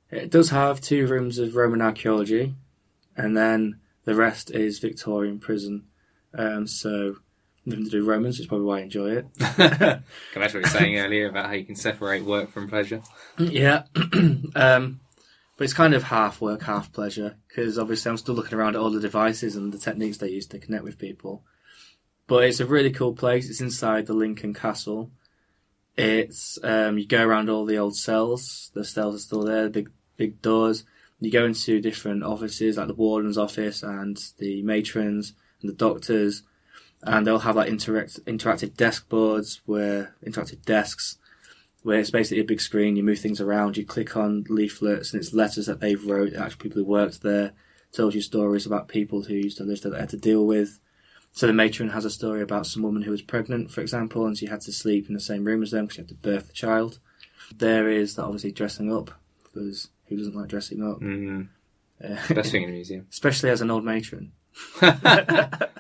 It 0.10 0.30
does 0.30 0.50
have 0.50 0.82
two 0.82 1.08
rooms 1.08 1.40
of 1.40 1.56
Roman 1.56 1.82
archaeology, 1.82 2.56
and 3.18 3.36
then 3.36 3.80
the 4.06 4.16
rest 4.16 4.52
is 4.52 4.80
Victorian 4.80 5.40
prison. 5.40 5.84
Um, 6.34 6.68
so 6.68 7.18
nothing 7.66 7.86
to 7.86 7.92
do 7.92 8.00
with 8.00 8.08
Romans, 8.08 8.38
which 8.38 8.46
is 8.46 8.48
probably 8.48 8.66
why 8.66 8.80
I 8.80 8.82
enjoy 8.82 9.18
it. 9.18 9.26
That's 9.38 10.04
what 10.34 10.54
you 10.54 10.62
were 10.62 10.68
saying 10.68 10.98
earlier 10.98 11.30
about 11.30 11.48
how 11.48 11.54
you 11.54 11.66
can 11.66 11.76
separate 11.76 12.24
work 12.24 12.52
from 12.52 12.70
pleasure. 12.70 13.02
Yeah, 13.38 13.84
um, 14.56 15.00
but 15.58 15.66
it's 15.66 15.74
kind 15.74 15.94
of 15.94 16.04
half 16.04 16.42
work, 16.42 16.64
half 16.64 16.92
pleasure 16.92 17.36
because 17.48 17.78
obviously 17.78 18.10
I'm 18.10 18.18
still 18.18 18.36
looking 18.36 18.58
around 18.58 18.76
at 18.76 18.82
all 18.82 18.90
the 18.90 19.00
devices 19.00 19.56
and 19.56 19.72
the 19.72 19.78
techniques 19.78 20.18
they 20.18 20.30
use 20.30 20.48
to 20.48 20.60
connect 20.60 20.84
with 20.84 20.98
people. 20.98 21.44
But 22.28 22.46
it's 22.46 22.60
a 22.60 22.66
really 22.66 22.92
cool 22.92 23.14
place. 23.14 23.50
It's 23.50 23.62
inside 23.62 24.06
the 24.06 24.14
Lincoln 24.14 24.54
Castle. 24.54 25.12
It's 25.98 26.58
um, 26.64 26.98
you 26.98 27.06
go 27.06 27.24
around 27.24 27.50
all 27.50 27.66
the 27.66 27.78
old 27.78 27.98
cells. 27.98 28.72
The 28.74 28.86
cells 28.86 29.16
are 29.16 29.20
still 29.20 29.44
there, 29.44 29.70
big 29.70 29.92
big 30.18 30.42
doors. 30.42 30.86
You 31.20 31.30
go 31.30 31.46
into 31.46 31.80
different 31.80 32.24
offices 32.24 32.78
like 32.78 32.88
the 32.88 32.96
warden's 32.96 33.38
office 33.38 33.84
and 33.84 34.18
the 34.40 34.64
matrons 34.64 35.34
and 35.62 35.70
the 35.72 35.76
doctors, 35.76 36.44
and 37.04 37.26
they'll 37.26 37.40
have 37.40 37.56
like 37.56 37.70
interact 37.70 38.24
interactive 38.26 38.76
desk 38.76 39.10
boards 39.10 39.62
where 39.66 40.16
interactive 40.26 40.64
desks 40.66 41.18
where 41.84 42.00
it's 42.00 42.12
basically 42.12 42.40
a 42.42 42.46
big 42.46 42.62
screen. 42.62 42.96
You 42.96 43.02
move 43.04 43.18
things 43.20 43.42
around. 43.42 43.76
You 43.76 43.86
click 43.86 44.16
on 44.16 44.46
leaflets, 44.50 45.14
and 45.14 45.22
it's 45.22 45.34
letters 45.34 45.66
that 45.66 45.80
they've 45.80 46.04
wrote. 46.06 46.34
Actual 46.36 46.60
people 46.60 46.78
who 46.82 46.86
worked 46.86 47.22
there 47.24 47.54
tells 47.92 48.14
you 48.14 48.22
stories 48.22 48.66
about 48.68 48.88
people 48.88 49.24
who 49.24 49.34
used 49.34 49.58
to 49.58 49.64
live 49.64 49.82
there 49.82 49.90
that 49.92 49.98
they 49.98 50.02
had 50.02 50.10
to 50.10 50.18
deal 50.18 50.46
with. 50.46 50.80
So 51.34 51.48
the 51.48 51.54
matron 51.54 51.90
has 51.90 52.06
a 52.06 52.10
story 52.12 52.42
about 52.42 52.68
some 52.68 52.84
woman 52.84 53.02
who 53.02 53.12
was 53.12 53.22
pregnant, 53.22 53.72
for 53.72 53.82
example, 53.82 54.26
and 54.28 54.38
she 54.38 54.46
had 54.46 54.62
to 54.62 54.72
sleep 54.72 55.08
in 55.08 55.14
the 55.14 55.20
same 55.20 55.44
room 55.44 55.64
as 55.64 55.72
them 55.72 55.86
because 55.86 55.96
she 55.96 56.02
had 56.02 56.10
to 56.10 56.14
birth 56.16 56.48
the 56.48 56.54
child. 56.54 57.00
There 57.58 57.90
is 57.90 58.16
that 58.16 58.26
obviously 58.26 58.52
dressing 58.52 58.94
up 58.94 59.12
because 59.44 59.88
who 60.08 60.18
doesn't 60.18 60.36
like 60.36 60.50
dressing 60.50 60.84
up? 60.84 61.00
Mm. 61.00 61.48
Uh, 62.04 62.34
Best 62.34 62.52
thing 62.52 62.64
in 62.64 62.70
a 62.70 62.72
museum. 62.74 63.08
especially 63.12 63.50
as 63.50 63.62
an 63.62 63.72
old 63.72 63.84
matron. 63.86 64.34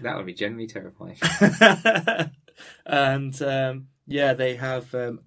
That 0.00 0.16
would 0.16 0.26
be 0.26 0.34
genuinely 0.34 0.66
terrifying. 0.66 1.16
and 2.86 3.42
um, 3.42 3.88
yeah, 4.06 4.34
they 4.34 4.56
have 4.56 4.94
um, 4.94 5.20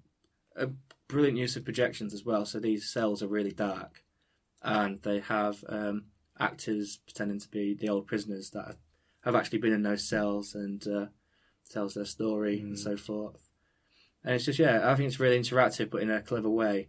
a 0.56 0.68
brilliant 1.08 1.38
use 1.38 1.56
of 1.56 1.64
projections 1.64 2.14
as 2.14 2.24
well. 2.24 2.44
So 2.44 2.58
these 2.58 2.90
cells 2.90 3.22
are 3.22 3.28
really 3.28 3.52
dark, 3.52 4.04
and 4.62 5.00
they 5.02 5.20
have 5.20 5.64
um, 5.68 6.04
actors 6.38 6.98
pretending 7.04 7.40
to 7.40 7.48
be 7.48 7.74
the 7.74 7.88
old 7.88 8.06
prisoners 8.06 8.50
that 8.50 8.76
have 9.24 9.34
actually 9.34 9.58
been 9.58 9.72
in 9.72 9.82
those 9.82 10.08
cells 10.08 10.54
and 10.54 10.86
uh, 10.86 11.06
tells 11.70 11.94
their 11.94 12.04
story 12.04 12.60
and 12.60 12.78
so 12.78 12.96
forth. 12.96 13.48
And 14.24 14.34
it's 14.34 14.44
just 14.44 14.58
yeah, 14.58 14.90
I 14.90 14.94
think 14.94 15.08
it's 15.08 15.20
really 15.20 15.38
interactive, 15.38 15.90
but 15.90 16.02
in 16.02 16.10
a 16.10 16.22
clever 16.22 16.50
way. 16.50 16.88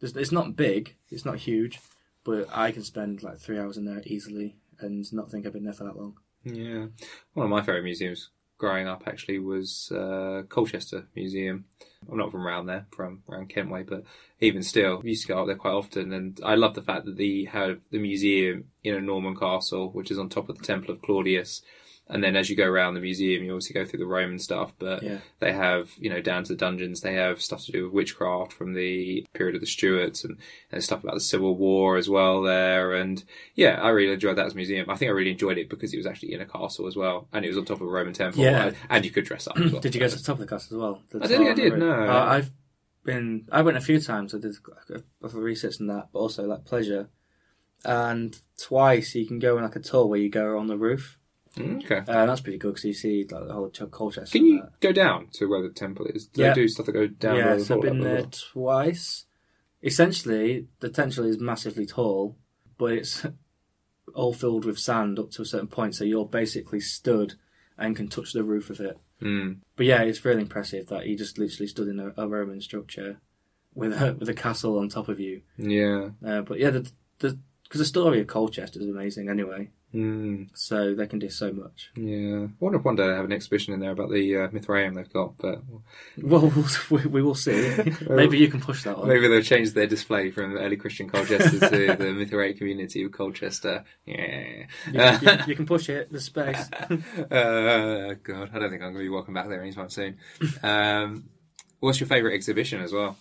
It's 0.00 0.30
not 0.30 0.54
big, 0.54 0.94
it's 1.10 1.24
not 1.24 1.38
huge, 1.38 1.80
but 2.22 2.46
I 2.52 2.70
can 2.70 2.84
spend 2.84 3.24
like 3.24 3.40
three 3.40 3.58
hours 3.58 3.76
in 3.76 3.84
there 3.84 4.00
easily 4.06 4.54
and 4.80 5.10
not 5.12 5.30
think 5.30 5.46
I've 5.46 5.52
been 5.52 5.64
there 5.64 5.72
for 5.72 5.84
that 5.84 5.96
long. 5.96 6.16
Yeah, 6.44 6.86
one 7.34 7.44
of 7.44 7.50
my 7.50 7.60
favourite 7.60 7.84
museums 7.84 8.30
growing 8.58 8.88
up 8.88 9.04
actually 9.06 9.38
was 9.38 9.90
uh, 9.92 10.42
Colchester 10.48 11.06
Museum. 11.14 11.64
I'm 12.10 12.18
not 12.18 12.32
from 12.32 12.46
around 12.46 12.66
there, 12.66 12.86
from 12.90 13.22
around 13.28 13.48
Kentway, 13.48 13.88
but 13.88 14.02
even 14.40 14.62
still, 14.62 15.00
used 15.04 15.22
to 15.22 15.28
go 15.28 15.40
up 15.40 15.46
there 15.46 15.56
quite 15.56 15.72
often. 15.72 16.12
And 16.12 16.40
I 16.44 16.56
love 16.56 16.74
the 16.74 16.82
fact 16.82 17.06
that 17.06 17.16
they 17.16 17.44
have 17.50 17.80
the 17.90 17.98
museum 17.98 18.64
in 18.82 18.94
a 18.94 19.00
Norman 19.00 19.36
castle, 19.36 19.90
which 19.90 20.10
is 20.10 20.18
on 20.18 20.28
top 20.28 20.48
of 20.48 20.58
the 20.58 20.64
Temple 20.64 20.92
of 20.92 21.00
Claudius. 21.00 21.62
And 22.10 22.24
then 22.24 22.36
as 22.36 22.48
you 22.48 22.56
go 22.56 22.64
around 22.66 22.94
the 22.94 23.00
museum, 23.00 23.44
you 23.44 23.50
obviously 23.52 23.74
go 23.74 23.84
through 23.84 23.98
the 23.98 24.06
Roman 24.06 24.38
stuff, 24.38 24.72
but 24.78 25.02
Yeah. 25.02 25.18
they 25.40 25.52
have, 25.52 25.90
you 25.98 26.08
know, 26.08 26.22
down 26.22 26.42
to 26.44 26.52
the 26.54 26.56
dungeons, 26.58 27.02
they 27.02 27.12
have 27.14 27.42
stuff 27.42 27.64
to 27.66 27.72
do 27.72 27.84
with 27.84 27.92
witchcraft 27.92 28.52
from 28.52 28.72
the 28.72 29.26
period 29.34 29.54
of 29.54 29.60
the 29.60 29.66
Stuarts 29.66 30.24
and, 30.24 30.38
and 30.72 30.82
stuff 30.82 31.02
about 31.04 31.14
the 31.14 31.20
Civil 31.20 31.54
War 31.56 31.96
as 31.98 32.08
well 32.08 32.40
there. 32.40 32.94
And 32.94 33.22
yeah, 33.54 33.80
I 33.82 33.90
really 33.90 34.14
enjoyed 34.14 34.36
that 34.38 34.46
as 34.46 34.52
a 34.54 34.56
museum. 34.56 34.88
I 34.88 34.96
think 34.96 35.10
I 35.10 35.12
really 35.12 35.32
enjoyed 35.32 35.58
it 35.58 35.68
because 35.68 35.92
it 35.92 35.98
was 35.98 36.06
actually 36.06 36.32
in 36.32 36.40
a 36.40 36.46
castle 36.46 36.86
as 36.86 36.96
well, 36.96 37.28
and 37.32 37.44
it 37.44 37.48
was 37.48 37.58
on 37.58 37.66
top 37.66 37.80
of 37.82 37.86
a 37.86 37.90
Roman 37.90 38.14
temple, 38.14 38.42
Yeah. 38.42 38.72
and, 38.88 39.04
you 39.04 39.10
could 39.10 39.24
dress 39.24 39.46
up 39.46 39.58
as 39.58 39.70
well. 39.72 39.80
Did 39.82 39.94
you 39.94 40.00
go 40.00 40.08
to 40.08 40.16
the 40.16 40.22
top 40.22 40.36
of 40.36 40.40
the 40.40 40.46
castle 40.46 40.76
as 40.78 40.80
well? 40.80 41.02
I 41.22 41.26
don't 41.26 41.38
think 41.44 41.50
I 41.50 41.54
did, 41.54 41.78
no. 41.78 41.90
Uh, 41.92 42.24
I've 42.26 42.50
been. 43.04 43.46
I 43.52 43.60
went 43.62 43.76
a 43.76 43.80
few 43.82 44.00
times. 44.00 44.34
I 44.34 44.38
did 44.38 44.54
a, 45.22 45.28
research 45.28 45.78
in 45.80 45.86
that, 45.88 46.08
but 46.12 46.18
also 46.20 46.46
like 46.46 46.64
pleasure. 46.64 47.08
And 47.84 48.38
twice 48.58 49.14
you 49.14 49.26
can 49.26 49.38
go 49.38 49.56
on 49.56 49.62
like 49.62 49.76
a 49.76 49.80
tour 49.80 50.06
where 50.06 50.18
you 50.18 50.28
go 50.30 50.58
on 50.58 50.66
the 50.68 50.76
roof. 50.78 51.17
Mm, 51.58 51.84
Okay. 51.84 51.98
Uh, 52.10 52.26
that's 52.26 52.40
pretty 52.40 52.58
good 52.58 52.70
because 52.74 52.84
you 52.84 52.92
see 52.94 53.26
like 53.30 53.46
the 53.46 53.52
whole 53.52 53.70
Ch- 53.70 53.90
Colchester. 53.90 54.38
Can 54.38 54.46
you 54.46 54.62
go 54.80 54.92
down 54.92 55.28
to 55.32 55.46
where 55.46 55.62
the 55.62 55.70
temple 55.70 56.06
is? 56.06 56.26
Do 56.26 56.42
Yeah. 56.42 56.48
they 56.54 56.62
do 56.62 56.68
stuff 56.68 56.86
that 56.86 56.92
go 56.92 57.06
down 57.06 57.36
Yeah, 57.36 57.58
so 57.58 57.76
I've 57.76 57.82
been 57.82 58.00
there 58.00 58.22
twice. 58.30 59.24
Essentially, 59.82 60.66
the 60.80 60.88
temple 60.90 61.24
is 61.24 61.38
massively 61.38 61.86
tall, 61.86 62.36
but 62.78 62.92
it's 62.92 63.24
all 64.14 64.32
filled 64.34 64.64
with 64.64 64.78
sand 64.78 65.18
up 65.18 65.30
to 65.32 65.42
a 65.42 65.46
certain 65.46 65.68
point. 65.68 65.94
So 65.94 66.04
you're 66.04 66.26
basically 66.26 66.80
stood 66.80 67.34
and 67.76 67.94
can 67.96 68.08
touch 68.08 68.32
the 68.32 68.42
roof 68.42 68.70
of 68.70 68.80
it. 68.80 68.98
Mm. 69.22 69.58
But 69.76 69.86
yeah, 69.86 70.02
it's 70.02 70.24
really 70.24 70.42
impressive 70.42 70.86
that 70.88 71.04
he 71.06 71.14
just 71.16 71.38
literally 71.38 71.68
stood 71.68 71.88
in 71.88 72.00
a, 72.00 72.12
a 72.16 72.26
Roman 72.28 72.60
structure 72.60 73.20
with 73.74 73.92
a, 73.92 74.14
with 74.18 74.28
a 74.28 74.34
castle 74.34 74.78
on 74.78 74.88
top 74.88 75.08
of 75.08 75.20
you. 75.20 75.42
Yeah. 75.56 76.10
Uh, 76.26 76.42
but 76.42 76.58
yeah, 76.58 76.70
the 76.70 76.90
the 77.20 77.38
because 77.64 77.80
the 77.80 77.84
story 77.84 78.20
of 78.20 78.26
Colchester 78.26 78.80
is 78.80 78.88
amazing 78.88 79.28
anyway, 79.28 79.70
Mm. 79.94 80.50
so 80.52 80.94
they 80.94 81.06
can 81.06 81.18
do 81.18 81.30
so 81.30 81.50
much. 81.50 81.90
Yeah. 81.96 82.44
I 82.44 82.48
wonder 82.60 82.78
if 82.78 82.84
one 82.84 82.94
day 82.96 83.06
they 83.06 83.14
have 83.14 83.24
an 83.24 83.32
exhibition 83.32 83.72
in 83.72 83.80
there 83.80 83.92
about 83.92 84.10
the 84.10 84.36
uh, 84.36 84.48
Mithraeum 84.48 84.94
they've 84.94 85.10
got, 85.12 85.38
but 85.38 85.62
Well, 86.20 86.52
we, 86.90 87.06
we 87.06 87.22
will 87.22 87.34
see. 87.34 87.74
Maybe 88.10 88.36
you 88.38 88.48
can 88.48 88.60
push 88.60 88.84
that 88.84 88.98
one. 88.98 89.08
maybe 89.08 89.28
they'll 89.28 89.40
change 89.40 89.72
their 89.72 89.86
display 89.86 90.30
from 90.30 90.58
early 90.58 90.76
Christian 90.76 91.08
Colchester 91.08 91.58
to 91.58 91.68
the 91.96 92.04
Mithraean 92.26 92.58
community 92.58 93.02
of 93.02 93.12
Colchester. 93.12 93.84
Yeah. 94.04 94.64
You, 94.92 95.00
you, 95.22 95.38
you 95.48 95.56
can 95.56 95.64
push 95.64 95.88
it. 95.88 96.12
The 96.12 96.20
space. 96.20 96.68
uh, 97.30 98.14
God, 98.22 98.50
I 98.52 98.58
don't 98.58 98.70
think 98.70 98.82
I'm 98.82 98.92
going 98.92 98.94
to 98.94 98.98
be 99.00 99.08
walking 99.08 99.32
back 99.34 99.48
there 99.48 99.62
anytime 99.62 99.88
soon. 99.90 100.18
Um, 100.62 101.24
what's 101.80 101.98
your 102.00 102.08
favourite 102.08 102.34
exhibition 102.34 102.82
as 102.82 102.92
well? 102.92 103.16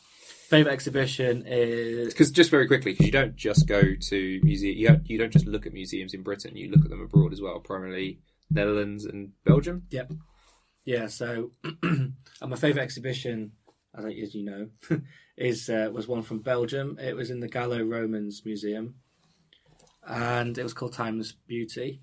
Favorite 0.49 0.71
exhibition 0.71 1.43
is 1.45 2.13
Because 2.13 2.31
just 2.31 2.49
very 2.49 2.67
quickly, 2.67 2.93
because 2.93 3.05
you 3.05 3.11
don't 3.11 3.35
just 3.35 3.67
go 3.67 3.81
to 3.99 4.39
museum, 4.43 4.77
you 4.77 4.87
don't, 4.87 5.09
you 5.09 5.17
don't 5.17 5.31
just 5.31 5.45
look 5.45 5.65
at 5.65 5.73
museums 5.73 6.13
in 6.13 6.23
Britain. 6.23 6.55
You 6.55 6.71
look 6.71 6.85
at 6.85 6.89
them 6.89 7.01
abroad 7.01 7.33
as 7.33 7.41
well, 7.41 7.59
primarily 7.59 8.19
Netherlands 8.49 9.05
and 9.05 9.33
Belgium. 9.43 9.83
Yep 9.89 10.11
yeah. 10.87 11.07
So, 11.07 11.51
and 11.83 12.15
my 12.41 12.55
favorite 12.55 12.81
exhibition, 12.81 13.51
as, 13.95 14.05
I, 14.05 14.11
as 14.11 14.33
you 14.33 14.45
know, 14.45 14.69
is 15.37 15.69
uh, 15.69 15.89
was 15.93 16.07
one 16.07 16.23
from 16.23 16.39
Belgium. 16.39 16.97
It 16.99 17.15
was 17.15 17.29
in 17.29 17.41
the 17.41 17.49
Gallo 17.49 17.83
Romans 17.83 18.41
Museum, 18.45 18.95
and 20.07 20.57
it 20.57 20.63
was 20.63 20.73
called 20.73 20.93
Timeless 20.93 21.33
Beauty. 21.33 22.01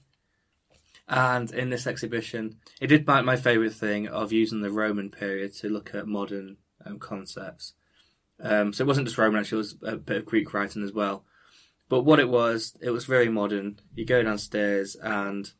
And 1.09 1.51
in 1.51 1.71
this 1.71 1.87
exhibition, 1.87 2.59
it 2.81 2.87
did 2.87 3.07
my, 3.07 3.21
my 3.23 3.37
favourite 3.37 3.75
thing 3.75 4.07
of 4.07 4.33
using 4.33 4.61
the 4.61 4.71
Roman 4.71 5.11
period 5.11 5.55
to 5.57 5.69
look 5.69 5.95
at 5.95 6.07
modern 6.07 6.59
um, 6.85 6.99
concepts. 6.99 7.73
Um, 8.41 8.73
so 8.73 8.85
it 8.85 8.87
wasn't 8.87 9.07
just 9.07 9.19
Roman, 9.19 9.41
actually, 9.41 9.57
it 9.57 9.59
was 9.59 9.77
a 9.83 9.97
bit 9.97 10.17
of 10.19 10.25
Greek 10.27 10.53
writing 10.53 10.83
as 10.83 10.93
well. 10.93 11.25
But 11.89 12.03
what 12.03 12.21
it 12.21 12.29
was, 12.29 12.77
it 12.81 12.91
was 12.91 13.05
very 13.05 13.29
modern. 13.29 13.79
You 13.95 14.05
go 14.05 14.23
downstairs 14.23 14.97
and 14.97 15.51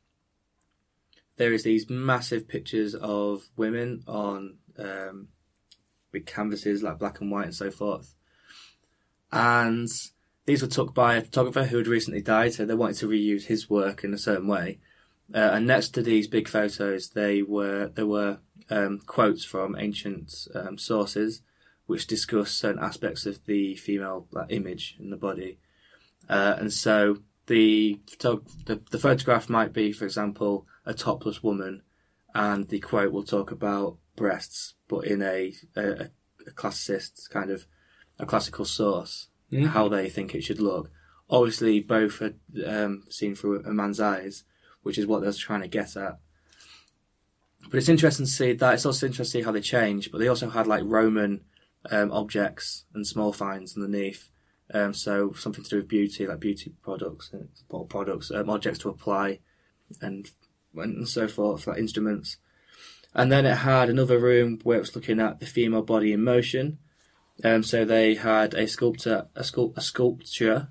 there 1.37 1.53
is 1.53 1.65
these 1.65 1.91
massive 1.91 2.49
pictures 2.49 2.95
of 2.95 3.45
women 3.57 4.05
on 4.07 4.57
um, 4.79 5.29
big 6.13 6.27
canvases 6.27 6.83
like 6.83 6.99
black 6.99 7.21
and 7.21 7.31
white 7.31 7.47
and 7.47 7.55
so 7.55 7.71
forth. 7.71 8.15
And 9.33 9.89
these 10.47 10.63
were 10.63 10.69
took 10.69 10.95
by 10.95 11.17
a 11.17 11.23
photographer 11.23 11.65
who 11.65 11.79
had 11.79 11.89
recently 11.89 12.23
died, 12.23 12.55
so 12.55 12.65
they 12.65 12.75
wanted 12.75 12.99
to 12.99 13.09
reuse 13.09 13.47
his 13.47 13.69
work 13.69 14.05
in 14.05 14.15
a 14.15 14.19
certain 14.19 14.47
way. 14.47 14.79
Uh, 15.35 15.51
and 15.55 15.67
next 15.67 15.91
to 15.91 16.03
these 16.03 16.29
big 16.29 16.49
photos, 16.49 17.11
they 17.11 17.43
were 17.43 17.89
there 17.95 18.07
were 18.07 18.39
um, 18.71 19.01
quotes 19.07 19.45
from 19.45 19.77
ancient 19.77 20.47
um, 20.55 20.79
sources 20.79 21.43
which 21.87 22.07
discuss 22.07 22.51
certain 22.51 22.83
aspects 22.83 23.27
of 23.27 23.45
the 23.47 23.75
female 23.77 24.27
like, 24.31 24.51
image 24.51 24.97
in 24.99 25.11
the 25.11 25.17
body. 25.17 25.59
Uh, 26.29 26.57
and 26.59 26.73
so 26.73 27.19
the, 27.47 28.01
the 28.21 28.41
the 28.91 28.99
photograph 28.99 29.49
might 29.51 29.73
be, 29.73 29.93
for 29.93 30.05
example, 30.07 30.67
a 30.87 30.95
topless 30.95 31.43
woman, 31.43 31.83
and 32.35 32.69
the 32.69 32.81
quote 32.81 33.13
will 33.13 33.23
talk 33.25 33.51
about 33.51 33.99
breasts, 34.17 34.75
but 34.89 35.07
in 35.07 35.21
a 35.23 35.53
a, 35.77 36.11
a 36.47 36.51
classicist 36.53 37.29
kind 37.31 37.51
of 37.51 37.67
a 38.19 38.25
classical 38.27 38.65
source, 38.65 39.29
Mhm. 39.53 39.67
how 39.69 39.89
they 39.89 40.09
think 40.09 40.35
it 40.35 40.43
should 40.45 40.61
look. 40.61 40.91
Obviously, 41.29 41.81
both 41.81 42.23
are 42.23 42.35
um, 42.67 43.05
seen 43.11 43.35
through 43.35 43.63
a 43.65 43.73
man's 43.73 44.01
eyes, 44.01 44.45
which 44.83 44.97
is 44.99 45.07
what 45.07 45.21
they're 45.23 45.33
trying 45.33 45.61
to 45.63 45.69
get 45.69 45.97
at. 45.97 46.19
But 47.71 47.79
it's 47.79 47.89
interesting 47.89 48.27
to 48.27 48.33
see 48.33 48.53
that. 48.53 48.75
It's 48.75 48.87
also 48.87 49.07
interesting 49.07 49.41
to 49.41 49.41
see 49.41 49.45
how 49.45 49.53
they 49.53 49.61
change. 49.61 50.11
But 50.11 50.19
they 50.19 50.29
also 50.29 50.49
had 50.51 50.67
like 50.67 50.83
Roman 50.85 51.45
um, 51.91 52.11
objects 52.13 52.85
and 52.95 53.07
small 53.07 53.33
finds 53.33 53.77
underneath. 53.77 54.31
Um, 54.73 54.95
so 54.95 55.33
something 55.33 55.63
to 55.65 55.71
do 55.71 55.77
with 55.77 55.89
beauty, 55.89 56.27
like 56.27 56.41
beauty 56.41 56.73
products 56.83 57.31
and 57.33 57.49
or 57.69 57.87
products, 57.87 58.31
um, 58.31 58.49
objects 58.49 58.79
to 58.81 58.89
apply, 58.89 59.41
and 60.01 60.31
and 60.75 61.09
so 61.09 61.29
forth, 61.29 61.67
like 61.67 61.79
instruments. 61.79 62.39
And 63.15 63.31
then 63.31 63.47
it 63.47 63.59
had 63.59 63.89
another 63.89 64.19
room 64.19 64.59
where 64.65 64.79
it 64.79 64.81
was 64.81 64.97
looking 64.97 65.21
at 65.21 65.39
the 65.39 65.47
female 65.47 65.83
body 65.83 66.13
in 66.13 66.25
motion. 66.25 66.79
Um, 67.45 67.63
so 67.63 67.85
they 67.85 68.15
had 68.15 68.55
a 68.55 68.67
sculptor, 68.67 69.29
a, 69.37 69.43
sculpt, 69.43 69.77
a 69.77 69.81
sculpture 69.81 70.69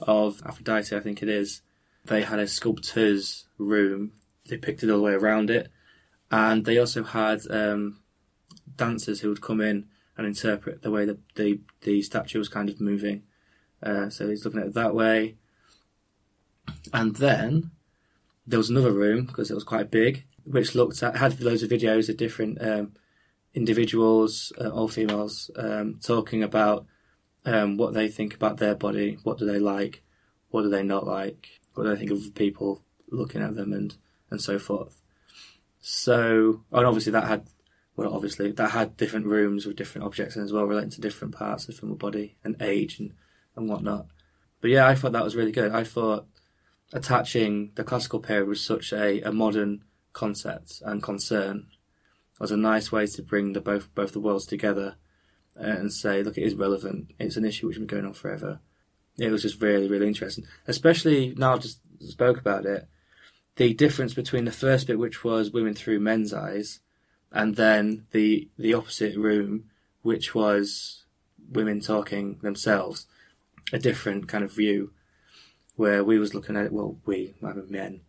of 0.00 0.42
Aphrodite, 0.44 0.96
I 0.96 1.00
think 1.00 1.22
it 1.22 1.28
is. 1.28 1.62
They 2.04 2.22
had 2.22 2.38
a 2.38 2.48
sculptor's 2.48 3.46
room 3.58 4.12
depicted 4.46 4.90
all 4.90 4.98
the 4.98 5.04
way 5.04 5.12
around 5.12 5.50
it, 5.50 5.70
and 6.30 6.64
they 6.64 6.78
also 6.78 7.04
had 7.04 7.40
um, 7.50 8.00
dancers 8.76 9.20
who 9.20 9.28
would 9.28 9.40
come 9.40 9.60
in 9.60 9.86
and 10.16 10.26
interpret 10.26 10.82
the 10.82 10.90
way 10.90 11.04
that 11.04 11.18
the 11.34 11.60
the 11.82 12.02
statue 12.02 12.38
was 12.38 12.48
kind 12.48 12.68
of 12.68 12.80
moving. 12.80 13.22
Uh, 13.82 14.08
so 14.08 14.28
he's 14.28 14.44
looking 14.44 14.60
at 14.60 14.68
it 14.68 14.74
that 14.74 14.94
way, 14.94 15.36
and 16.92 17.16
then 17.16 17.70
there 18.46 18.58
was 18.58 18.70
another 18.70 18.92
room 18.92 19.26
because 19.26 19.50
it 19.50 19.54
was 19.54 19.64
quite 19.64 19.90
big, 19.90 20.24
which 20.44 20.74
looked 20.74 21.02
at 21.02 21.16
had 21.16 21.40
loads 21.40 21.62
of 21.62 21.70
videos 21.70 22.08
of 22.08 22.16
different 22.16 22.60
um, 22.62 22.92
individuals, 23.54 24.52
uh, 24.60 24.68
all 24.68 24.88
females, 24.88 25.50
um, 25.56 25.98
talking 26.02 26.42
about 26.42 26.86
um, 27.44 27.76
what 27.76 27.94
they 27.94 28.08
think 28.08 28.34
about 28.34 28.58
their 28.58 28.74
body, 28.74 29.18
what 29.22 29.38
do 29.38 29.46
they 29.46 29.58
like, 29.58 30.02
what 30.50 30.62
do 30.62 30.68
they 30.68 30.82
not 30.82 31.06
like, 31.06 31.60
what 31.74 31.84
do 31.84 31.90
they 31.90 31.96
think 31.96 32.10
of 32.10 32.34
people 32.34 32.82
looking 33.10 33.42
at 33.42 33.54
them, 33.54 33.72
and 33.72 33.96
and 34.30 34.40
so 34.40 34.58
forth. 34.58 35.00
So, 35.80 36.62
and 36.72 36.86
obviously 36.86 37.12
that 37.12 37.26
had, 37.26 37.48
well, 37.96 38.14
obviously 38.14 38.52
that 38.52 38.70
had 38.70 38.96
different 38.96 39.26
rooms 39.26 39.66
with 39.66 39.76
different 39.76 40.06
objects 40.06 40.36
in 40.36 40.42
as 40.42 40.52
well, 40.52 40.64
relating 40.64 40.90
to 40.90 41.00
different 41.00 41.34
parts 41.34 41.68
of 41.68 41.74
the 41.74 41.80
female 41.80 41.96
body 41.96 42.36
and 42.44 42.60
age 42.60 42.98
and 42.98 43.12
and 43.54 43.68
whatnot. 43.68 44.06
But 44.60 44.70
yeah, 44.70 44.86
I 44.86 44.94
thought 44.94 45.12
that 45.12 45.24
was 45.24 45.36
really 45.36 45.52
good. 45.52 45.72
I 45.72 45.84
thought 45.84 46.26
attaching 46.92 47.72
the 47.74 47.84
classical 47.84 48.20
period 48.20 48.48
with 48.48 48.58
such 48.58 48.92
a, 48.92 49.20
a 49.22 49.32
modern 49.32 49.84
concept 50.12 50.82
and 50.84 51.02
concern 51.02 51.66
was 52.38 52.50
a 52.50 52.56
nice 52.56 52.90
way 52.90 53.06
to 53.06 53.22
bring 53.22 53.52
the 53.52 53.60
both 53.60 53.94
both 53.94 54.12
the 54.12 54.20
worlds 54.20 54.46
together 54.46 54.96
and 55.54 55.92
say, 55.92 56.22
look, 56.22 56.38
it 56.38 56.44
is 56.44 56.54
relevant. 56.54 57.12
It's 57.18 57.36
an 57.36 57.44
issue 57.44 57.66
which 57.66 57.76
has 57.76 57.80
been 57.80 57.86
going 57.86 58.06
on 58.06 58.14
forever, 58.14 58.60
it 59.18 59.30
was 59.30 59.42
just 59.42 59.60
really, 59.60 59.88
really 59.88 60.06
interesting. 60.06 60.46
Especially 60.66 61.34
now 61.36 61.54
I've 61.54 61.62
just 61.62 61.80
spoke 62.00 62.38
about 62.38 62.64
it, 62.64 62.88
the 63.56 63.74
difference 63.74 64.14
between 64.14 64.44
the 64.44 64.52
first 64.52 64.86
bit, 64.86 64.98
which 64.98 65.22
was 65.22 65.50
women 65.50 65.74
through 65.74 66.00
men's 66.00 66.32
eyes, 66.32 66.80
and 67.32 67.56
then 67.56 68.06
the 68.12 68.48
the 68.58 68.74
opposite 68.74 69.16
room, 69.16 69.64
which 70.02 70.34
was 70.34 71.04
women 71.50 71.80
talking 71.80 72.38
themselves, 72.42 73.06
a 73.72 73.78
different 73.78 74.28
kind 74.28 74.44
of 74.44 74.52
view, 74.52 74.92
where 75.76 76.04
we 76.04 76.18
was 76.18 76.34
looking 76.34 76.56
at 76.56 76.66
it. 76.66 76.72
Well, 76.72 76.98
we, 77.04 77.34
I 77.42 77.52
mean 77.52 77.66
men, 77.70 78.00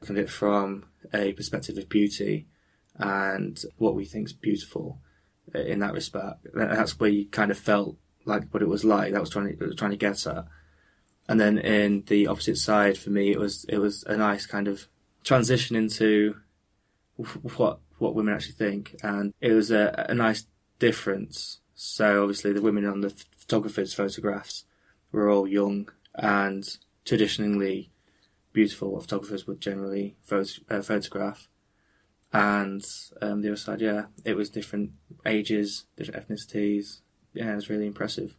looking 0.00 0.16
at 0.16 0.24
it 0.24 0.30
from 0.30 0.86
a 1.12 1.32
perspective 1.32 1.78
of 1.78 1.88
beauty 1.88 2.46
and 2.96 3.62
what 3.78 3.94
we 3.94 4.04
think 4.04 4.26
is 4.26 4.32
beautiful 4.32 4.98
uh, 5.54 5.60
in 5.60 5.80
that 5.80 5.94
respect. 5.94 6.46
That's 6.54 6.98
where 6.98 7.10
you 7.10 7.26
kind 7.26 7.50
of 7.50 7.58
felt 7.58 7.96
like 8.24 8.44
what 8.50 8.62
it 8.62 8.68
was 8.68 8.84
like. 8.84 9.12
That 9.12 9.20
was 9.20 9.30
trying 9.30 9.56
to 9.56 9.74
trying 9.74 9.92
to 9.92 9.96
get 9.96 10.26
at. 10.26 10.46
And 11.28 11.40
then 11.40 11.58
in 11.58 12.04
the 12.08 12.26
opposite 12.26 12.58
side, 12.58 12.98
for 12.98 13.10
me, 13.10 13.30
it 13.30 13.38
was 13.38 13.64
it 13.68 13.78
was 13.78 14.04
a 14.04 14.16
nice 14.16 14.46
kind 14.46 14.68
of 14.68 14.88
transition 15.22 15.76
into 15.76 16.36
what 17.56 17.78
what 18.00 18.14
women 18.14 18.34
actually 18.34 18.54
think, 18.54 18.96
and 19.02 19.32
it 19.40 19.52
was 19.52 19.70
a, 19.70 20.06
a 20.08 20.14
nice 20.14 20.46
difference. 20.78 21.60
So 21.74 22.22
obviously, 22.22 22.52
the 22.52 22.62
women 22.62 22.86
on 22.86 23.00
the 23.02 23.14
photographers' 23.36 23.94
photographs 23.94 24.64
were 25.12 25.30
all 25.30 25.46
young 25.46 25.88
and 26.14 26.64
traditionally 27.04 27.90
beautiful. 28.52 28.92
What 28.92 29.02
photographers 29.02 29.46
would 29.46 29.60
generally 29.60 30.16
uh, 30.30 30.82
photograph, 30.82 31.48
and 32.32 32.84
um, 33.20 33.42
the 33.42 33.48
other 33.48 33.56
side, 33.56 33.80
yeah, 33.80 34.06
it 34.24 34.34
was 34.34 34.50
different 34.50 34.92
ages, 35.26 35.84
different 35.96 36.26
ethnicities. 36.26 37.00
Yeah, 37.32 37.52
it 37.52 37.56
was 37.56 37.70
really 37.70 37.86
impressive. 37.86 38.36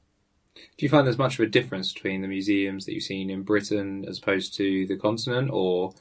Do 0.56 0.86
you 0.86 0.90
find 0.90 1.06
there's 1.08 1.18
much 1.18 1.40
of 1.40 1.46
a 1.46 1.50
difference 1.50 1.94
between 1.94 2.22
the 2.22 2.28
museums 2.28 2.86
that 2.86 2.94
you've 2.94 3.04
seen 3.04 3.30
in 3.30 3.44
Britain 3.44 4.04
as 4.08 4.18
opposed 4.18 4.54
to 4.56 4.86
the 4.88 4.98
continent, 4.98 5.50
or 5.52 5.94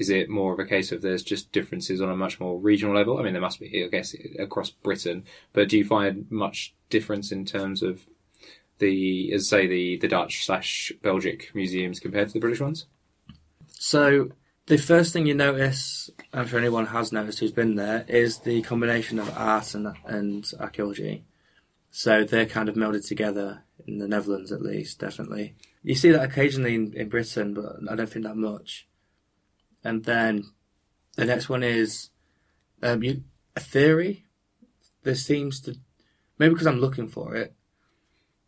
is 0.00 0.08
it 0.08 0.30
more 0.30 0.54
of 0.54 0.58
a 0.58 0.64
case 0.64 0.92
of 0.92 1.02
there's 1.02 1.22
just 1.22 1.52
differences 1.52 2.00
on 2.00 2.08
a 2.08 2.16
much 2.16 2.40
more 2.40 2.58
regional 2.58 2.94
level? 2.94 3.18
I 3.18 3.22
mean, 3.22 3.34
there 3.34 3.42
must 3.42 3.60
be, 3.60 3.84
I 3.84 3.88
guess, 3.88 4.16
across 4.38 4.70
Britain, 4.70 5.24
but 5.52 5.68
do 5.68 5.76
you 5.76 5.84
find 5.84 6.26
much 6.30 6.74
difference 6.88 7.30
in 7.30 7.44
terms 7.44 7.82
of 7.82 8.06
the, 8.78 9.30
as 9.34 9.46
say, 9.46 9.66
the, 9.66 9.98
the 9.98 10.08
Dutch 10.08 10.46
slash 10.46 10.90
Belgic 11.02 11.54
museums 11.54 12.00
compared 12.00 12.28
to 12.28 12.32
the 12.32 12.40
British 12.40 12.60
ones? 12.60 12.86
So 13.68 14.30
the 14.64 14.78
first 14.78 15.12
thing 15.12 15.26
you 15.26 15.34
notice, 15.34 16.08
I'm 16.32 16.46
sure 16.46 16.58
anyone 16.58 16.86
has 16.86 17.12
noticed 17.12 17.40
who's 17.40 17.52
been 17.52 17.74
there, 17.74 18.06
is 18.08 18.38
the 18.38 18.62
combination 18.62 19.18
of 19.18 19.30
art 19.36 19.74
and, 19.74 19.94
and 20.06 20.50
archaeology. 20.58 21.24
So 21.90 22.24
they're 22.24 22.46
kind 22.46 22.70
of 22.70 22.74
melded 22.74 23.06
together 23.06 23.64
in 23.86 23.98
the 23.98 24.08
Netherlands, 24.08 24.50
at 24.50 24.62
least, 24.62 24.98
definitely. 24.98 25.56
You 25.82 25.94
see 25.94 26.10
that 26.12 26.24
occasionally 26.24 26.74
in, 26.74 26.94
in 26.94 27.10
Britain, 27.10 27.52
but 27.52 27.76
I 27.90 27.96
don't 27.96 28.08
think 28.08 28.24
that 28.24 28.36
much. 28.36 28.86
And 29.84 30.04
then 30.04 30.44
the 31.16 31.24
next 31.24 31.48
one 31.48 31.62
is 31.62 32.10
um, 32.82 33.02
you, 33.02 33.22
a 33.56 33.60
theory. 33.60 34.26
There 35.02 35.14
seems 35.14 35.60
to, 35.62 35.76
maybe 36.38 36.54
because 36.54 36.66
I'm 36.66 36.80
looking 36.80 37.08
for 37.08 37.34
it, 37.34 37.54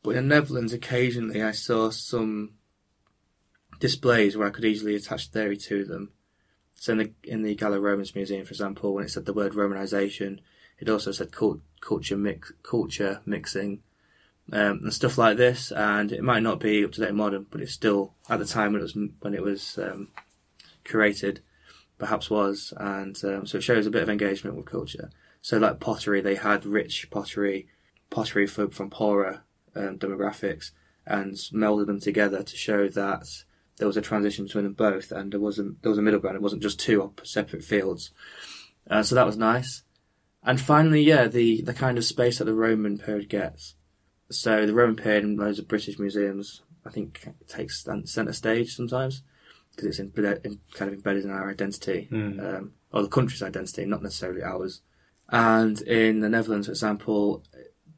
but 0.02 0.16
in 0.16 0.28
the 0.28 0.34
Netherlands, 0.34 0.72
occasionally 0.72 1.42
I 1.42 1.52
saw 1.52 1.90
some 1.90 2.54
displays 3.80 4.36
where 4.36 4.46
I 4.46 4.50
could 4.50 4.64
easily 4.64 4.94
attach 4.94 5.28
theory 5.28 5.56
to 5.56 5.84
them. 5.84 6.12
So 6.74 6.92
in 6.92 6.98
the 6.98 7.12
in 7.22 7.42
the 7.42 7.54
Gallo-Romans 7.54 8.14
Museum, 8.14 8.44
for 8.44 8.50
example, 8.50 8.92
when 8.92 9.04
it 9.04 9.10
said 9.10 9.24
the 9.24 9.32
word 9.32 9.52
Romanization, 9.52 10.40
it 10.78 10.88
also 10.88 11.12
said 11.12 11.30
cult, 11.30 11.60
culture 11.80 12.16
mix, 12.16 12.52
culture 12.62 13.20
mixing, 13.24 13.82
um, 14.52 14.80
and 14.82 14.92
stuff 14.92 15.16
like 15.16 15.36
this. 15.36 15.70
And 15.70 16.10
it 16.10 16.24
might 16.24 16.42
not 16.42 16.58
be 16.58 16.84
up 16.84 16.92
to 16.92 17.00
date 17.00 17.14
modern, 17.14 17.46
but 17.50 17.60
it's 17.60 17.72
still 17.72 18.14
at 18.28 18.40
the 18.40 18.44
time 18.44 18.72
when 18.72 18.80
it 18.80 18.84
was 18.84 18.96
when 19.20 19.34
it 19.34 19.42
was 19.42 19.78
um, 19.78 20.08
created, 20.84 21.40
perhaps 21.98 22.30
was, 22.30 22.72
and 22.76 23.16
um, 23.24 23.46
so 23.46 23.58
it 23.58 23.62
shows 23.62 23.86
a 23.86 23.90
bit 23.90 24.02
of 24.02 24.08
engagement 24.08 24.56
with 24.56 24.66
culture. 24.66 25.10
So 25.40 25.58
like 25.58 25.80
pottery, 25.80 26.20
they 26.20 26.36
had 26.36 26.64
rich 26.64 27.10
pottery, 27.10 27.68
pottery 28.10 28.46
from, 28.46 28.70
from 28.70 28.90
poorer 28.90 29.42
um, 29.74 29.98
demographics, 29.98 30.70
and 31.06 31.34
melded 31.34 31.86
them 31.86 32.00
together 32.00 32.42
to 32.42 32.56
show 32.56 32.88
that 32.88 33.26
there 33.76 33.86
was 33.86 33.96
a 33.96 34.02
transition 34.02 34.44
between 34.44 34.64
them 34.64 34.74
both, 34.74 35.10
and 35.10 35.32
there 35.32 35.40
was 35.40 35.58
a 35.58 35.64
there 35.82 35.90
was 35.90 35.98
a 35.98 36.02
middle 36.02 36.20
ground. 36.20 36.36
It 36.36 36.42
wasn't 36.42 36.62
just 36.62 36.80
two 36.80 37.12
separate 37.22 37.64
fields. 37.64 38.10
Uh, 38.88 39.02
so 39.02 39.14
that 39.14 39.26
was 39.26 39.36
nice. 39.36 39.82
And 40.44 40.60
finally, 40.60 41.02
yeah, 41.02 41.28
the, 41.28 41.62
the 41.62 41.74
kind 41.74 41.96
of 41.96 42.04
space 42.04 42.38
that 42.38 42.44
the 42.46 42.54
Roman 42.54 42.98
period 42.98 43.28
gets. 43.28 43.76
So 44.28 44.66
the 44.66 44.74
Roman 44.74 44.96
period 44.96 45.22
in 45.24 45.36
loads 45.36 45.60
of 45.60 45.68
British 45.68 45.98
museums, 45.98 46.62
I 46.84 46.90
think, 46.90 47.28
takes 47.46 47.84
centre 48.04 48.32
stage 48.32 48.74
sometimes 48.74 49.22
because 49.74 49.86
it's 49.86 49.98
in, 49.98 50.12
in, 50.44 50.60
kind 50.74 50.90
of 50.90 50.94
embedded 50.94 51.24
in 51.24 51.30
our 51.30 51.50
identity, 51.50 52.08
mm. 52.10 52.56
um, 52.56 52.72
or 52.92 53.02
the 53.02 53.08
country's 53.08 53.42
identity, 53.42 53.84
not 53.84 54.02
necessarily 54.02 54.42
ours. 54.42 54.82
And 55.28 55.80
in 55.82 56.20
the 56.20 56.28
Netherlands, 56.28 56.66
for 56.66 56.72
example, 56.72 57.42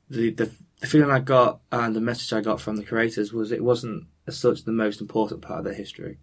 the, 0.08 0.30
the, 0.30 0.50
the 0.80 0.86
feeling 0.86 1.10
I 1.10 1.18
got 1.18 1.60
and 1.72 1.94
the 1.94 2.00
message 2.00 2.32
I 2.32 2.40
got 2.40 2.60
from 2.60 2.76
the 2.76 2.84
creators 2.84 3.32
was 3.32 3.50
it 3.50 3.64
wasn't 3.64 4.06
as 4.26 4.38
such 4.38 4.64
the 4.64 4.72
most 4.72 5.00
important 5.00 5.42
part 5.42 5.60
of 5.60 5.64
their 5.64 5.74
history. 5.74 6.18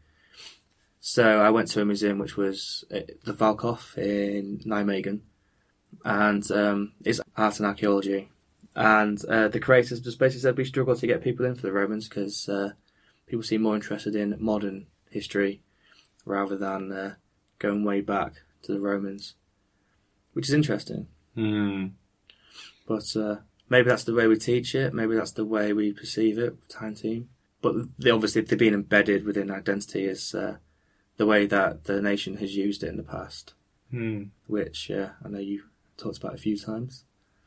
So 1.00 1.42
I 1.42 1.50
went 1.50 1.68
to 1.70 1.82
a 1.82 1.86
museum 1.86 2.20
which 2.20 2.38
was 2.38 2.86
uh, 2.94 3.00
the 3.26 3.34
Valkhof 3.34 3.98
in 3.98 4.60
Nijmegen, 4.60 5.22
and 6.06 6.50
um, 6.52 6.94
it's 7.04 7.20
art 7.36 7.58
and 7.58 7.66
archaeology. 7.66 8.30
And 8.76 9.24
uh, 9.26 9.48
the 9.50 9.60
creators 9.60 10.00
just 10.00 10.20
basically 10.20 10.42
said 10.42 10.58
we 10.58 10.66
struggle 10.66 10.96
to 10.96 11.08
get 11.08 11.24
people 11.24 11.46
in 11.46 11.56
for 11.56 11.64
the 11.64 11.74
Romans 11.74 12.08
because 12.08 12.48
uh, 12.48 12.70
people 13.28 13.44
seem 13.44 13.64
more 13.64 13.76
interested 13.76 14.16
in 14.16 14.38
modern 14.40 14.86
history 15.12 15.62
rather 16.26 16.58
than 16.58 16.92
uh, 16.92 17.14
going 17.60 17.84
way 17.84 18.02
back 18.02 18.34
to 18.64 18.74
the 18.74 18.80
Romans, 18.80 19.36
which 20.34 20.48
is 20.48 20.54
interesting. 20.54 21.08
Mm. 21.38 21.92
But 22.88 23.16
uh, 23.16 23.38
maybe 23.70 23.90
that's 23.90 24.04
the 24.04 24.14
way 24.14 24.28
we 24.28 24.38
teach 24.38 24.74
it. 24.76 24.94
Maybe 24.94 25.16
that's 25.16 25.32
the 25.32 25.46
way 25.46 25.74
we 25.74 25.94
perceive 25.94 26.38
it. 26.38 26.68
Time 26.70 26.96
team. 26.96 27.30
But 27.62 27.76
the, 28.00 28.12
obviously, 28.12 28.42
they're 28.42 28.58
being 28.58 28.74
embedded 28.74 29.24
within 29.24 29.52
identity 29.52 30.06
is 30.06 30.34
uh, 30.34 30.58
the 31.18 31.28
way 31.28 31.46
that 31.46 31.84
the 31.84 32.02
nation 32.02 32.38
has 32.38 32.56
used 32.56 32.84
it 32.84 32.90
in 32.90 32.98
the 32.98 33.04
past, 33.04 33.54
mm. 33.94 34.30
which 34.48 34.90
uh, 34.90 35.10
I 35.24 35.30
know 35.30 35.40
you 35.40 35.64
talked 35.98 36.18
about 36.18 36.34
a 36.34 36.40
few 36.40 36.58
times. 36.58 37.04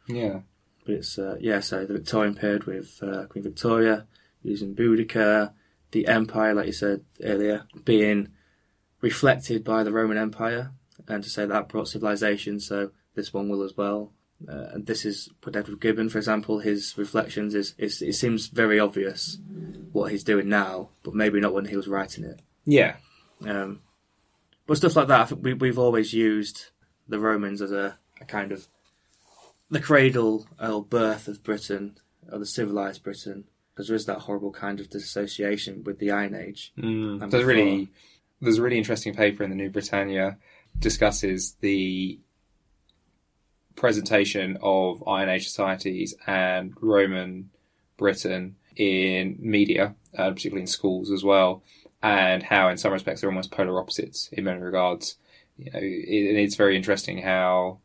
Yeah. 0.07 0.41
But 0.85 0.95
it's 0.95 1.19
uh, 1.19 1.37
yeah. 1.41 1.61
So 1.61 1.85
the 1.85 1.95
Victorian 1.95 2.35
period 2.35 2.65
with 2.65 3.03
uh, 3.03 3.25
Queen 3.27 3.43
Victoria 3.43 4.07
using 4.43 4.75
Boudicca, 4.75 5.53
the 5.95 6.09
empire, 6.09 6.55
like 6.55 6.67
you 6.67 6.73
said 6.73 7.05
earlier, 7.23 7.65
being 7.85 8.29
reflected 9.01 9.63
by 9.63 9.85
the 9.85 9.93
Roman 9.93 10.19
Empire, 10.19 10.73
and 11.07 11.23
to 11.23 11.31
say 11.31 11.47
that 11.47 11.69
brought 11.69 11.89
civilization, 11.89 12.59
so 12.59 12.91
this 13.15 13.33
one 13.33 13.49
will 13.49 13.63
as 13.63 13.77
well. 13.77 14.13
Uh, 14.47 14.67
and 14.73 14.87
this 14.87 15.05
is 15.05 15.31
with 15.45 15.57
Edward 15.57 15.81
Gibbon, 15.81 16.09
for 16.09 16.19
example, 16.19 16.59
his 16.59 16.99
reflections 16.99 17.55
is, 17.55 17.75
is 17.79 18.03
it 18.03 18.15
seems 18.15 18.49
very 18.49 18.81
obvious 18.81 19.39
what 19.93 20.11
he's 20.11 20.25
doing 20.25 20.49
now, 20.49 20.91
but 21.05 21.15
maybe 21.15 21.41
not 21.41 21.55
when 21.55 21.67
he 21.67 21.77
was 21.77 21.87
writing 21.87 22.25
it. 22.25 22.41
Yeah. 22.65 22.97
Um, 23.47 23.81
but 24.67 24.77
stuff 24.77 24.97
like 24.97 25.09
that, 25.09 25.21
I 25.21 25.25
think 25.27 25.45
we, 25.45 25.55
we've 25.55 25.79
always 25.79 26.13
used 26.13 26.67
the 27.07 27.21
Romans 27.21 27.63
as 27.63 27.71
a, 27.71 27.99
a 28.21 28.25
kind 28.25 28.51
of 28.51 28.67
the 29.71 29.81
cradle 29.81 30.49
or 30.61 30.85
birth 30.85 31.29
of 31.29 31.45
Britain, 31.45 31.99
or 32.31 32.41
the 32.41 32.47
civilized 32.47 33.05
Britain, 33.05 33.45
because 33.75 33.89
there 33.89 33.97
is 33.97 34.07
that 34.07 34.21
horrible 34.21 34.53
kind 34.53 34.79
of 34.79 34.89
dissociation 34.89 35.83
with 35.85 35.99
the 35.99 36.11
Iron 36.11 36.35
Age. 36.35 36.73
Mm. 36.79 37.31
There's 37.31 37.45
really 37.45 37.89
there's 38.41 38.59
a 38.59 38.63
really 38.63 38.79
interesting 38.79 39.15
paper 39.15 39.43
in 39.43 39.51
the 39.51 39.57
New 39.57 39.71
Britannia 39.71 40.37
discusses 40.79 41.57
the 41.61 42.19
presentation 43.77 44.59
of 44.63 45.03
Iron 45.07 45.29
Age 45.29 45.47
societies 45.47 46.15
and 46.27 46.75
Roman 46.81 47.51
Britain 47.97 48.57
in 48.77 49.37
media, 49.41 49.95
uh, 50.17 50.31
particularly 50.31 50.63
in 50.63 50.67
schools 50.67 51.11
as 51.11 51.25
well, 51.25 51.63
and 52.03 52.43
how 52.43 52.69
in 52.69 52.77
some 52.77 52.93
respects 52.93 53.21
they're 53.21 53.31
almost 53.31 53.51
polar 53.51 53.81
opposites 53.81 54.29
in 54.33 54.45
many 54.45 54.61
regards. 54.61 55.17
You 55.57 55.71
know, 55.71 55.81
it, 55.81 56.29
and 56.31 56.39
it's 56.39 56.57
very 56.57 56.77
interesting 56.77 57.23
how 57.23 57.79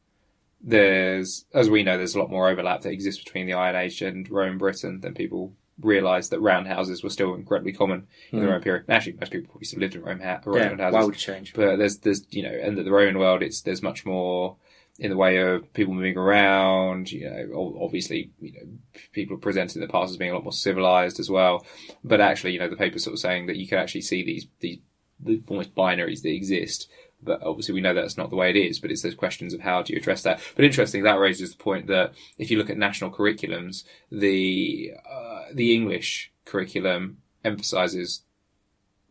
there's, 0.62 1.46
as 1.54 1.70
we 1.70 1.84
know, 1.84 1.98
there's 1.98 2.16
a 2.16 2.20
lot 2.20 2.30
more 2.30 2.50
overlap 2.50 2.82
that 2.82 2.92
exists 2.92 3.24
between 3.24 3.46
the 3.46 3.54
Iron 3.54 3.76
Age 3.76 4.02
and 4.02 4.30
Roman 4.30 4.58
Britain 4.58 5.02
than 5.02 5.14
people 5.14 5.54
realised 5.82 6.32
that 6.32 6.42
roundhouses 6.42 7.04
were 7.04 7.10
still 7.10 7.36
incredibly 7.36 7.74
common 7.74 8.08
in 8.32 8.40
mm. 8.40 8.42
the 8.42 8.46
hmm. 8.46 8.46
Roman 8.46 8.62
period. 8.62 8.86
Actually, 8.90 9.14
most 9.20 9.32
people 9.32 9.50
probably 9.50 9.66
still 9.66 9.80
lived 9.80 9.96
in 9.96 10.02
Roman, 10.02 10.26
ha- 10.26 10.42
Roman 10.46 10.78
yeah, 10.78 10.84
houses. 10.86 10.94
Why 10.94 11.04
would 11.04 11.16
change? 11.16 11.54
But 11.54 11.78
there's, 11.78 11.98
there's, 12.00 12.26
you 12.30 12.44
know, 12.44 12.54
in 12.54 12.76
the 12.76 12.92
Roman 12.92 13.20
world, 13.20 13.44
it's 13.44 13.62
there's 13.62 13.82
much 13.82 14.06
more 14.06 14.58
in 15.00 15.10
the 15.10 15.18
way 15.18 15.38
of 15.38 15.72
people 15.74 15.94
moving 15.94 16.18
around. 16.18 17.12
You 17.12 17.30
know, 17.30 17.78
obviously, 17.82 18.32
you 18.40 18.54
know, 18.54 18.68
people 19.14 19.36
are 19.36 19.40
presented 19.40 19.78
in 19.78 19.82
the 19.82 19.88
past 19.88 20.12
as 20.12 20.18
being 20.18 20.32
a 20.32 20.34
lot 20.34 20.44
more 20.44 20.52
civilized 20.52 21.20
as 21.20 21.30
well. 21.30 21.66
But 22.04 22.22
actually, 22.22 22.54
you 22.54 22.60
know, 22.60 22.70
the 22.70 22.76
paper's 22.76 23.04
sort 23.04 23.14
of 23.14 23.20
saying 23.20 23.48
that 23.48 23.58
you 23.58 23.68
can 23.68 23.78
actually 23.78 24.02
see 24.02 24.24
these 24.24 24.48
these 24.60 24.80
the 25.22 25.42
almost 25.48 25.76
binaries 25.76 26.22
that 26.22 26.32
exist 26.34 26.90
but 27.22 27.42
obviously 27.44 27.74
we 27.74 27.82
know 27.82 27.94
that's 27.94 28.18
not 28.18 28.30
the 28.30 28.36
way 28.36 28.50
it 28.50 28.56
is, 28.56 28.80
but 28.80 28.92
it's 28.92 29.02
those 29.02 29.16
questions 29.16 29.54
of 29.54 29.62
how 29.62 29.82
do 29.82 29.94
you 29.94 30.00
address 30.00 30.24
that. 30.24 30.42
But 30.56 30.66
interesting, 30.66 31.04
that 31.04 31.20
raises 31.20 31.52
the 31.52 31.64
point 31.64 31.88
that 31.88 32.14
if 32.38 32.50
you 32.50 32.58
look 32.58 32.70
at 32.70 32.78
national 32.78 33.12
curriculums, 33.12 33.84
the, 34.12 34.94
uh, 35.10 35.46
the 35.54 35.74
English 35.74 36.32
curriculum 36.46 37.18
emphasizes 37.44 38.24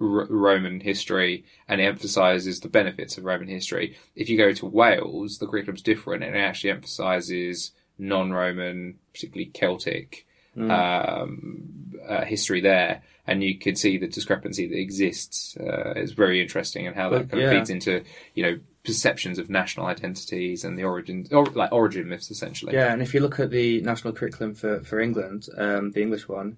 R- 0.01 0.27
Roman 0.29 0.81
history 0.81 1.45
and 1.67 1.81
it 1.81 1.85
emphasizes 1.85 2.61
the 2.61 2.69
benefits 2.69 3.19
of 3.19 3.25
Roman 3.25 3.49
history. 3.49 3.97
If 4.15 4.29
you 4.29 4.39
go 4.39 4.53
to 4.53 4.67
Wales, 4.67 5.39
the 5.39 5.47
curriculum's 5.47 5.83
different 5.83 6.25
and 6.25 6.35
it 6.35 6.41
actually 6.41 6.71
emphasizes 6.71 7.73
non-Roman, 7.99 8.99
particularly 9.13 9.51
Celtic 9.53 10.27
um, 10.59 11.93
uh, 12.09 12.25
history 12.25 12.61
there, 12.61 13.03
and 13.27 13.43
you 13.43 13.59
can 13.59 13.77
see 13.77 13.99
the 13.99 14.09
discrepancy 14.09 14.67
that 14.67 14.79
exists. 14.79 15.57
Uh, 15.57 15.93
it's 15.97 16.13
very 16.13 16.41
interesting 16.41 16.87
and 16.87 16.97
how 16.97 17.11
that 17.11 17.29
But, 17.29 17.31
kind 17.31 17.45
of 17.45 17.53
yeah. 17.53 17.59
feeds 17.59 17.71
into 17.71 18.03
you 18.35 18.43
know 18.43 18.59
perceptions 18.85 19.39
of 19.39 19.51
national 19.51 19.87
identities 19.87 20.65
and 20.65 20.79
the 20.79 20.85
origins, 20.85 21.33
or 21.33 21.45
like 21.47 21.73
origin 21.73 22.09
myths, 22.09 22.31
essentially. 22.31 22.73
Yeah, 22.73 22.93
and 22.93 23.03
if 23.03 23.13
you 23.13 23.21
look 23.21 23.39
at 23.39 23.51
the 23.51 23.83
national 23.83 24.15
curriculum 24.15 24.55
for, 24.55 24.81
for 24.81 24.99
England, 24.99 25.49
um, 25.59 25.93
the 25.93 26.01
English 26.01 26.27
one, 26.29 26.57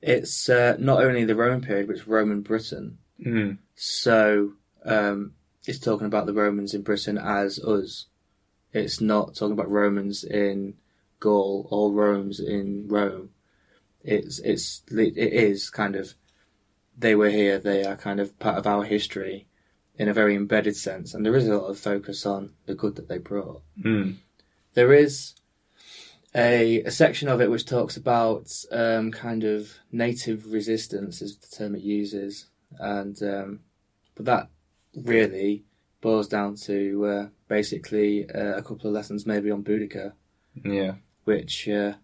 it's 0.00 0.48
uh, 0.48 0.76
not 0.78 1.02
only 1.02 1.24
the 1.24 1.34
Roman 1.34 1.60
period, 1.60 1.88
but 1.88 1.96
it's 1.96 2.06
Roman 2.06 2.42
Britain. 2.42 2.98
Mm. 3.24 3.58
So 3.74 4.52
um, 4.84 5.32
it's 5.66 5.78
talking 5.78 6.06
about 6.06 6.26
the 6.26 6.32
Romans 6.32 6.74
in 6.74 6.82
Britain 6.82 7.18
as 7.18 7.58
us. 7.58 8.06
It's 8.72 9.00
not 9.00 9.34
talking 9.34 9.52
about 9.52 9.70
Romans 9.70 10.24
in 10.24 10.74
Gaul 11.22 11.68
or 11.70 11.92
Romans 11.92 12.40
in 12.40 12.88
Rome. 12.88 13.30
It's 14.02 14.40
it's 14.40 14.82
it 14.90 15.16
is 15.16 15.70
kind 15.70 15.94
of 15.94 16.14
they 16.98 17.14
were 17.14 17.30
here. 17.30 17.58
They 17.58 17.84
are 17.84 17.96
kind 17.96 18.20
of 18.20 18.38
part 18.38 18.58
of 18.58 18.66
our 18.66 18.84
history 18.84 19.46
in 19.96 20.08
a 20.08 20.14
very 20.14 20.34
embedded 20.34 20.76
sense, 20.76 21.14
and 21.14 21.24
there 21.24 21.36
is 21.36 21.46
a 21.46 21.56
lot 21.56 21.68
of 21.68 21.78
focus 21.78 22.26
on 22.26 22.50
the 22.66 22.74
good 22.74 22.96
that 22.96 23.08
they 23.08 23.18
brought. 23.18 23.62
Mm. 23.80 24.16
There 24.74 24.92
is 24.92 25.34
a, 26.34 26.80
a 26.82 26.90
section 26.90 27.28
of 27.28 27.40
it 27.40 27.50
which 27.50 27.66
talks 27.66 27.96
about 27.96 28.50
um, 28.72 29.12
kind 29.12 29.44
of 29.44 29.78
native 29.92 30.52
resistance, 30.52 31.22
is 31.22 31.36
the 31.36 31.56
term 31.56 31.76
it 31.76 31.82
uses, 31.82 32.46
and 32.78 33.22
um, 33.22 33.60
but 34.16 34.24
that 34.24 34.48
really 34.94 35.64
boils 36.00 36.26
down 36.26 36.56
to 36.56 37.06
uh, 37.06 37.26
basically 37.48 38.28
uh, 38.28 38.56
a 38.56 38.62
couple 38.62 38.88
of 38.88 38.92
lessons 38.92 39.24
maybe 39.24 39.50
on 39.50 39.62
Boudica, 39.62 40.12
Yeah. 40.64 40.94
Which 41.24 41.68
uh, 41.68 41.94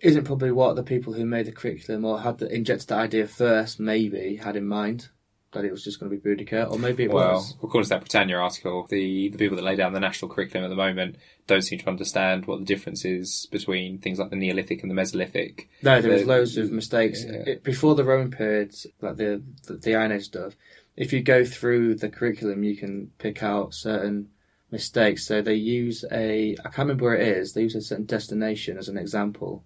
isn't 0.00 0.24
probably 0.24 0.50
what 0.50 0.76
the 0.76 0.82
people 0.82 1.12
who 1.12 1.24
made 1.24 1.46
the 1.46 1.52
curriculum 1.52 2.04
or 2.04 2.20
had 2.20 2.38
the, 2.38 2.52
injected 2.52 2.88
the 2.88 2.94
idea 2.96 3.26
first 3.26 3.78
maybe 3.80 4.36
had 4.36 4.56
in 4.56 4.66
mind. 4.66 5.08
That 5.52 5.64
it 5.64 5.72
was 5.72 5.82
just 5.82 5.98
going 5.98 6.12
to 6.12 6.16
be 6.16 6.22
Boudica, 6.22 6.70
or 6.70 6.78
maybe 6.78 7.02
it 7.02 7.10
well, 7.10 7.32
was. 7.32 7.56
according 7.60 7.82
to 7.82 7.88
that 7.88 8.02
Britannia 8.02 8.36
article, 8.36 8.86
the, 8.88 9.30
the 9.30 9.36
people 9.36 9.56
that 9.56 9.64
lay 9.64 9.74
down 9.74 9.92
the 9.92 9.98
national 9.98 10.30
curriculum 10.30 10.64
at 10.64 10.68
the 10.68 10.76
moment 10.76 11.16
don't 11.48 11.62
seem 11.62 11.80
to 11.80 11.88
understand 11.88 12.46
what 12.46 12.60
the 12.60 12.64
difference 12.64 13.04
is 13.04 13.48
between 13.50 13.98
things 13.98 14.20
like 14.20 14.30
the 14.30 14.36
Neolithic 14.36 14.80
and 14.82 14.88
the 14.88 14.94
Mesolithic. 14.94 15.66
No, 15.82 16.00
there 16.00 16.12
was 16.12 16.24
loads 16.24 16.56
of 16.56 16.70
mistakes 16.70 17.24
Yeah. 17.24 17.42
it, 17.46 17.64
before 17.64 17.96
the 17.96 18.04
Roman 18.04 18.30
period, 18.30 18.76
like 19.00 19.16
the, 19.16 19.42
the 19.66 19.74
the 19.74 19.96
Iron 19.96 20.12
Age 20.12 20.26
stuff. 20.26 20.54
If 20.96 21.12
you 21.12 21.20
go 21.20 21.44
through 21.44 21.96
the 21.96 22.10
curriculum, 22.10 22.62
you 22.62 22.76
can 22.76 23.10
pick 23.18 23.42
out 23.42 23.74
certain 23.74 24.28
mistakes. 24.70 25.26
So 25.26 25.42
they 25.42 25.54
use 25.54 26.04
a 26.12 26.52
I 26.60 26.62
can't 26.64 26.78
remember 26.78 27.04
where 27.06 27.16
it 27.16 27.26
is. 27.28 27.52
They 27.52 27.62
use 27.62 27.74
a 27.74 27.80
certain 27.80 28.06
destination 28.06 28.78
as 28.78 28.88
an 28.88 28.96
example 28.98 29.64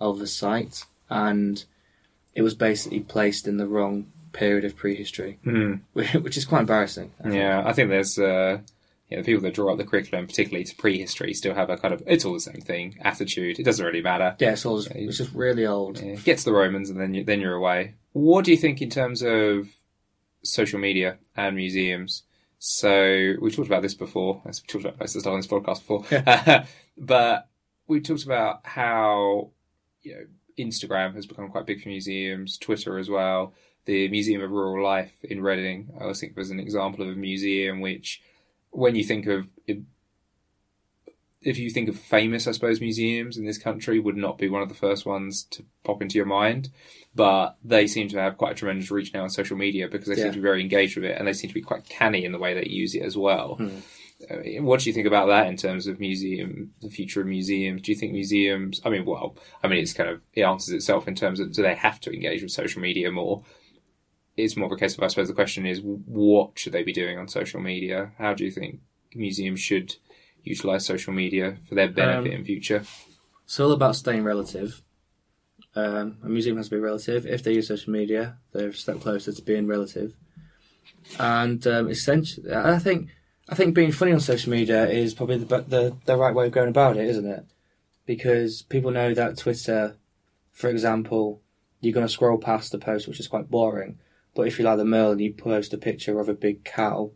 of 0.00 0.20
a 0.20 0.26
site, 0.26 0.84
and 1.08 1.64
it 2.34 2.42
was 2.42 2.54
basically 2.54 3.00
placed 3.00 3.46
in 3.48 3.56
the 3.58 3.66
wrong 3.66 4.06
period 4.32 4.64
of 4.64 4.76
prehistory, 4.76 5.38
Mm. 5.44 5.80
which 6.22 6.36
is 6.36 6.44
quite 6.44 6.60
embarrassing. 6.60 7.12
I 7.20 7.22
think. 7.24 7.34
Yeah, 7.34 7.62
I 7.66 7.72
think 7.72 7.90
there's 7.90 8.18
uh, 8.18 8.58
yeah, 9.08 9.18
the 9.18 9.24
people 9.24 9.42
that 9.42 9.54
draw 9.54 9.72
up 9.72 9.78
the 9.78 9.84
curriculum, 9.84 10.26
particularly 10.28 10.64
to 10.64 10.76
prehistory, 10.76 11.34
still 11.34 11.54
have 11.54 11.68
a 11.68 11.76
kind 11.76 11.92
of 11.92 12.02
it's 12.06 12.24
all 12.24 12.32
the 12.34 12.40
same 12.40 12.60
thing 12.60 12.96
attitude. 13.02 13.58
It 13.58 13.64
doesn't 13.64 13.84
really 13.84 14.02
matter. 14.02 14.36
yeah, 14.38 14.52
it's, 14.52 14.64
all, 14.64 14.78
it's 14.78 15.18
just 15.18 15.34
really 15.34 15.66
old. 15.66 16.00
Yeah, 16.00 16.14
get 16.14 16.38
to 16.38 16.44
the 16.44 16.52
Romans 16.52 16.88
and 16.90 17.00
then 17.00 17.14
you, 17.14 17.24
then 17.24 17.40
you're 17.40 17.54
away. 17.54 17.94
What 18.12 18.44
do 18.44 18.50
you 18.52 18.56
think 18.56 18.80
in 18.80 18.90
terms 18.90 19.22
of 19.22 19.68
social 20.42 20.78
media 20.78 21.18
and 21.36 21.56
museums? 21.56 22.22
So 22.62 23.36
we 23.40 23.50
talked 23.50 23.68
about 23.68 23.80
this 23.80 23.94
before. 23.94 24.42
As 24.46 24.62
we 24.62 24.66
talked 24.66 24.84
about 24.84 25.00
most 25.00 25.10
of 25.10 25.14
the 25.14 25.20
stuff 25.20 25.32
on 25.32 25.38
this 25.40 25.46
podcast 25.46 25.80
before, 25.86 26.66
but 26.98 27.48
we 27.88 28.00
talked 28.02 28.24
about 28.24 28.60
how 28.64 29.52
you 30.02 30.12
know 30.12 30.26
Instagram 30.58 31.14
has 31.14 31.24
become 31.24 31.48
quite 31.48 31.64
big 31.64 31.82
for 31.82 31.88
museums, 31.88 32.58
Twitter 32.58 32.98
as 32.98 33.08
well. 33.08 33.54
The 33.86 34.08
Museum 34.08 34.42
of 34.42 34.50
Rural 34.50 34.84
Life 34.84 35.14
in 35.22 35.40
Reading, 35.40 35.88
I 35.98 36.02
always 36.02 36.20
think 36.20 36.32
of 36.32 36.38
as 36.38 36.50
an 36.50 36.60
example 36.60 37.02
of 37.02 37.08
a 37.08 37.18
museum 37.18 37.80
which, 37.80 38.20
when 38.68 38.94
you 38.94 39.04
think 39.04 39.26
of 39.26 39.48
if 41.42 41.58
you 41.58 41.70
think 41.70 41.88
of 41.88 41.98
famous, 41.98 42.46
I 42.46 42.52
suppose, 42.52 42.80
museums 42.80 43.36
in 43.38 43.46
this 43.46 43.56
country 43.58 43.98
would 43.98 44.16
not 44.16 44.36
be 44.38 44.48
one 44.48 44.62
of 44.62 44.68
the 44.68 44.74
first 44.74 45.06
ones 45.06 45.44
to 45.52 45.64
pop 45.84 46.02
into 46.02 46.16
your 46.16 46.26
mind. 46.26 46.68
But 47.14 47.56
they 47.64 47.86
seem 47.86 48.08
to 48.08 48.18
have 48.20 48.36
quite 48.36 48.52
a 48.52 48.54
tremendous 48.54 48.90
reach 48.90 49.12
now 49.14 49.22
on 49.22 49.30
social 49.30 49.56
media 49.56 49.88
because 49.88 50.08
they 50.08 50.16
Yeah. 50.16 50.24
seem 50.24 50.32
to 50.32 50.38
be 50.38 50.42
very 50.42 50.60
engaged 50.60 50.96
with 50.96 51.04
it 51.06 51.16
and 51.18 51.26
they 51.26 51.32
seem 51.32 51.48
to 51.48 51.54
be 51.54 51.62
quite 51.62 51.88
canny 51.88 52.24
in 52.24 52.32
the 52.32 52.38
way 52.38 52.52
they 52.54 52.66
use 52.68 52.94
it 52.94 53.02
as 53.02 53.16
well. 53.16 53.56
Hmm. 53.56 53.68
Uh, 54.30 54.62
What 54.62 54.80
do 54.80 54.90
you 54.90 54.92
think 54.92 55.06
about 55.06 55.28
that 55.28 55.46
in 55.46 55.56
terms 55.56 55.86
of 55.86 55.98
museum, 55.98 56.74
the 56.82 56.90
future 56.90 57.22
of 57.22 57.26
museums? 57.26 57.80
Do 57.82 57.90
you 57.90 57.96
think 57.98 58.12
museums, 58.12 58.80
I 58.84 58.90
mean, 58.90 59.06
well, 59.06 59.34
I 59.62 59.68
mean, 59.68 59.78
it's 59.78 59.94
kind 59.94 60.10
of, 60.10 60.20
it 60.34 60.42
answers 60.42 60.74
itself 60.74 61.08
in 61.08 61.14
terms 61.14 61.40
of 61.40 61.52
do 61.52 61.62
they 61.62 61.74
have 61.74 62.00
to 62.02 62.12
engage 62.12 62.42
with 62.42 62.50
social 62.52 62.82
media 62.82 63.10
more? 63.10 63.42
It's 64.36 64.56
more 64.58 64.66
of 64.66 64.72
a 64.72 64.76
case 64.76 64.96
of, 64.96 65.02
I 65.02 65.06
suppose 65.08 65.28
the 65.28 65.34
question 65.34 65.64
is, 65.64 65.80
what 65.82 66.58
should 66.58 66.74
they 66.74 66.82
be 66.82 66.92
doing 66.92 67.16
on 67.18 67.28
social 67.28 67.60
media? 67.60 68.12
How 68.18 68.34
do 68.34 68.44
you 68.44 68.50
think 68.50 68.80
museums 69.14 69.60
should 69.60 69.96
utilize 70.42 70.86
social 70.86 71.12
media 71.12 71.58
for 71.68 71.74
their 71.74 71.88
benefit 71.88 72.32
Um, 72.32 72.40
in 72.40 72.44
future? 72.44 72.82
It's 73.44 73.60
all 73.60 73.72
about 73.72 73.96
staying 73.96 74.24
relative. 74.24 74.82
Um, 75.74 76.18
a 76.22 76.28
museum 76.28 76.56
has 76.56 76.68
to 76.68 76.76
be 76.76 76.80
relative. 76.80 77.26
If 77.26 77.42
they 77.42 77.54
use 77.54 77.68
social 77.68 77.92
media, 77.92 78.38
they're 78.52 78.68
a 78.68 78.74
step 78.74 79.00
closer 79.00 79.32
to 79.32 79.42
being 79.42 79.66
relative. 79.66 80.16
And 81.18 81.64
um, 81.66 81.88
essentially, 81.88 82.52
I 82.52 82.78
think 82.78 83.08
I 83.48 83.54
think 83.54 83.74
being 83.74 83.92
funny 83.92 84.12
on 84.12 84.20
social 84.20 84.50
media 84.50 84.88
is 84.88 85.14
probably 85.14 85.38
the, 85.38 85.62
the 85.62 85.96
the 86.04 86.16
right 86.16 86.34
way 86.34 86.46
of 86.46 86.52
going 86.52 86.68
about 86.68 86.96
it, 86.96 87.08
isn't 87.08 87.26
it? 87.26 87.44
Because 88.06 88.62
people 88.62 88.90
know 88.90 89.14
that 89.14 89.38
Twitter, 89.38 89.96
for 90.52 90.68
example, 90.68 91.40
you're 91.80 91.94
going 91.94 92.06
to 92.06 92.12
scroll 92.12 92.38
past 92.38 92.72
the 92.72 92.78
post, 92.78 93.06
which 93.08 93.20
is 93.20 93.28
quite 93.28 93.50
boring. 93.50 93.98
But 94.34 94.46
if 94.46 94.58
you 94.58 94.64
like 94.64 94.78
the 94.78 94.84
Merle 94.84 95.12
and 95.12 95.20
you 95.20 95.32
post 95.32 95.74
a 95.74 95.78
picture 95.78 96.20
of 96.20 96.28
a 96.28 96.34
big 96.34 96.64
cow, 96.64 97.12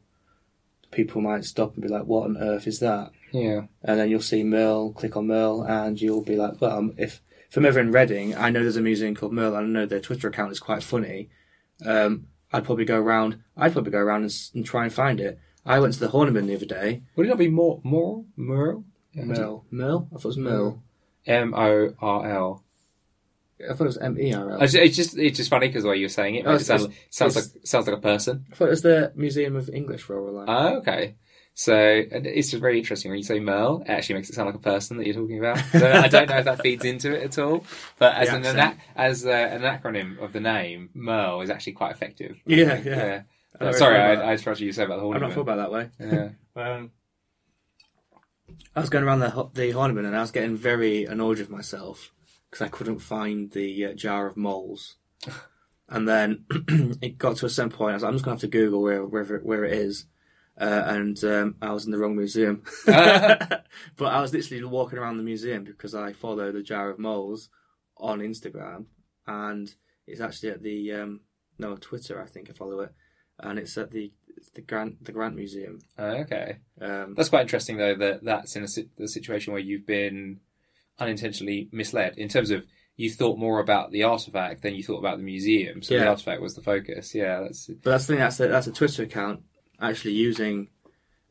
people 0.94 1.20
might 1.20 1.44
stop 1.44 1.74
and 1.74 1.82
be 1.82 1.88
like, 1.88 2.04
"What 2.04 2.24
on 2.24 2.36
earth 2.38 2.66
is 2.66 2.80
that?" 2.80 3.10
Yeah. 3.32 3.62
and 3.82 3.98
then 3.98 4.08
you'll 4.08 4.20
see 4.20 4.44
Merle, 4.44 4.92
click 4.92 5.16
on 5.16 5.26
Merle, 5.26 5.62
and 5.62 6.00
you'll 6.00 6.22
be 6.22 6.36
like, 6.36 6.60
well, 6.60 6.78
um, 6.78 6.94
if, 6.96 7.20
I'm 7.56 7.66
ever 7.66 7.80
in 7.80 7.92
Reading, 7.92 8.34
I 8.34 8.50
know 8.50 8.62
there's 8.62 8.76
a 8.76 8.80
museum 8.80 9.14
called 9.14 9.32
Merle, 9.32 9.56
and 9.56 9.66
I 9.66 9.80
know 9.80 9.86
their 9.86 10.00
Twitter 10.00 10.28
account 10.28 10.52
is 10.52 10.60
quite 10.60 10.82
funny. 10.82 11.30
Um, 11.84 12.28
I'd 12.52 12.64
probably 12.64 12.84
go 12.84 12.98
around. 12.98 13.42
I'd 13.56 13.72
probably 13.72 13.92
go 13.92 13.98
around 13.98 14.22
and, 14.22 14.32
and 14.54 14.64
try 14.64 14.84
and 14.84 14.92
find 14.92 15.20
it. 15.20 15.38
I 15.66 15.80
went 15.80 15.94
to 15.94 16.00
the 16.00 16.08
Horniman 16.08 16.46
the 16.46 16.54
other 16.56 16.66
day. 16.66 17.02
Would 17.16 17.26
it 17.26 17.28
not 17.28 17.38
be 17.38 17.48
more, 17.48 17.80
more, 17.84 18.24
Merle? 18.36 18.84
Merle, 19.14 19.64
Merle. 19.70 20.08
I 20.12 20.16
thought 20.16 20.24
it 20.24 20.28
was 20.28 20.38
Merle. 20.38 20.82
M 21.26 21.54
O 21.54 21.94
R 22.00 22.28
L. 22.28 22.63
I 23.70 23.74
thought 23.74 23.84
it 23.84 23.86
was 23.86 23.98
M 23.98 24.18
E 24.20 24.32
R 24.34 24.50
L. 24.50 24.62
It's 24.62 24.74
it's 24.74 24.96
just 24.96 25.16
it's 25.18 25.36
just 25.36 25.50
funny 25.50 25.68
because 25.68 25.82
the 25.82 25.88
way 25.90 25.96
you're 25.96 26.08
saying 26.08 26.34
it, 26.36 26.46
Oh, 26.46 26.52
it 26.52 26.60
it's- 26.62 26.66
sounds, 26.66 26.88
sounds 27.10 27.36
it's- 27.36 27.54
like 27.54 27.66
sounds 27.66 27.86
like 27.86 27.96
a 27.96 28.00
person. 28.00 28.46
I 28.52 28.54
thought 28.54 28.66
it 28.66 28.70
was 28.70 28.82
the 28.82 29.12
Museum 29.14 29.56
of 29.56 29.68
English 29.70 30.08
Rural 30.08 30.32
Life. 30.34 30.46
Oh, 30.48 30.76
okay. 30.78 31.16
So 31.56 31.72
and 31.74 32.26
it's 32.26 32.50
just 32.50 32.60
very 32.60 32.78
interesting 32.78 33.10
when 33.12 33.18
you 33.18 33.24
say 33.24 33.38
Merle. 33.38 33.82
It 33.82 33.90
actually 33.90 34.16
makes 34.16 34.28
it 34.28 34.34
sound 34.34 34.46
like 34.46 34.56
a 34.56 34.58
person 34.58 34.96
that 34.96 35.06
you're 35.06 35.14
talking 35.14 35.38
about. 35.38 35.58
I 35.58 35.78
don't 35.78 35.82
know, 35.94 36.00
I 36.00 36.08
don't 36.08 36.28
know 36.28 36.38
if 36.38 36.44
that 36.46 36.60
feeds 36.62 36.84
into 36.84 37.14
it 37.14 37.22
at 37.22 37.38
all. 37.38 37.64
But 37.98 38.14
as 38.16 38.28
The 38.30 38.36
an 38.38 38.44
accent. 38.58 38.80
as 38.96 39.24
uh, 39.24 39.30
an 39.30 39.62
acronym 39.62 40.18
of 40.20 40.32
the 40.32 40.40
name, 40.40 40.90
Merle 40.94 41.42
is 41.42 41.50
actually 41.50 41.74
quite 41.74 41.92
effective. 41.92 42.40
Yeah, 42.44 42.80
yeah. 42.84 43.22
I 43.60 43.64
never 43.66 43.78
Sorry, 43.78 43.96
thought 43.96 44.04
I, 44.04 44.12
about 44.14 44.24
I 44.24 44.34
just 44.34 44.46
what 44.46 44.58
you 44.58 44.72
said 44.72 44.86
about 44.86 44.98
the 45.00 45.08
I've 45.08 45.20
not 45.20 45.32
thought 45.32 45.46
Horniman. 45.46 45.52
about 45.52 45.58
it 45.58 45.62
that 46.00 46.10
way. 46.10 46.10
Yeah. 46.18 46.28
Um, 46.56 46.90
I 48.76 48.80
was 48.80 48.90
going 48.90 49.04
around 49.04 49.20
the 49.20 49.30
ho- 49.30 49.50
the 49.54 49.70
Horniman 49.72 50.04
and 50.06 50.16
I 50.16 50.20
was 50.20 50.30
getting 50.30 50.56
very 50.56 51.04
annoyed 51.04 51.38
with 51.38 51.50
myself 51.50 52.12
because 52.54 52.66
I 52.66 52.70
couldn't 52.70 53.00
find 53.00 53.50
the 53.50 53.86
uh, 53.86 53.94
jar 53.94 54.28
of 54.28 54.36
moles. 54.36 54.94
and 55.88 56.08
then 56.08 56.44
it 57.02 57.18
got 57.18 57.36
to 57.38 57.46
a 57.46 57.50
certain 57.50 57.72
point. 57.72 57.90
I 57.90 57.94
was 57.94 58.02
like, 58.04 58.10
I'm 58.10 58.14
just 58.14 58.24
going 58.24 58.38
to 58.38 58.46
have 58.46 58.50
to 58.52 58.56
Google 58.56 58.80
where 58.80 59.04
where, 59.04 59.24
where 59.38 59.64
it 59.64 59.72
is. 59.72 60.06
Uh, 60.56 60.84
and 60.86 61.24
um, 61.24 61.56
I 61.60 61.72
was 61.72 61.84
in 61.84 61.90
the 61.90 61.98
wrong 61.98 62.14
museum. 62.16 62.62
but 62.86 63.66
I 64.00 64.20
was 64.20 64.32
literally 64.32 64.62
walking 64.62 65.00
around 65.00 65.16
the 65.16 65.24
museum 65.24 65.64
because 65.64 65.96
I 65.96 66.12
follow 66.12 66.52
the 66.52 66.62
jar 66.62 66.90
of 66.90 67.00
moles 67.00 67.48
on 67.96 68.20
Instagram, 68.20 68.84
and 69.26 69.74
it's 70.06 70.20
actually 70.20 70.50
at 70.50 70.62
the 70.62 70.92
um, 70.92 71.22
no 71.58 71.74
Twitter. 71.74 72.22
I 72.22 72.26
think 72.26 72.50
I 72.50 72.52
follow 72.52 72.82
it, 72.82 72.92
and 73.40 73.58
it's 73.58 73.76
at 73.76 73.90
the 73.90 74.12
the 74.54 74.62
Grant 74.62 75.04
the 75.04 75.10
Grant 75.10 75.34
Museum. 75.34 75.80
Oh, 75.98 76.06
okay. 76.18 76.58
Um, 76.80 77.14
That's 77.16 77.30
quite 77.30 77.42
interesting, 77.42 77.78
though, 77.78 77.96
that 77.96 78.22
that's 78.22 78.54
in 78.54 78.62
a, 78.62 78.68
the 78.96 79.08
situation 79.08 79.52
where 79.52 79.62
you've 79.62 79.86
been 79.86 80.38
unintentionally 80.98 81.68
misled 81.72 82.16
in 82.18 82.28
terms 82.28 82.50
of 82.50 82.66
you 82.96 83.10
thought 83.10 83.38
more 83.38 83.58
about 83.60 83.90
the 83.90 84.04
artifact 84.04 84.62
than 84.62 84.74
you 84.74 84.82
thought 84.84 84.98
about 85.00 85.16
the 85.18 85.24
museum. 85.24 85.82
So 85.82 85.94
the 85.98 86.06
artifact 86.08 86.40
was 86.40 86.54
the 86.54 86.62
focus. 86.62 87.14
Yeah, 87.14 87.40
that's 87.40 87.66
But 87.66 87.90
that's 87.90 88.06
the 88.06 88.12
thing. 88.12 88.20
That's 88.20 88.38
a, 88.40 88.46
that's 88.48 88.66
a 88.68 88.72
Twitter 88.72 89.02
account 89.02 89.42
actually 89.80 90.12
using. 90.14 90.68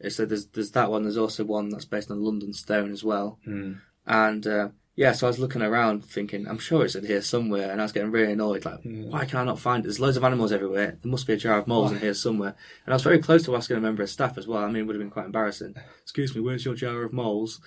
So 0.09 0.25
there's 0.25 0.47
there's 0.47 0.71
that 0.71 0.91
one. 0.91 1.03
There's 1.03 1.17
also 1.17 1.45
one 1.45 1.69
that's 1.69 1.85
based 1.85 2.11
on 2.11 2.21
London 2.21 2.51
Stone 2.51 2.91
as 2.91 3.03
well. 3.05 3.39
mm, 3.47 3.79
And 4.05 4.45
uh, 4.45 4.69
yeah, 4.97 5.13
so 5.13 5.25
I 5.25 5.29
was 5.29 5.39
looking 5.39 5.61
around 5.61 6.03
thinking, 6.03 6.45
I'm 6.49 6.57
sure 6.57 6.83
it's 6.83 6.95
in 6.95 7.05
here 7.05 7.21
somewhere, 7.21 7.71
and 7.71 7.79
I 7.79 7.85
was 7.85 7.93
getting 7.93 8.11
really 8.11 8.33
annoyed. 8.33 8.65
Like, 8.65 8.79
Yeah. 8.83 9.03
why 9.07 9.23
can 9.23 9.39
I 9.39 9.45
not 9.45 9.59
find 9.59 9.79
it? 9.85 9.87
There's 9.87 10.01
loads 10.01 10.17
of 10.17 10.25
animals 10.25 10.51
everywhere. 10.51 10.97
There 11.01 11.09
must 11.09 11.25
be 11.25 11.33
a 11.33 11.37
jar 11.37 11.57
of 11.59 11.67
moles 11.67 11.93
in 11.93 11.99
here 11.99 12.13
somewhere. 12.13 12.55
And 12.85 12.93
I 12.93 12.95
was 12.95 13.03
very 13.03 13.19
close 13.19 13.43
to 13.45 13.55
asking 13.55 13.77
a 13.77 13.79
member 13.81 14.03
of 14.03 14.09
staff 14.09 14.37
as 14.37 14.45
well. 14.45 14.61
I 14.63 14.67
mean, 14.67 14.83
it 14.83 14.87
would 14.87 14.95
have 14.97 15.01
been 15.01 15.09
quite 15.09 15.27
embarrassing. 15.27 15.75
Excuse 16.01 16.35
me, 16.35 16.41
where's 16.41 16.65
your 16.65 16.75
jar 16.75 17.03
of 17.03 17.13
moles? 17.13 17.61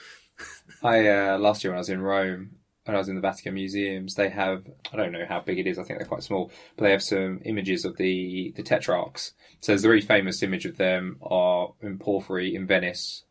I 0.82 1.09
uh, 1.09 1.39
last 1.39 1.64
year 1.64 1.72
when 1.72 1.78
I 1.78 1.80
was 1.80 1.89
in 1.89 2.03
Rome, 2.03 2.57
when 2.84 2.95
I 2.95 2.99
was 2.99 3.09
in 3.09 3.16
the 3.16 3.20
Vatican 3.20 3.55
museums, 3.55 4.14
they 4.14 4.28
have 4.28 4.64
I 4.93 4.97
don't 4.97 5.12
know 5.12 5.26
how 5.28 5.41
big 5.41 5.59
it 5.59 5.66
is. 5.66 5.78
I 5.78 5.82
think 5.82 5.99
they're 5.99 6.09
quite 6.09 6.22
small, 6.22 6.51
but 6.76 6.84
they 6.84 6.93
have 6.93 7.03
some 7.03 7.41
images 7.45 7.84
of 7.84 7.97
the 7.97 8.53
the 8.57 8.62
tetrarchs. 8.62 9.32
So 9.61 9.72
there's 9.72 9.84
a 9.84 9.89
really 9.89 10.03
famous 10.03 10.43
image 10.43 10.66
of 10.66 10.76
them 10.76 11.18
are 11.22 11.72
in 11.80 11.99
Porphyry 11.99 12.55
in 12.55 12.66
Venice. 12.66 13.24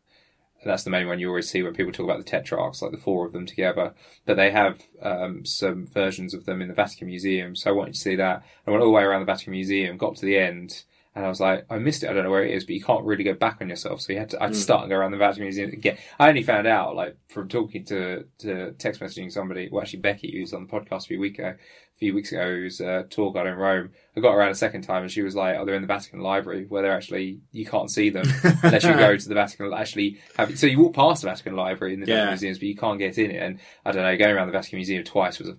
That's 0.64 0.82
the 0.82 0.90
main 0.90 1.06
one 1.06 1.20
you 1.20 1.28
always 1.28 1.48
see 1.48 1.62
when 1.62 1.74
people 1.74 1.92
talk 1.92 2.04
about 2.04 2.18
the 2.18 2.24
tetrarchs, 2.24 2.82
like 2.82 2.90
the 2.90 2.98
four 2.98 3.24
of 3.24 3.32
them 3.32 3.46
together. 3.46 3.94
But 4.24 4.36
they 4.36 4.50
have 4.50 4.82
um, 5.00 5.44
some 5.44 5.86
versions 5.86 6.34
of 6.34 6.44
them 6.44 6.60
in 6.60 6.66
the 6.68 6.74
Vatican 6.74 7.06
Museum. 7.06 7.54
So 7.54 7.70
I 7.70 7.72
wanted 7.72 7.94
to 7.94 8.00
see 8.00 8.16
that. 8.16 8.42
I 8.66 8.70
went 8.70 8.82
all 8.82 8.88
the 8.88 8.92
way 8.92 9.04
around 9.04 9.20
the 9.20 9.26
Vatican 9.26 9.52
Museum, 9.52 9.96
got 9.96 10.16
to 10.16 10.26
the 10.26 10.38
end, 10.38 10.82
and 11.16 11.24
I 11.24 11.28
was 11.28 11.40
like, 11.40 11.64
I 11.70 11.78
missed 11.78 12.04
it. 12.04 12.10
I 12.10 12.12
don't 12.12 12.22
know 12.24 12.30
where 12.30 12.44
it 12.44 12.54
is, 12.54 12.64
but 12.64 12.74
you 12.74 12.84
can't 12.84 13.04
really 13.04 13.24
go 13.24 13.32
back 13.34 13.58
on 13.60 13.68
yourself. 13.68 14.02
So 14.02 14.12
you 14.12 14.18
had 14.20 14.30
to, 14.30 14.40
I 14.40 14.44
had 14.44 14.52
to 14.52 14.58
Mm. 14.58 14.62
start 14.62 14.82
and 14.82 14.90
go 14.90 14.96
around 14.96 15.10
the 15.12 15.16
Vatican 15.16 15.44
Museum 15.44 15.70
again. 15.70 15.96
I 16.20 16.28
only 16.28 16.42
found 16.44 16.66
out, 16.68 16.94
like, 16.94 17.16
from 17.28 17.48
talking 17.48 17.84
to, 17.86 18.24
to 18.40 18.72
text 18.72 19.00
messaging 19.00 19.32
somebody, 19.32 19.68
well, 19.72 19.82
actually, 19.82 20.00
Becky, 20.00 20.30
who's 20.30 20.52
on 20.52 20.66
the 20.66 20.70
podcast 20.72 21.04
a 21.04 21.08
few, 21.08 21.18
week 21.18 21.38
ago, 21.38 21.48
a 21.54 21.98
few 21.98 22.14
weeks 22.14 22.30
ago, 22.32 22.44
who's 22.54 22.80
a 22.82 23.04
tour 23.08 23.32
guide 23.32 23.46
in 23.46 23.54
Rome. 23.54 23.92
I 24.14 24.20
got 24.20 24.34
around 24.34 24.50
a 24.50 24.54
second 24.54 24.82
time 24.82 25.02
and 25.02 25.10
she 25.10 25.22
was 25.22 25.34
like, 25.34 25.56
oh, 25.58 25.64
they're 25.64 25.74
in 25.74 25.80
the 25.82 25.88
Vatican 25.88 26.20
Library 26.20 26.66
where 26.68 26.82
they're 26.82 26.94
actually, 26.94 27.40
you 27.50 27.64
can't 27.64 27.90
see 27.90 28.10
them 28.10 28.26
unless 28.62 28.84
you 28.84 28.92
go 28.92 29.16
to 29.16 29.28
the 29.28 29.34
Vatican, 29.34 29.72
actually 29.72 30.18
have, 30.36 30.58
so 30.58 30.66
you 30.66 30.78
walk 30.80 30.92
past 30.94 31.22
the 31.22 31.28
Vatican 31.30 31.56
Library 31.56 31.94
in 31.94 32.00
the 32.00 32.06
Yeah. 32.06 32.14
Vatican 32.26 32.30
Museums, 32.32 32.58
but 32.58 32.68
you 32.68 32.76
can't 32.76 32.98
get 32.98 33.16
in 33.16 33.30
it. 33.30 33.42
And 33.42 33.58
I 33.86 33.92
don't 33.92 34.02
know, 34.02 34.16
going 34.18 34.34
around 34.36 34.48
the 34.48 34.52
Vatican 34.52 34.76
Museum 34.76 35.02
twice 35.02 35.38
was 35.38 35.48
a 35.48 35.56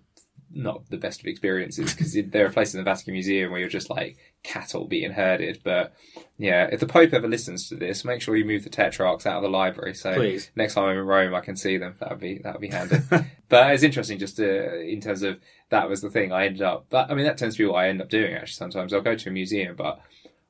not 0.50 0.90
the 0.90 0.98
best 0.98 1.20
of 1.20 1.26
experiences 1.28 1.94
because 1.94 2.18
there 2.32 2.46
are 2.46 2.50
places 2.50 2.76
in 2.76 2.80
the 2.80 2.86
Vatican 2.90 3.14
Museum 3.14 3.52
where 3.52 3.60
you're 3.60 3.68
just 3.70 3.90
like 3.90 4.16
cattle 4.48 4.86
being 4.86 5.12
herded. 5.12 5.60
But 5.64 5.94
yeah, 6.38 6.70
if 6.72 6.80
the 6.80 6.88
Pope 6.88 7.14
ever 7.14 7.28
listens 7.28 7.68
to 7.70 7.76
this, 7.76 8.06
make 8.06 8.22
sure 8.22 8.36
you 8.36 8.46
move 8.46 8.64
the 8.64 8.70
Tetrarchs 8.70 9.26
out 9.26 9.38
of 9.38 9.44
the 9.44 9.50
library. 9.50 9.94
So 9.94 10.16
Please. 10.16 10.50
next 10.56 10.74
time 10.76 10.86
I'm 10.86 10.98
in 10.98 11.06
Rome, 11.06 11.36
I 11.36 11.42
can 11.42 11.56
see 11.56 11.78
them. 11.78 11.96
That 12.00 12.10
would 12.10 12.20
be 12.20 12.40
that 12.40 12.54
would 12.54 12.62
be 12.62 12.70
handy. 12.70 12.98
but 13.50 13.74
it's 13.74 13.84
interesting 13.84 14.18
just 14.18 14.38
to, 14.38 14.82
in 14.82 15.02
terms 15.02 15.22
of 15.22 15.40
that 15.70 15.90
was 15.90 16.02
the 16.02 16.10
thing 16.10 16.32
I 16.32 16.46
ended 16.46 16.62
up. 16.62 16.86
But 16.90 17.12
I 17.12 17.14
mean, 17.14 17.26
that 17.26 17.38
tends 17.38 17.58
to 17.58 17.64
be 17.64 17.68
what 17.68 17.84
I 17.84 17.90
end 17.90 18.02
up 18.02 18.10
doing. 18.10 18.34
Actually, 18.34 18.54
sometimes 18.54 18.94
I'll 18.94 19.02
go 19.02 19.16
to 19.16 19.30
a 19.30 19.34
museum, 19.34 19.76
but 19.76 20.00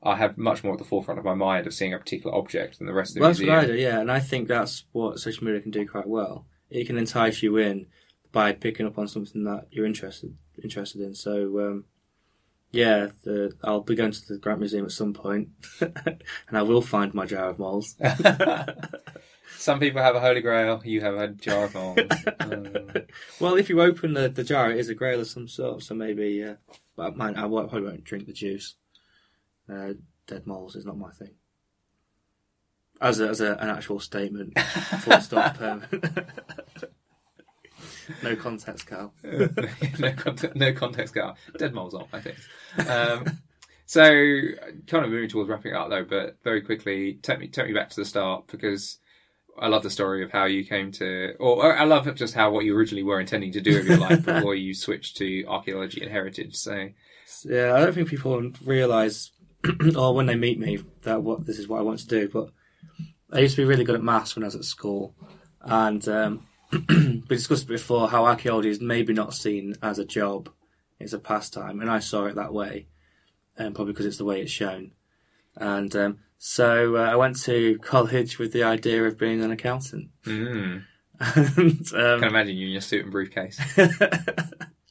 I 0.02 0.16
have 0.16 0.38
much 0.38 0.62
more 0.62 0.74
at 0.74 0.78
the 0.78 0.84
forefront 0.84 1.18
of 1.18 1.24
my 1.24 1.34
mind 1.34 1.66
of 1.66 1.74
seeing 1.74 1.92
a 1.92 1.98
particular 1.98 2.34
object 2.36 2.78
than 2.78 2.86
the 2.86 2.94
rest 2.94 3.10
of 3.10 3.14
the 3.14 3.20
Well, 3.20 3.30
that's 3.30 3.40
what 3.40 3.46
museum. 3.48 3.64
I 3.64 3.66
do, 3.66 3.82
yeah. 3.82 4.00
And 4.00 4.12
I 4.12 4.20
think 4.20 4.46
that's 4.46 4.84
what 4.92 5.18
social 5.18 5.44
media 5.44 5.60
can 5.60 5.72
do 5.72 5.86
quite 5.88 6.06
well. 6.06 6.46
It 6.70 6.86
can 6.86 6.98
entice 6.98 7.42
you 7.42 7.56
in 7.56 7.86
by 8.30 8.52
picking 8.52 8.86
up 8.86 8.98
on 8.98 9.08
something 9.08 9.44
that 9.44 9.66
you're 9.70 9.86
interested 9.86 10.36
interested 10.62 11.00
in. 11.00 11.14
So, 11.14 11.60
um, 11.60 11.84
yeah, 12.70 13.08
the, 13.24 13.52
I'll 13.64 13.80
be 13.80 13.94
going 13.94 14.12
to 14.12 14.26
the 14.28 14.38
Grant 14.38 14.60
Museum 14.60 14.84
at 14.84 14.92
some 14.92 15.12
point, 15.14 15.48
and 15.80 16.22
I 16.52 16.62
will 16.62 16.82
find 16.82 17.14
my 17.14 17.26
jar 17.26 17.48
of 17.50 17.58
moles. 17.58 17.94
Some 19.56 19.80
people 19.80 20.00
have 20.00 20.14
a 20.14 20.20
holy 20.20 20.40
grail. 20.40 20.80
You 20.84 21.00
have 21.00 21.14
a 21.16 21.28
jar 21.28 21.64
of 21.64 21.74
moles. 21.74 21.98
Uh, 22.38 23.00
Well, 23.40 23.56
if 23.56 23.68
you 23.68 23.80
open 23.82 24.12
the, 24.14 24.28
the 24.28 24.44
jar, 24.44 24.70
it 24.70 24.78
is 24.78 24.88
a 24.88 24.94
grail 24.94 25.20
of 25.20 25.26
some 25.26 25.48
sort. 25.48 25.82
So 25.82 25.94
maybe, 25.96 26.44
uh, 26.44 26.54
but 26.96 27.16
mine, 27.16 27.34
I 27.36 27.46
won't- 27.46 27.68
probably 27.70 27.88
won't 27.88 28.04
drink 28.04 28.26
the 28.26 28.32
juice. 28.32 28.76
Uh, 29.68 29.94
dead 30.28 30.46
moles 30.46 30.76
is 30.76 30.84
not 30.86 30.96
my 30.96 31.10
thing. 31.10 31.32
As 33.00 33.18
a, 33.20 33.28
as 33.28 33.40
a, 33.40 33.52
an 33.54 33.68
actual 33.70 33.98
statement, 34.00 34.58
full 34.60 35.20
stop. 35.20 35.60
Um, 35.60 35.82
no 38.22 38.36
context, 38.36 38.86
Carl. 38.86 39.12
no, 39.22 40.12
context, 40.16 40.56
no 40.56 40.72
context, 40.72 41.14
Carl. 41.14 41.36
Dead 41.56 41.74
moles 41.74 41.94
off, 41.94 42.08
I 42.12 42.20
think. 42.20 42.36
Um, 42.88 43.38
so, 43.86 44.02
kind 44.86 45.04
of 45.04 45.10
moving 45.10 45.28
towards 45.28 45.48
wrapping 45.50 45.74
up 45.74 45.90
though, 45.90 46.04
but 46.04 46.38
very 46.44 46.60
quickly, 46.60 47.18
take 47.22 47.38
me 47.38 47.48
take 47.48 47.66
me 47.66 47.72
back 47.72 47.90
to 47.90 47.96
the 47.96 48.04
start 48.04 48.46
because 48.48 48.98
I 49.60 49.68
love 49.68 49.82
the 49.82 49.90
story 49.90 50.22
of 50.22 50.30
how 50.30 50.44
you 50.44 50.64
came 50.64 50.92
to, 50.92 51.34
or, 51.38 51.66
or 51.66 51.76
I 51.76 51.84
love 51.84 52.12
just 52.14 52.34
how 52.34 52.50
what 52.50 52.64
you 52.64 52.76
originally 52.76 53.02
were 53.02 53.20
intending 53.20 53.52
to 53.52 53.60
do 53.60 53.74
with 53.74 53.86
your 53.86 53.98
life 53.98 54.24
before 54.24 54.54
you 54.54 54.74
switched 54.74 55.16
to 55.18 55.44
archaeology 55.46 56.00
and 56.00 56.10
heritage. 56.10 56.56
So, 56.56 56.88
Yeah, 57.44 57.74
I 57.74 57.80
don't 57.80 57.94
think 57.94 58.08
people 58.08 58.50
realise, 58.64 59.32
or 59.96 60.14
when 60.14 60.26
they 60.26 60.36
meet 60.36 60.58
me, 60.58 60.78
that 61.02 61.22
what 61.22 61.46
this 61.46 61.58
is 61.58 61.68
what 61.68 61.78
I 61.78 61.82
want 61.82 62.00
to 62.00 62.06
do. 62.06 62.28
But 62.28 62.50
I 63.32 63.40
used 63.40 63.56
to 63.56 63.62
be 63.62 63.66
really 63.66 63.84
good 63.84 63.96
at 63.96 64.02
maths 64.02 64.36
when 64.36 64.44
I 64.44 64.46
was 64.46 64.56
at 64.56 64.64
school, 64.64 65.14
and 65.60 66.06
um, 66.08 66.46
we 66.88 67.22
discussed 67.28 67.66
before 67.66 68.08
how 68.08 68.24
archaeology 68.24 68.70
is 68.70 68.80
maybe 68.80 69.12
not 69.12 69.34
seen 69.34 69.74
as 69.82 69.98
a 69.98 70.04
job; 70.04 70.50
it's 70.98 71.12
a 71.12 71.18
pastime, 71.18 71.80
and 71.80 71.90
I 71.90 71.98
saw 71.98 72.26
it 72.26 72.34
that 72.34 72.52
way, 72.52 72.88
and 73.56 73.74
probably 73.74 73.92
because 73.92 74.06
it's 74.06 74.18
the 74.18 74.24
way 74.24 74.42
it's 74.42 74.52
shown. 74.52 74.92
And 75.56 75.94
um, 75.96 76.18
so 76.38 76.96
uh, 76.96 77.00
I 77.00 77.16
went 77.16 77.40
to 77.42 77.78
college 77.78 78.38
with 78.38 78.52
the 78.52 78.64
idea 78.64 79.04
of 79.04 79.18
being 79.18 79.42
an 79.42 79.50
accountant, 79.50 80.10
mm, 80.24 80.84
and 81.20 81.86
can 81.86 82.00
um, 82.00 82.24
imagine 82.24 82.56
you 82.56 82.66
in 82.66 82.72
your 82.72 82.80
suit 82.80 83.04
and 83.04 83.12
briefcase. 83.12 83.60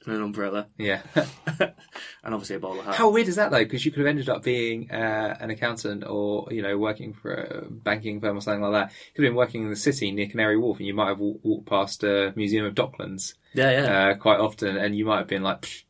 and 0.08 0.16
an 0.16 0.24
umbrella, 0.24 0.68
Yeah. 0.78 1.02
and 1.60 2.34
obviously 2.34 2.56
a 2.56 2.60
bowler 2.60 2.84
hat. 2.84 2.96
How 2.96 3.10
weird 3.10 3.28
is 3.28 3.36
that 3.36 3.52
though? 3.52 3.60
Because 3.60 3.86
you 3.86 3.92
could 3.92 4.00
have 4.00 4.08
ended 4.08 4.30
up 4.30 4.44
being 4.44 4.90
uh, 4.90 5.38
an 5.40 5.50
accountant 5.50 6.04
or 6.06 6.48
you 6.52 6.62
know 6.62 6.78
working 6.78 7.14
for 7.14 7.34
a 7.34 7.66
banking 7.70 8.22
firm 8.22 8.38
or 8.38 8.42
something 8.42 8.62
like 8.62 8.72
that. 8.74 8.92
You 8.92 9.14
could 9.16 9.26
have 9.26 9.32
been 9.32 9.38
working 9.38 9.64
in 9.64 9.70
the 9.70 9.76
city 9.76 10.12
near 10.12 10.28
Canary 10.28 10.58
Wharf, 10.58 10.78
and 10.78 10.88
you 10.88 10.94
might 10.94 11.10
have 11.10 11.20
walked, 11.20 11.44
walked 11.44 11.68
past 11.68 12.04
a 12.04 12.34
museum 12.36 12.66
of 12.66 12.74
Docklands 12.76 13.34
yeah, 13.54 13.72
yeah. 13.72 14.08
uh, 14.10 14.14
quite 14.16 14.40
often, 14.40 14.78
and 14.78 14.96
you 14.96 15.06
might 15.06 15.20
have 15.20 15.28
been 15.28 15.44
like 15.44 15.62
"Pfft, 15.62 15.84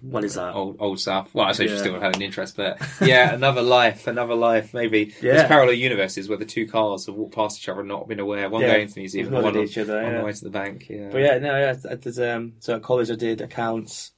what 0.00 0.24
is 0.24 0.34
that? 0.34 0.54
old 0.54 0.76
old 0.80 0.98
stuff. 1.00 1.28
Well, 1.34 1.46
I 1.46 1.52
suppose 1.52 1.70
you 1.70 1.76
Yeah. 1.76 1.80
still 1.82 1.92
have 1.94 2.02
had 2.02 2.16
an 2.16 2.22
interest, 2.22 2.56
but 2.56 2.80
yeah, 3.00 3.34
another 3.34 3.62
life, 3.62 4.06
another 4.06 4.34
life. 4.34 4.72
Maybe 4.74 5.14
Yeah. 5.20 5.34
there's 5.34 5.48
parallel 5.48 5.74
universes 5.74 6.28
where 6.28 6.38
the 6.38 6.44
two 6.46 6.66
cars 6.66 7.06
have 7.06 7.14
walked 7.14 7.34
past 7.34 7.58
each 7.58 7.68
other 7.68 7.80
and 7.80 7.88
not 7.88 8.08
been 8.08 8.20
aware. 8.20 8.48
One 8.48 8.62
Yeah, 8.62 8.74
going 8.76 8.88
to 8.88 8.94
the 8.94 9.00
museum, 9.00 9.30
one 9.30 9.44
on, 9.44 9.56
each 9.58 9.76
other. 9.78 9.98
on 9.98 10.12
yeah. 10.12 10.18
the 10.18 10.24
way 10.24 10.32
to 10.32 10.44
the 10.44 10.50
bank. 10.50 10.86
Yeah. 10.88 11.08
But 11.12 11.18
yeah, 11.22 11.38
no, 11.38 11.56
yeah. 11.58 11.94
Did, 11.96 12.18
um, 12.20 12.52
so 12.60 12.76
at 12.76 12.82
college 12.82 13.10
I 13.10 13.14
did 13.16 13.40
accounts, 13.40 14.12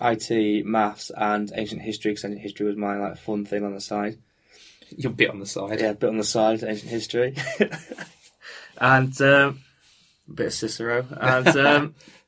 IT, 0.00 0.64
maths, 0.66 1.10
and 1.16 1.50
ancient 1.54 1.82
history. 1.82 2.10
Because 2.12 2.24
ancient 2.24 2.42
history 2.42 2.66
was 2.66 2.76
my 2.76 2.96
like 2.98 3.16
fun 3.18 3.44
thing 3.46 3.64
on 3.64 3.74
the 3.74 3.80
side. 3.80 4.18
You're 4.96 5.12
bit 5.12 5.30
on 5.30 5.40
the 5.40 5.46
side. 5.46 5.80
Yeah, 5.80 5.94
bit 5.94 6.08
on 6.10 6.16
the 6.18 6.24
side, 6.24 6.62
ancient 6.62 6.90
history, 6.90 7.34
and 8.78 9.20
um, 9.22 9.60
a 10.28 10.32
bit 10.32 10.46
of 10.46 10.52
Cicero, 10.52 11.06
and 11.20 11.48
um, 11.56 11.94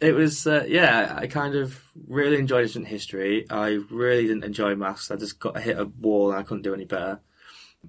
it 0.00 0.12
was 0.12 0.46
uh, 0.46 0.64
yeah. 0.68 1.14
I 1.16 1.26
kind 1.26 1.54
of 1.54 1.80
really 2.06 2.38
enjoyed 2.38 2.62
ancient 2.62 2.88
history. 2.88 3.46
I 3.50 3.80
really 3.90 4.22
didn't 4.22 4.44
enjoy 4.44 4.74
maths. 4.74 5.10
I 5.10 5.16
just 5.16 5.38
got 5.38 5.60
hit 5.60 5.78
a 5.78 5.84
wall 5.84 6.30
and 6.30 6.38
I 6.38 6.42
couldn't 6.42 6.62
do 6.62 6.74
any 6.74 6.84
better. 6.84 7.20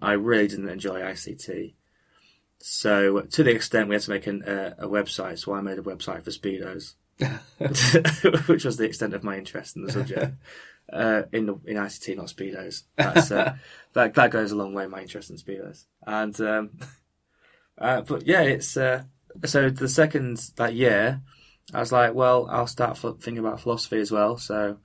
I 0.02 0.14
really 0.14 0.48
didn't 0.48 0.70
enjoy 0.70 1.02
ICT. 1.02 1.74
So 2.60 3.22
to 3.22 3.44
the 3.44 3.52
extent 3.52 3.90
we 3.90 3.96
had 3.96 4.02
to 4.04 4.10
make 4.10 4.28
an, 4.28 4.44
uh, 4.44 4.76
a 4.78 4.88
website, 4.88 5.40
so 5.40 5.54
I 5.54 5.62
made 5.62 5.78
a 5.78 5.84
website 5.84 6.24
for 6.24 6.32
speedos, 6.32 6.96
which 8.48 8.66
was 8.66 8.78
the 8.78 8.86
extent 8.86 9.14
of 9.14 9.24
my 9.24 9.38
interest 9.38 9.76
in 9.76 9.84
the 9.84 9.92
subject. 9.92 10.36
Uh, 10.90 11.24
in 11.34 11.48
the 11.48 11.60
in 11.66 11.76
ICT, 11.76 12.16
not 12.16 12.28
speedos. 12.28 12.84
That's, 12.96 13.30
uh, 13.30 13.58
that 13.92 14.14
that 14.14 14.32
goes 14.32 14.54
a 14.54 14.56
long 14.56 14.74
way. 14.74 14.88
My 14.88 15.02
interest 15.02 15.30
in 15.30 15.36
speedos, 15.36 15.84
and 16.06 16.40
um, 16.40 16.70
uh, 17.78 18.00
but 18.04 18.26
yeah, 18.26 18.44
it's 18.44 18.78
uh, 18.78 19.04
so 19.44 19.70
the 19.70 19.90
second 19.90 20.38
that 20.56 20.76
year, 20.76 21.22
I 21.74 21.80
was 21.80 21.92
like, 21.92 22.14
well, 22.14 22.48
I'll 22.50 22.68
start 22.68 22.98
thinking 22.98 23.40
about 23.40 23.60
philosophy 23.60 24.00
as 24.00 24.12
well. 24.12 24.38
So 24.38 24.78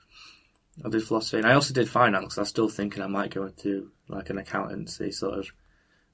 I 0.84 0.88
did 0.88 1.04
philosophy, 1.04 1.38
and 1.38 1.46
I 1.46 1.54
also 1.54 1.74
did 1.74 1.88
finance. 1.88 2.36
I 2.36 2.42
was 2.42 2.48
still 2.48 2.68
thinking 2.68 3.02
I 3.02 3.06
might 3.06 3.34
go 3.34 3.44
into 3.44 3.90
like 4.08 4.30
an 4.30 4.38
accountancy 4.38 5.12
sort 5.12 5.38
of 5.38 5.52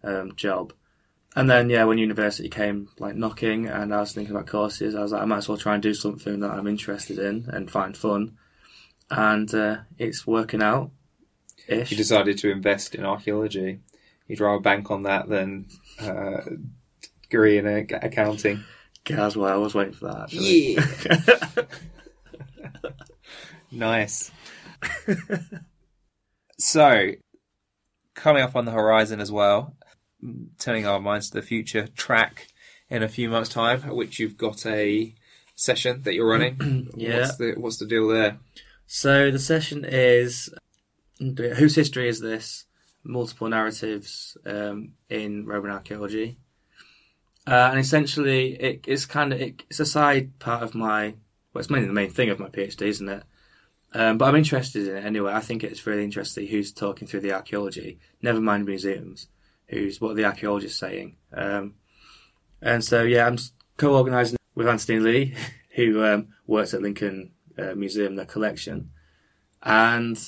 um, 0.03 0.37
job. 0.37 0.73
And 1.37 1.49
then 1.49 1.71
yeah, 1.71 1.85
when 1.85 1.99
university 1.99 2.49
came 2.49 2.89
like 2.99 3.15
knocking, 3.15 3.67
and 3.67 3.95
I 3.95 4.01
was 4.01 4.13
thinking 4.13 4.35
about 4.35 4.47
courses, 4.47 4.95
I 4.95 5.01
was 5.01 5.13
like, 5.13 5.23
I 5.23 5.27
might 5.27 5.39
as 5.39 5.49
well 5.49 5.59
try 5.59 5.75
and 5.75 5.83
do 5.83 5.95
something 5.95 6.41
that 6.41 6.51
I'm 6.51 6.67
interested 6.67 7.19
in 7.19 7.49
and 7.49 7.71
find 7.71 7.97
fun. 7.97 8.37
And 9.11 9.53
uh, 9.55 9.79
it's 9.99 10.27
working 10.27 10.63
out. 10.63 10.91
Ish. 11.67 11.91
You 11.91 11.97
decided 11.97 12.39
to 12.39 12.51
invest 12.51 12.95
in 12.95 13.05
archaeology. 13.05 13.81
You'd 14.27 14.41
rather 14.41 14.61
bank 14.61 14.91
on 14.91 15.05
that 15.05 15.29
than 15.29 15.67
uh, 16.01 16.41
degree 17.23 17.59
in 17.59 17.67
accounting. 17.67 18.65
That's 19.17 19.37
why 19.37 19.53
I 19.53 19.57
was 19.57 19.75
waiting 19.75 19.95
for 19.95 20.07
that. 20.07 20.23
Actually. 20.25 20.79
Nice. 23.71 24.31
so, 26.59 27.11
coming 28.15 28.43
up 28.43 28.57
on 28.57 28.65
the 28.65 28.71
horizon 28.73 29.21
as 29.21 29.31
well, 29.31 29.77
turning 30.59 30.87
our 30.87 31.01
minds 31.01 31.31
to 31.31 31.41
the 31.41 31.47
future, 31.47 31.87
TRAC 31.89 32.49
in 32.89 33.03
a 33.03 33.09
few 33.09 33.29
months' 33.29 33.51
time, 33.51 33.83
which 33.95 34.19
you've 34.19 34.37
got 34.37 34.65
a 34.65 35.15
session 35.55 36.03
that 36.03 36.15
you're 36.15 36.29
running. 36.29 36.89
Yeah. 36.97 37.21
What's 37.21 37.37
the 37.37 37.55
What's 37.57 37.77
the 37.77 37.87
deal 37.87 38.09
there? 38.09 38.39
So 38.87 39.31
the 39.31 39.39
session 39.39 39.85
is 39.85 40.51
whose 41.19 41.75
history 41.75 42.09
is 42.09 42.21
this? 42.21 42.65
Multiple 43.05 43.49
narratives 43.49 44.37
um, 44.45 44.95
in 45.09 45.47
Roman 45.47 45.71
archaeology, 45.71 46.39
Uh, 47.49 47.71
and 47.71 47.81
essentially, 47.81 48.53
it, 48.61 48.85
it's 48.87 49.07
kind 49.07 49.33
of 49.33 49.41
it, 49.41 49.63
it's 49.71 49.81
a 49.81 49.87
side 49.87 50.39
part 50.39 50.63
of 50.63 50.75
my. 50.75 51.15
Well, 51.53 51.61
it's 51.61 51.71
mainly 51.71 51.87
the 51.87 51.95
main 51.95 52.11
thing 52.11 52.29
of 52.29 52.39
my 52.39 52.49
PhD, 52.49 52.83
isn't 52.83 53.09
it? 53.09 53.23
Um, 53.95 54.19
but 54.19 54.27
I'm 54.27 54.37
interested 54.37 54.87
in 54.87 54.97
it 54.99 55.07
anyway. 55.07 55.33
I 55.33 55.41
think 55.41 55.65
it's 55.65 55.87
really 55.87 56.05
interesting 56.05 56.47
who's 56.47 56.75
talking 56.75 57.09
through 57.09 57.21
the 57.21 57.33
archaeology. 57.33 58.01
Never 58.21 58.39
mind 58.39 58.67
museums. 58.67 59.29
Who's 59.69 59.99
what 59.99 60.15
the 60.15 60.27
archaeologists 60.27 60.79
saying. 60.79 61.17
Um, 61.33 61.77
and 62.61 62.85
so 62.85 63.03
yeah, 63.03 63.27
I'm 63.27 63.39
co-organising 63.79 64.37
with 64.55 64.69
Anthony 64.69 64.99
Lee, 64.99 65.35
who 65.71 66.05
um, 66.05 66.29
works 66.47 66.75
at 66.75 66.83
Lincoln 66.83 67.31
uh, 67.57 67.75
Museum, 67.75 68.17
their 68.17 68.27
collection, 68.27 68.91
and 69.63 70.21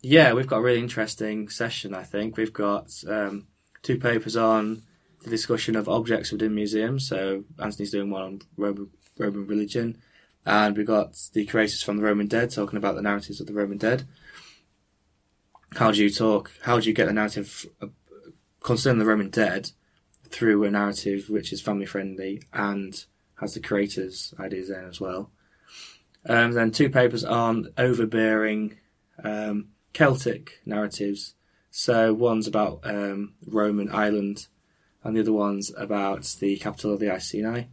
yeah, 0.00 0.32
we've 0.32 0.46
got 0.46 0.58
a 0.58 0.62
really 0.62 0.80
interesting 0.80 1.50
session. 1.50 1.94
I 1.94 2.02
think 2.02 2.38
we've 2.38 2.52
got 2.52 2.92
um, 3.06 3.46
two 3.82 3.98
papers 3.98 4.36
on 4.36 4.84
the 5.26 5.30
discussion 5.30 5.74
of 5.74 5.88
objects 5.88 6.30
within 6.30 6.54
museums. 6.54 7.08
So 7.08 7.42
Anthony's 7.58 7.90
doing 7.90 8.10
one 8.10 8.22
on 8.22 8.42
Roman, 8.56 8.90
Roman 9.18 9.46
religion, 9.48 9.98
and 10.46 10.76
we've 10.76 10.86
got 10.86 11.18
the 11.32 11.44
creators 11.44 11.82
from 11.82 11.96
the 11.96 12.04
Roman 12.04 12.28
dead 12.28 12.52
talking 12.52 12.76
about 12.76 12.94
the 12.94 13.02
narratives 13.02 13.40
of 13.40 13.48
the 13.48 13.52
Roman 13.52 13.76
dead. 13.76 14.04
How 15.74 15.90
do 15.90 16.00
you 16.00 16.10
talk? 16.10 16.52
How 16.62 16.78
do 16.78 16.86
you 16.86 16.94
get 16.94 17.06
the 17.06 17.12
narrative 17.12 17.66
uh, 17.82 17.88
concerning 18.60 19.00
the 19.00 19.04
Roman 19.04 19.28
dead 19.28 19.72
through 20.28 20.62
a 20.62 20.70
narrative 20.70 21.28
which 21.28 21.52
is 21.52 21.60
family 21.60 21.86
friendly 21.86 22.42
and 22.52 23.04
has 23.40 23.54
the 23.54 23.60
creators' 23.60 24.32
ideas 24.38 24.70
in 24.70 24.84
as 24.84 25.00
well? 25.00 25.32
Um, 26.28 26.52
then 26.52 26.70
two 26.70 26.88
papers 26.88 27.24
on 27.24 27.72
overbearing 27.76 28.76
um, 29.24 29.70
Celtic 29.92 30.60
narratives. 30.64 31.34
So 31.72 32.14
one's 32.14 32.46
about 32.46 32.80
um, 32.84 33.34
Roman 33.44 33.90
Ireland, 33.90 34.46
and 35.06 35.16
the 35.16 35.20
other 35.20 35.32
one's 35.32 35.72
about 35.76 36.24
the 36.40 36.56
capital 36.56 36.92
of 36.92 37.00
the 37.00 37.10
Iceni. 37.10 37.68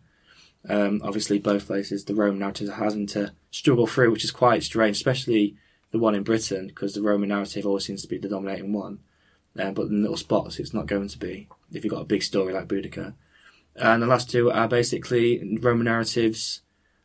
Um, 0.69 1.01
obviously, 1.03 1.39
both 1.39 1.67
places 1.67 2.05
the 2.05 2.15
Roman 2.15 2.39
narrative 2.39 2.69
having 2.69 3.07
to 3.07 3.34
struggle 3.51 3.88
through, 3.88 4.11
which 4.11 4.23
is 4.23 4.31
quite 4.31 4.63
strange, 4.63 4.95
especially 4.95 5.57
the 5.91 5.99
one 5.99 6.15
in 6.15 6.23
Britain, 6.23 6.67
because 6.67 6.93
the 6.93 7.01
Roman 7.01 7.29
narrative 7.29 7.65
always 7.65 7.86
seems 7.86 8.01
to 8.01 8.07
be 8.07 8.17
the 8.17 8.29
dominating 8.29 8.71
one. 8.71 8.99
Uh, 9.57 9.71
but 9.71 9.88
in 9.88 10.01
little 10.01 10.17
spots, 10.17 10.59
it's 10.59 10.73
not 10.73 10.88
going 10.88 11.07
to 11.07 11.19
be 11.19 11.47
if 11.71 11.84
you've 11.84 11.93
got 11.93 12.01
a 12.01 12.05
big 12.05 12.23
story 12.23 12.53
like 12.53 12.67
Boudica. 12.67 13.13
And 13.75 14.01
the 14.01 14.07
last 14.07 14.29
two 14.29 14.51
are 14.51 14.67
basically 14.67 15.57
Roman 15.61 15.86
narratives 15.86 16.61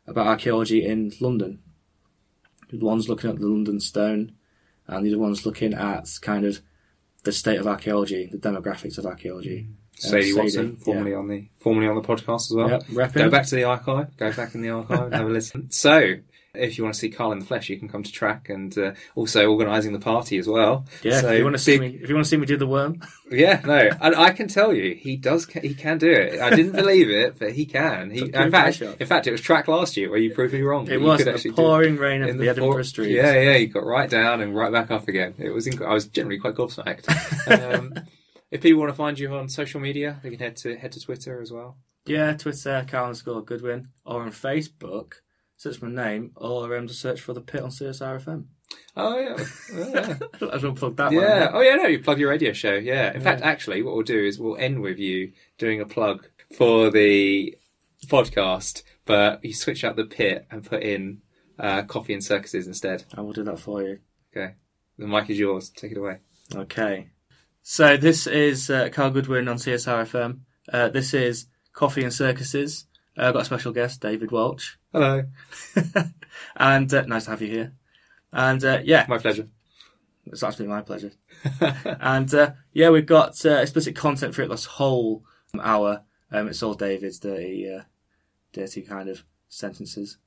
about 0.07 0.27
archaeology 0.27 0.85
in 0.85 1.11
London. 1.19 1.59
One's 2.71 3.09
looking 3.09 3.29
at 3.29 3.39
the 3.39 3.47
London 3.47 3.79
Stone, 3.79 4.33
and 4.87 5.05
the 5.05 5.09
other 5.09 5.19
one's 5.19 5.45
looking 5.45 5.73
at 5.73 6.07
kind 6.21 6.45
of 6.45 6.61
the 7.23 7.31
state 7.31 7.59
of 7.59 7.67
archaeology, 7.67 8.27
the 8.31 8.37
demographics 8.37 8.97
of 8.97 9.05
archaeology. 9.05 9.67
Sadie, 9.99 10.31
Uh, 10.33 10.37
Watson, 10.37 10.75
formerly 10.77 11.13
on 11.13 11.27
the 11.27 11.47
formerly 11.59 11.87
on 11.87 11.95
the 11.95 12.01
podcast 12.01 12.49
as 12.49 12.53
well. 12.55 12.69
Yep, 12.69 12.83
repping. 12.87 13.13
Go 13.15 13.29
back 13.29 13.45
to 13.47 13.55
the 13.55 13.63
archive. 13.65 14.15
Go 14.17 14.31
back 14.33 14.55
in 14.55 14.61
the 14.61 14.69
archive 14.69 15.01
and 15.03 15.13
have 15.13 15.27
a 15.27 15.29
listen. 15.29 15.67
So, 15.71 16.15
if 16.55 16.77
you 16.79 16.83
want 16.83 16.95
to 16.95 16.99
see 16.99 17.09
Carl 17.09 17.31
in 17.31 17.39
the 17.39 17.45
flesh, 17.45 17.69
you 17.69 17.77
can 17.77 17.87
come 17.87 18.01
to 18.01 18.11
TRAC 18.11 18.49
and 18.49 18.75
uh, 18.75 18.93
also 19.13 19.51
organising 19.51 19.93
the 19.93 19.99
party 19.99 20.39
as 20.39 20.47
well. 20.47 20.85
Yeah, 21.03 21.21
So 21.21 21.29
if 21.31 21.37
you 21.37 21.43
want 21.43 21.55
to 21.55 21.61
see 21.61 21.77
big- 21.77 21.93
me, 21.93 21.99
if 22.01 22.09
you 22.09 22.15
want 22.15 22.25
to 22.25 22.29
see 22.29 22.37
me 22.37 22.47
do 22.47 22.57
the 22.57 22.65
worm, 22.65 23.01
Yeah, 23.31 23.61
no, 23.63 23.89
and 24.01 24.15
I 24.15 24.31
can 24.31 24.47
tell 24.47 24.73
you, 24.73 24.95
he 24.95 25.15
does. 25.15 25.45
He 25.45 25.75
can 25.75 25.99
do 25.99 26.09
it. 26.09 26.39
I 26.41 26.49
didn't 26.49 26.71
believe 26.71 27.11
it, 27.11 27.37
but 27.37 27.51
he 27.51 27.65
can. 27.67 28.09
He, 28.09 28.21
in 28.33 28.49
fact, 28.51 28.81
in 28.81 29.05
fact, 29.05 29.27
it 29.27 29.31
was 29.31 29.41
TRAC 29.41 29.67
last 29.67 29.95
year 29.95 30.09
where 30.09 30.17
you 30.19 30.33
proved 30.33 30.53
me 30.55 30.61
wrong. 30.61 30.89
it 30.89 30.99
was 30.99 31.23
the 31.23 31.51
pouring 31.55 31.97
rain 31.97 32.23
In 32.23 32.37
the, 32.37 32.49
Edinburgh 32.49 32.71
four- 32.73 32.83
streets. 32.83 33.11
Yeah, 33.11 33.39
yeah, 33.39 33.55
you 33.57 33.67
got 33.67 33.85
right 33.85 34.09
down 34.09 34.41
and 34.41 34.55
right 34.55 34.71
back 34.71 34.89
up 34.89 35.07
again. 35.07 35.35
It 35.37 35.51
was. 35.51 35.67
Inc- 35.67 35.85
I 35.85 35.93
was 35.93 36.07
generally 36.07 36.39
quite 36.39 36.55
gobsmacked. 36.55 37.05
um, 37.75 37.93
if 38.51 38.61
people 38.61 38.79
want 38.79 38.91
to 38.91 38.95
find 38.95 39.17
you 39.19 39.33
on 39.35 39.49
social 39.49 39.79
media, 39.79 40.19
they 40.23 40.29
can 40.29 40.39
head 40.39 40.55
to 40.57 40.75
head 40.77 40.91
to 40.93 40.99
Twitter 41.01 41.41
as 41.41 41.51
well. 41.51 41.77
Yeah, 42.05 42.33
Twitter, 42.33 42.85
Carl 42.87 43.13
Goodwin, 43.45 43.89
or 44.05 44.23
on 44.23 44.31
Facebook, 44.31 45.13
search 45.57 45.81
my 45.81 45.89
name, 45.89 46.31
or 46.35 46.75
um, 46.75 46.87
just 46.87 47.01
search 47.01 47.21
for 47.21 47.33
the 47.33 47.41
pit 47.41 47.61
on 47.61 47.69
CSRFM. 47.69 48.45
Oh 48.95 49.17
yeah, 49.19 49.35
Oh, 49.73 49.89
yeah. 49.93 50.17
I 50.53 50.73
plug 50.73 50.95
that 50.97 51.11
yeah. 51.11 51.45
one. 51.45 51.55
Oh 51.55 51.61
yeah, 51.61 51.75
no, 51.75 51.87
you 51.87 51.99
plug 51.99 52.19
your 52.19 52.29
radio 52.29 52.53
show. 52.53 52.75
Yeah. 52.75 53.09
In 53.09 53.17
Yeah. 53.17 53.23
fact, 53.23 53.41
actually, 53.41 53.81
what 53.81 53.95
we'll 53.95 54.03
do 54.03 54.23
is 54.23 54.39
we'll 54.39 54.57
end 54.57 54.81
with 54.81 54.99
you 54.99 55.31
doing 55.57 55.81
a 55.81 55.85
plug 55.85 56.27
for 56.55 56.89
the 56.89 57.57
podcast, 58.07 58.83
but 59.05 59.43
you 59.43 59.53
switch 59.53 59.83
out 59.83 59.95
the 59.95 60.05
pit 60.05 60.45
and 60.51 60.63
put 60.63 60.83
in 60.83 61.21
uh, 61.57 61.83
coffee 61.83 62.13
and 62.13 62.23
circuses 62.23 62.67
instead. 62.67 63.05
I 63.15 63.21
will 63.21 63.33
do 63.33 63.43
that 63.43 63.59
for 63.59 63.81
you. 63.81 63.99
Okay. 64.35 64.53
The 64.97 65.07
mic 65.07 65.29
is 65.29 65.39
yours. 65.39 65.69
Take 65.69 65.91
it 65.91 65.97
away. 65.97 66.19
Okay. 66.55 67.09
So 67.71 67.97
this 67.97 68.25
is 68.25 68.71
uh, 68.71 68.89
Carl 68.91 69.11
Goodwin 69.11 69.47
on 69.47 69.57
CSRFM. 69.57 70.39
Uh, 70.73 70.89
this 70.89 71.13
is 71.13 71.45
Coffee 71.71 72.01
and 72.01 72.11
Circuses. 72.11 72.87
Uh, 73.15 73.27
I've 73.27 73.33
got 73.33 73.43
a 73.43 73.45
special 73.45 73.71
guest, 73.71 74.01
David 74.01 74.31
Walsh. 74.31 74.77
Hello. 74.91 75.25
and 76.55 76.91
uh, 76.91 77.01
nice 77.03 77.25
to 77.25 77.29
have 77.29 77.43
you 77.43 77.47
here. 77.47 77.73
And 78.33 78.65
uh, 78.65 78.79
yeah, 78.83 79.05
My 79.07 79.19
pleasure. 79.19 79.49
it's 80.25 80.41
actually 80.41 80.65
my 80.65 80.81
pleasure. 80.81 81.11
and 81.85 82.33
uh, 82.33 82.53
yeah, 82.73 82.89
we've 82.89 83.05
got 83.05 83.45
uh, 83.45 83.57
explicit 83.57 83.95
content 83.95 84.33
for 84.33 84.41
it 84.41 84.49
this 84.49 84.65
whole 84.65 85.23
hour. 85.61 86.05
Um, 86.31 86.47
it's 86.47 86.63
all 86.63 86.73
David's 86.73 87.19
dirty, 87.19 87.71
uh, 87.71 87.83
dirty 88.51 88.81
kind 88.81 89.09
of 89.09 89.23
sentences. 89.47 90.17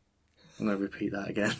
I'm 0.60 0.66
going 0.66 0.78
to 0.78 0.82
repeat 0.84 1.10
that 1.10 1.28
again. 1.28 1.56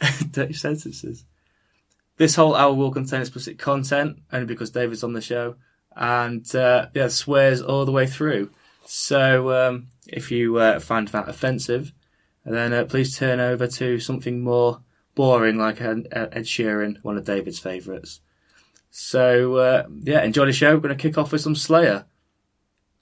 dirty 0.30 0.54
sentences. 0.54 1.26
This 2.16 2.34
whole 2.36 2.54
hour 2.54 2.72
will 2.72 2.92
contain 2.92 3.20
explicit 3.20 3.58
content, 3.58 4.18
only 4.32 4.46
because 4.46 4.70
David's 4.70 5.02
on 5.02 5.12
the 5.12 5.20
show, 5.20 5.56
and 5.96 6.54
uh, 6.54 6.86
yeah, 6.94 7.08
swears 7.08 7.60
all 7.60 7.84
the 7.84 7.92
way 7.92 8.06
through. 8.06 8.50
So 8.86 9.52
um, 9.52 9.88
if 10.06 10.30
you 10.30 10.56
uh, 10.56 10.78
find 10.78 11.08
that 11.08 11.28
offensive, 11.28 11.92
then 12.44 12.72
uh, 12.72 12.84
please 12.84 13.16
turn 13.16 13.40
over 13.40 13.66
to 13.66 13.98
something 13.98 14.42
more 14.42 14.80
boring 15.14 15.58
like 15.58 15.80
Ed, 15.80 16.06
Sheeran, 16.12 17.02
one 17.02 17.16
of 17.16 17.24
David's 17.24 17.58
favourites. 17.58 18.20
So 18.90 19.56
uh, 19.56 19.86
yeah, 20.02 20.22
enjoy 20.22 20.46
the 20.46 20.52
show. 20.52 20.74
We're 20.74 20.80
going 20.80 20.96
to 20.96 21.02
kick 21.02 21.18
off 21.18 21.32
with 21.32 21.40
some 21.40 21.56
Slayer. 21.56 22.06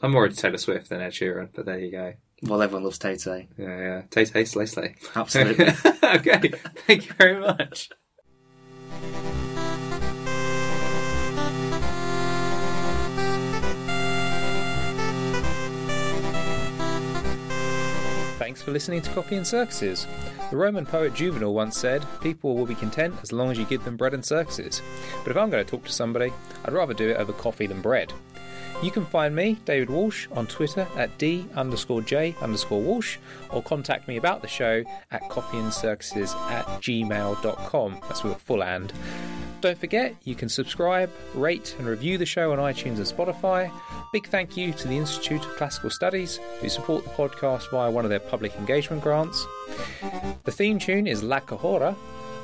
I'm 0.01 0.13
more 0.13 0.27
into 0.27 0.37
Taylor 0.37 0.59
Swift 0.59 0.89
than 0.89 1.01
Ed 1.01 1.13
Sheeran, 1.13 1.51
but 1.55 1.67
there 1.67 1.79
you 1.79 1.91
go. 1.91 2.15
Well, 2.43 2.61
everyone 2.61 2.85
loves 2.85 2.99
Tay 2.99 3.17
Tay. 3.17 3.49
Yeah, 3.57 3.79
yeah. 3.79 4.03
Tay 4.11 4.25
Tay, 4.25 4.45
slay, 4.45 4.67
slay. 4.67 4.97
Absolutely. 5.15 5.67
okay. 6.03 6.53
Thank 6.87 7.07
you 7.07 7.13
very 7.15 7.39
much. 7.39 7.91
Thanks 18.39 18.61
for 18.61 18.73
listening 18.73 19.01
to 19.03 19.11
Coffee 19.11 19.37
and 19.37 19.47
Circuses. 19.47 20.07
The 20.51 20.57
Roman 20.57 20.85
poet 20.85 21.15
Juvenal 21.15 21.55
once 21.55 21.77
said, 21.77 22.05
People 22.21 22.55
will 22.55 22.67
be 22.67 22.75
content 22.75 23.15
as 23.23 23.33
long 23.33 23.51
as 23.51 23.59
you 23.59 23.65
give 23.65 23.85
them 23.85 23.97
bread 23.97 24.15
and 24.15 24.25
circuses. 24.25 24.83
But 25.25 25.31
if 25.31 25.37
I'm 25.37 25.49
going 25.49 25.65
to 25.65 25.71
talk 25.71 25.85
to 25.85 25.93
somebody, 25.93 26.33
I'd 26.65 26.73
rather 26.75 26.93
do 26.93 27.09
it 27.09 27.17
over 27.17 27.33
coffee 27.33 27.67
than 27.67 27.81
bread. 27.81 28.13
You 28.83 28.91
can 28.91 29.07
find 29.07 29.35
me, 29.37 29.59
David 29.65 29.91
Walsh, 29.91 30.27
on 30.33 30.49
Twitter 30.49 30.89
at 30.97 31.17
D 31.17 31.47
underscore 31.55 32.03
J 32.03 32.35
underscore 32.41 32.81
Walsh, 32.81 33.19
or 33.51 33.63
contact 33.63 34.09
me 34.09 34.17
about 34.17 34.43
the 34.43 34.49
show 34.49 34.83
at 35.13 35.23
coffeeandcircuses 35.31 36.35
at 36.51 36.67
gmail.com. 36.83 38.01
That's 38.03 38.25
with 38.25 38.35
a 38.35 38.39
full 38.41 38.65
and. 38.65 38.93
Don't 39.61 39.79
forget, 39.79 40.17
you 40.25 40.35
can 40.35 40.49
subscribe, 40.49 41.09
rate, 41.37 41.77
and 41.79 41.87
review 41.87 42.19
the 42.19 42.27
show 42.27 42.51
on 42.51 42.59
iTunes 42.59 42.97
and 42.97 43.07
Spotify. 43.07 43.71
Big 44.13 44.27
thank 44.27 44.57
you 44.57 44.73
to 44.73 44.89
the 44.89 44.97
Institute 44.97 45.45
of 45.45 45.57
Classical 45.57 45.89
Studies, 45.89 46.41
who 46.61 46.69
support 46.69 47.05
the 47.05 47.11
podcast 47.11 47.71
via 47.71 47.89
one 47.89 48.05
of 48.05 48.11
their 48.11 48.19
public 48.19 48.57
engagement 48.57 49.05
grants. 49.05 49.47
The 50.43 50.51
theme 50.51 50.81
tune 50.81 51.07
is 51.07 51.23
La 51.23 51.39
Cahora 51.39 51.95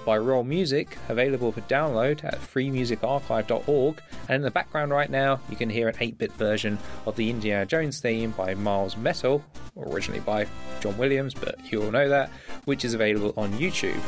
by 0.08 0.16
Royal 0.16 0.42
Music, 0.42 0.96
available 1.10 1.52
for 1.52 1.60
download 1.62 2.24
at 2.24 2.40
freemusicarchive.org. 2.40 4.02
And 4.30 4.36
in 4.36 4.40
the 4.40 4.50
background 4.50 4.90
right 4.90 5.10
now, 5.10 5.38
you 5.50 5.56
can 5.56 5.68
hear 5.68 5.86
an 5.86 5.96
8 6.00 6.16
bit 6.16 6.32
version 6.32 6.78
of 7.04 7.14
the 7.16 7.28
Indiana 7.28 7.66
Jones 7.66 8.00
theme 8.00 8.30
by 8.30 8.54
Miles 8.54 8.96
Metal, 8.96 9.44
originally 9.76 10.20
by 10.20 10.46
John 10.80 10.96
Williams, 10.96 11.34
but 11.34 11.56
you 11.70 11.82
all 11.82 11.90
know 11.90 12.08
that, 12.08 12.30
which 12.64 12.86
is 12.86 12.94
available 12.94 13.34
on 13.36 13.52
YouTube. 13.58 14.00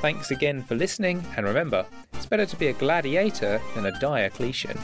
Thanks 0.00 0.30
again 0.30 0.62
for 0.62 0.76
listening, 0.76 1.22
and 1.36 1.44
remember, 1.44 1.84
it's 2.14 2.24
better 2.24 2.46
to 2.46 2.56
be 2.56 2.68
a 2.68 2.72
gladiator 2.72 3.60
than 3.74 3.84
a 3.84 4.00
Diocletian. 4.00 4.78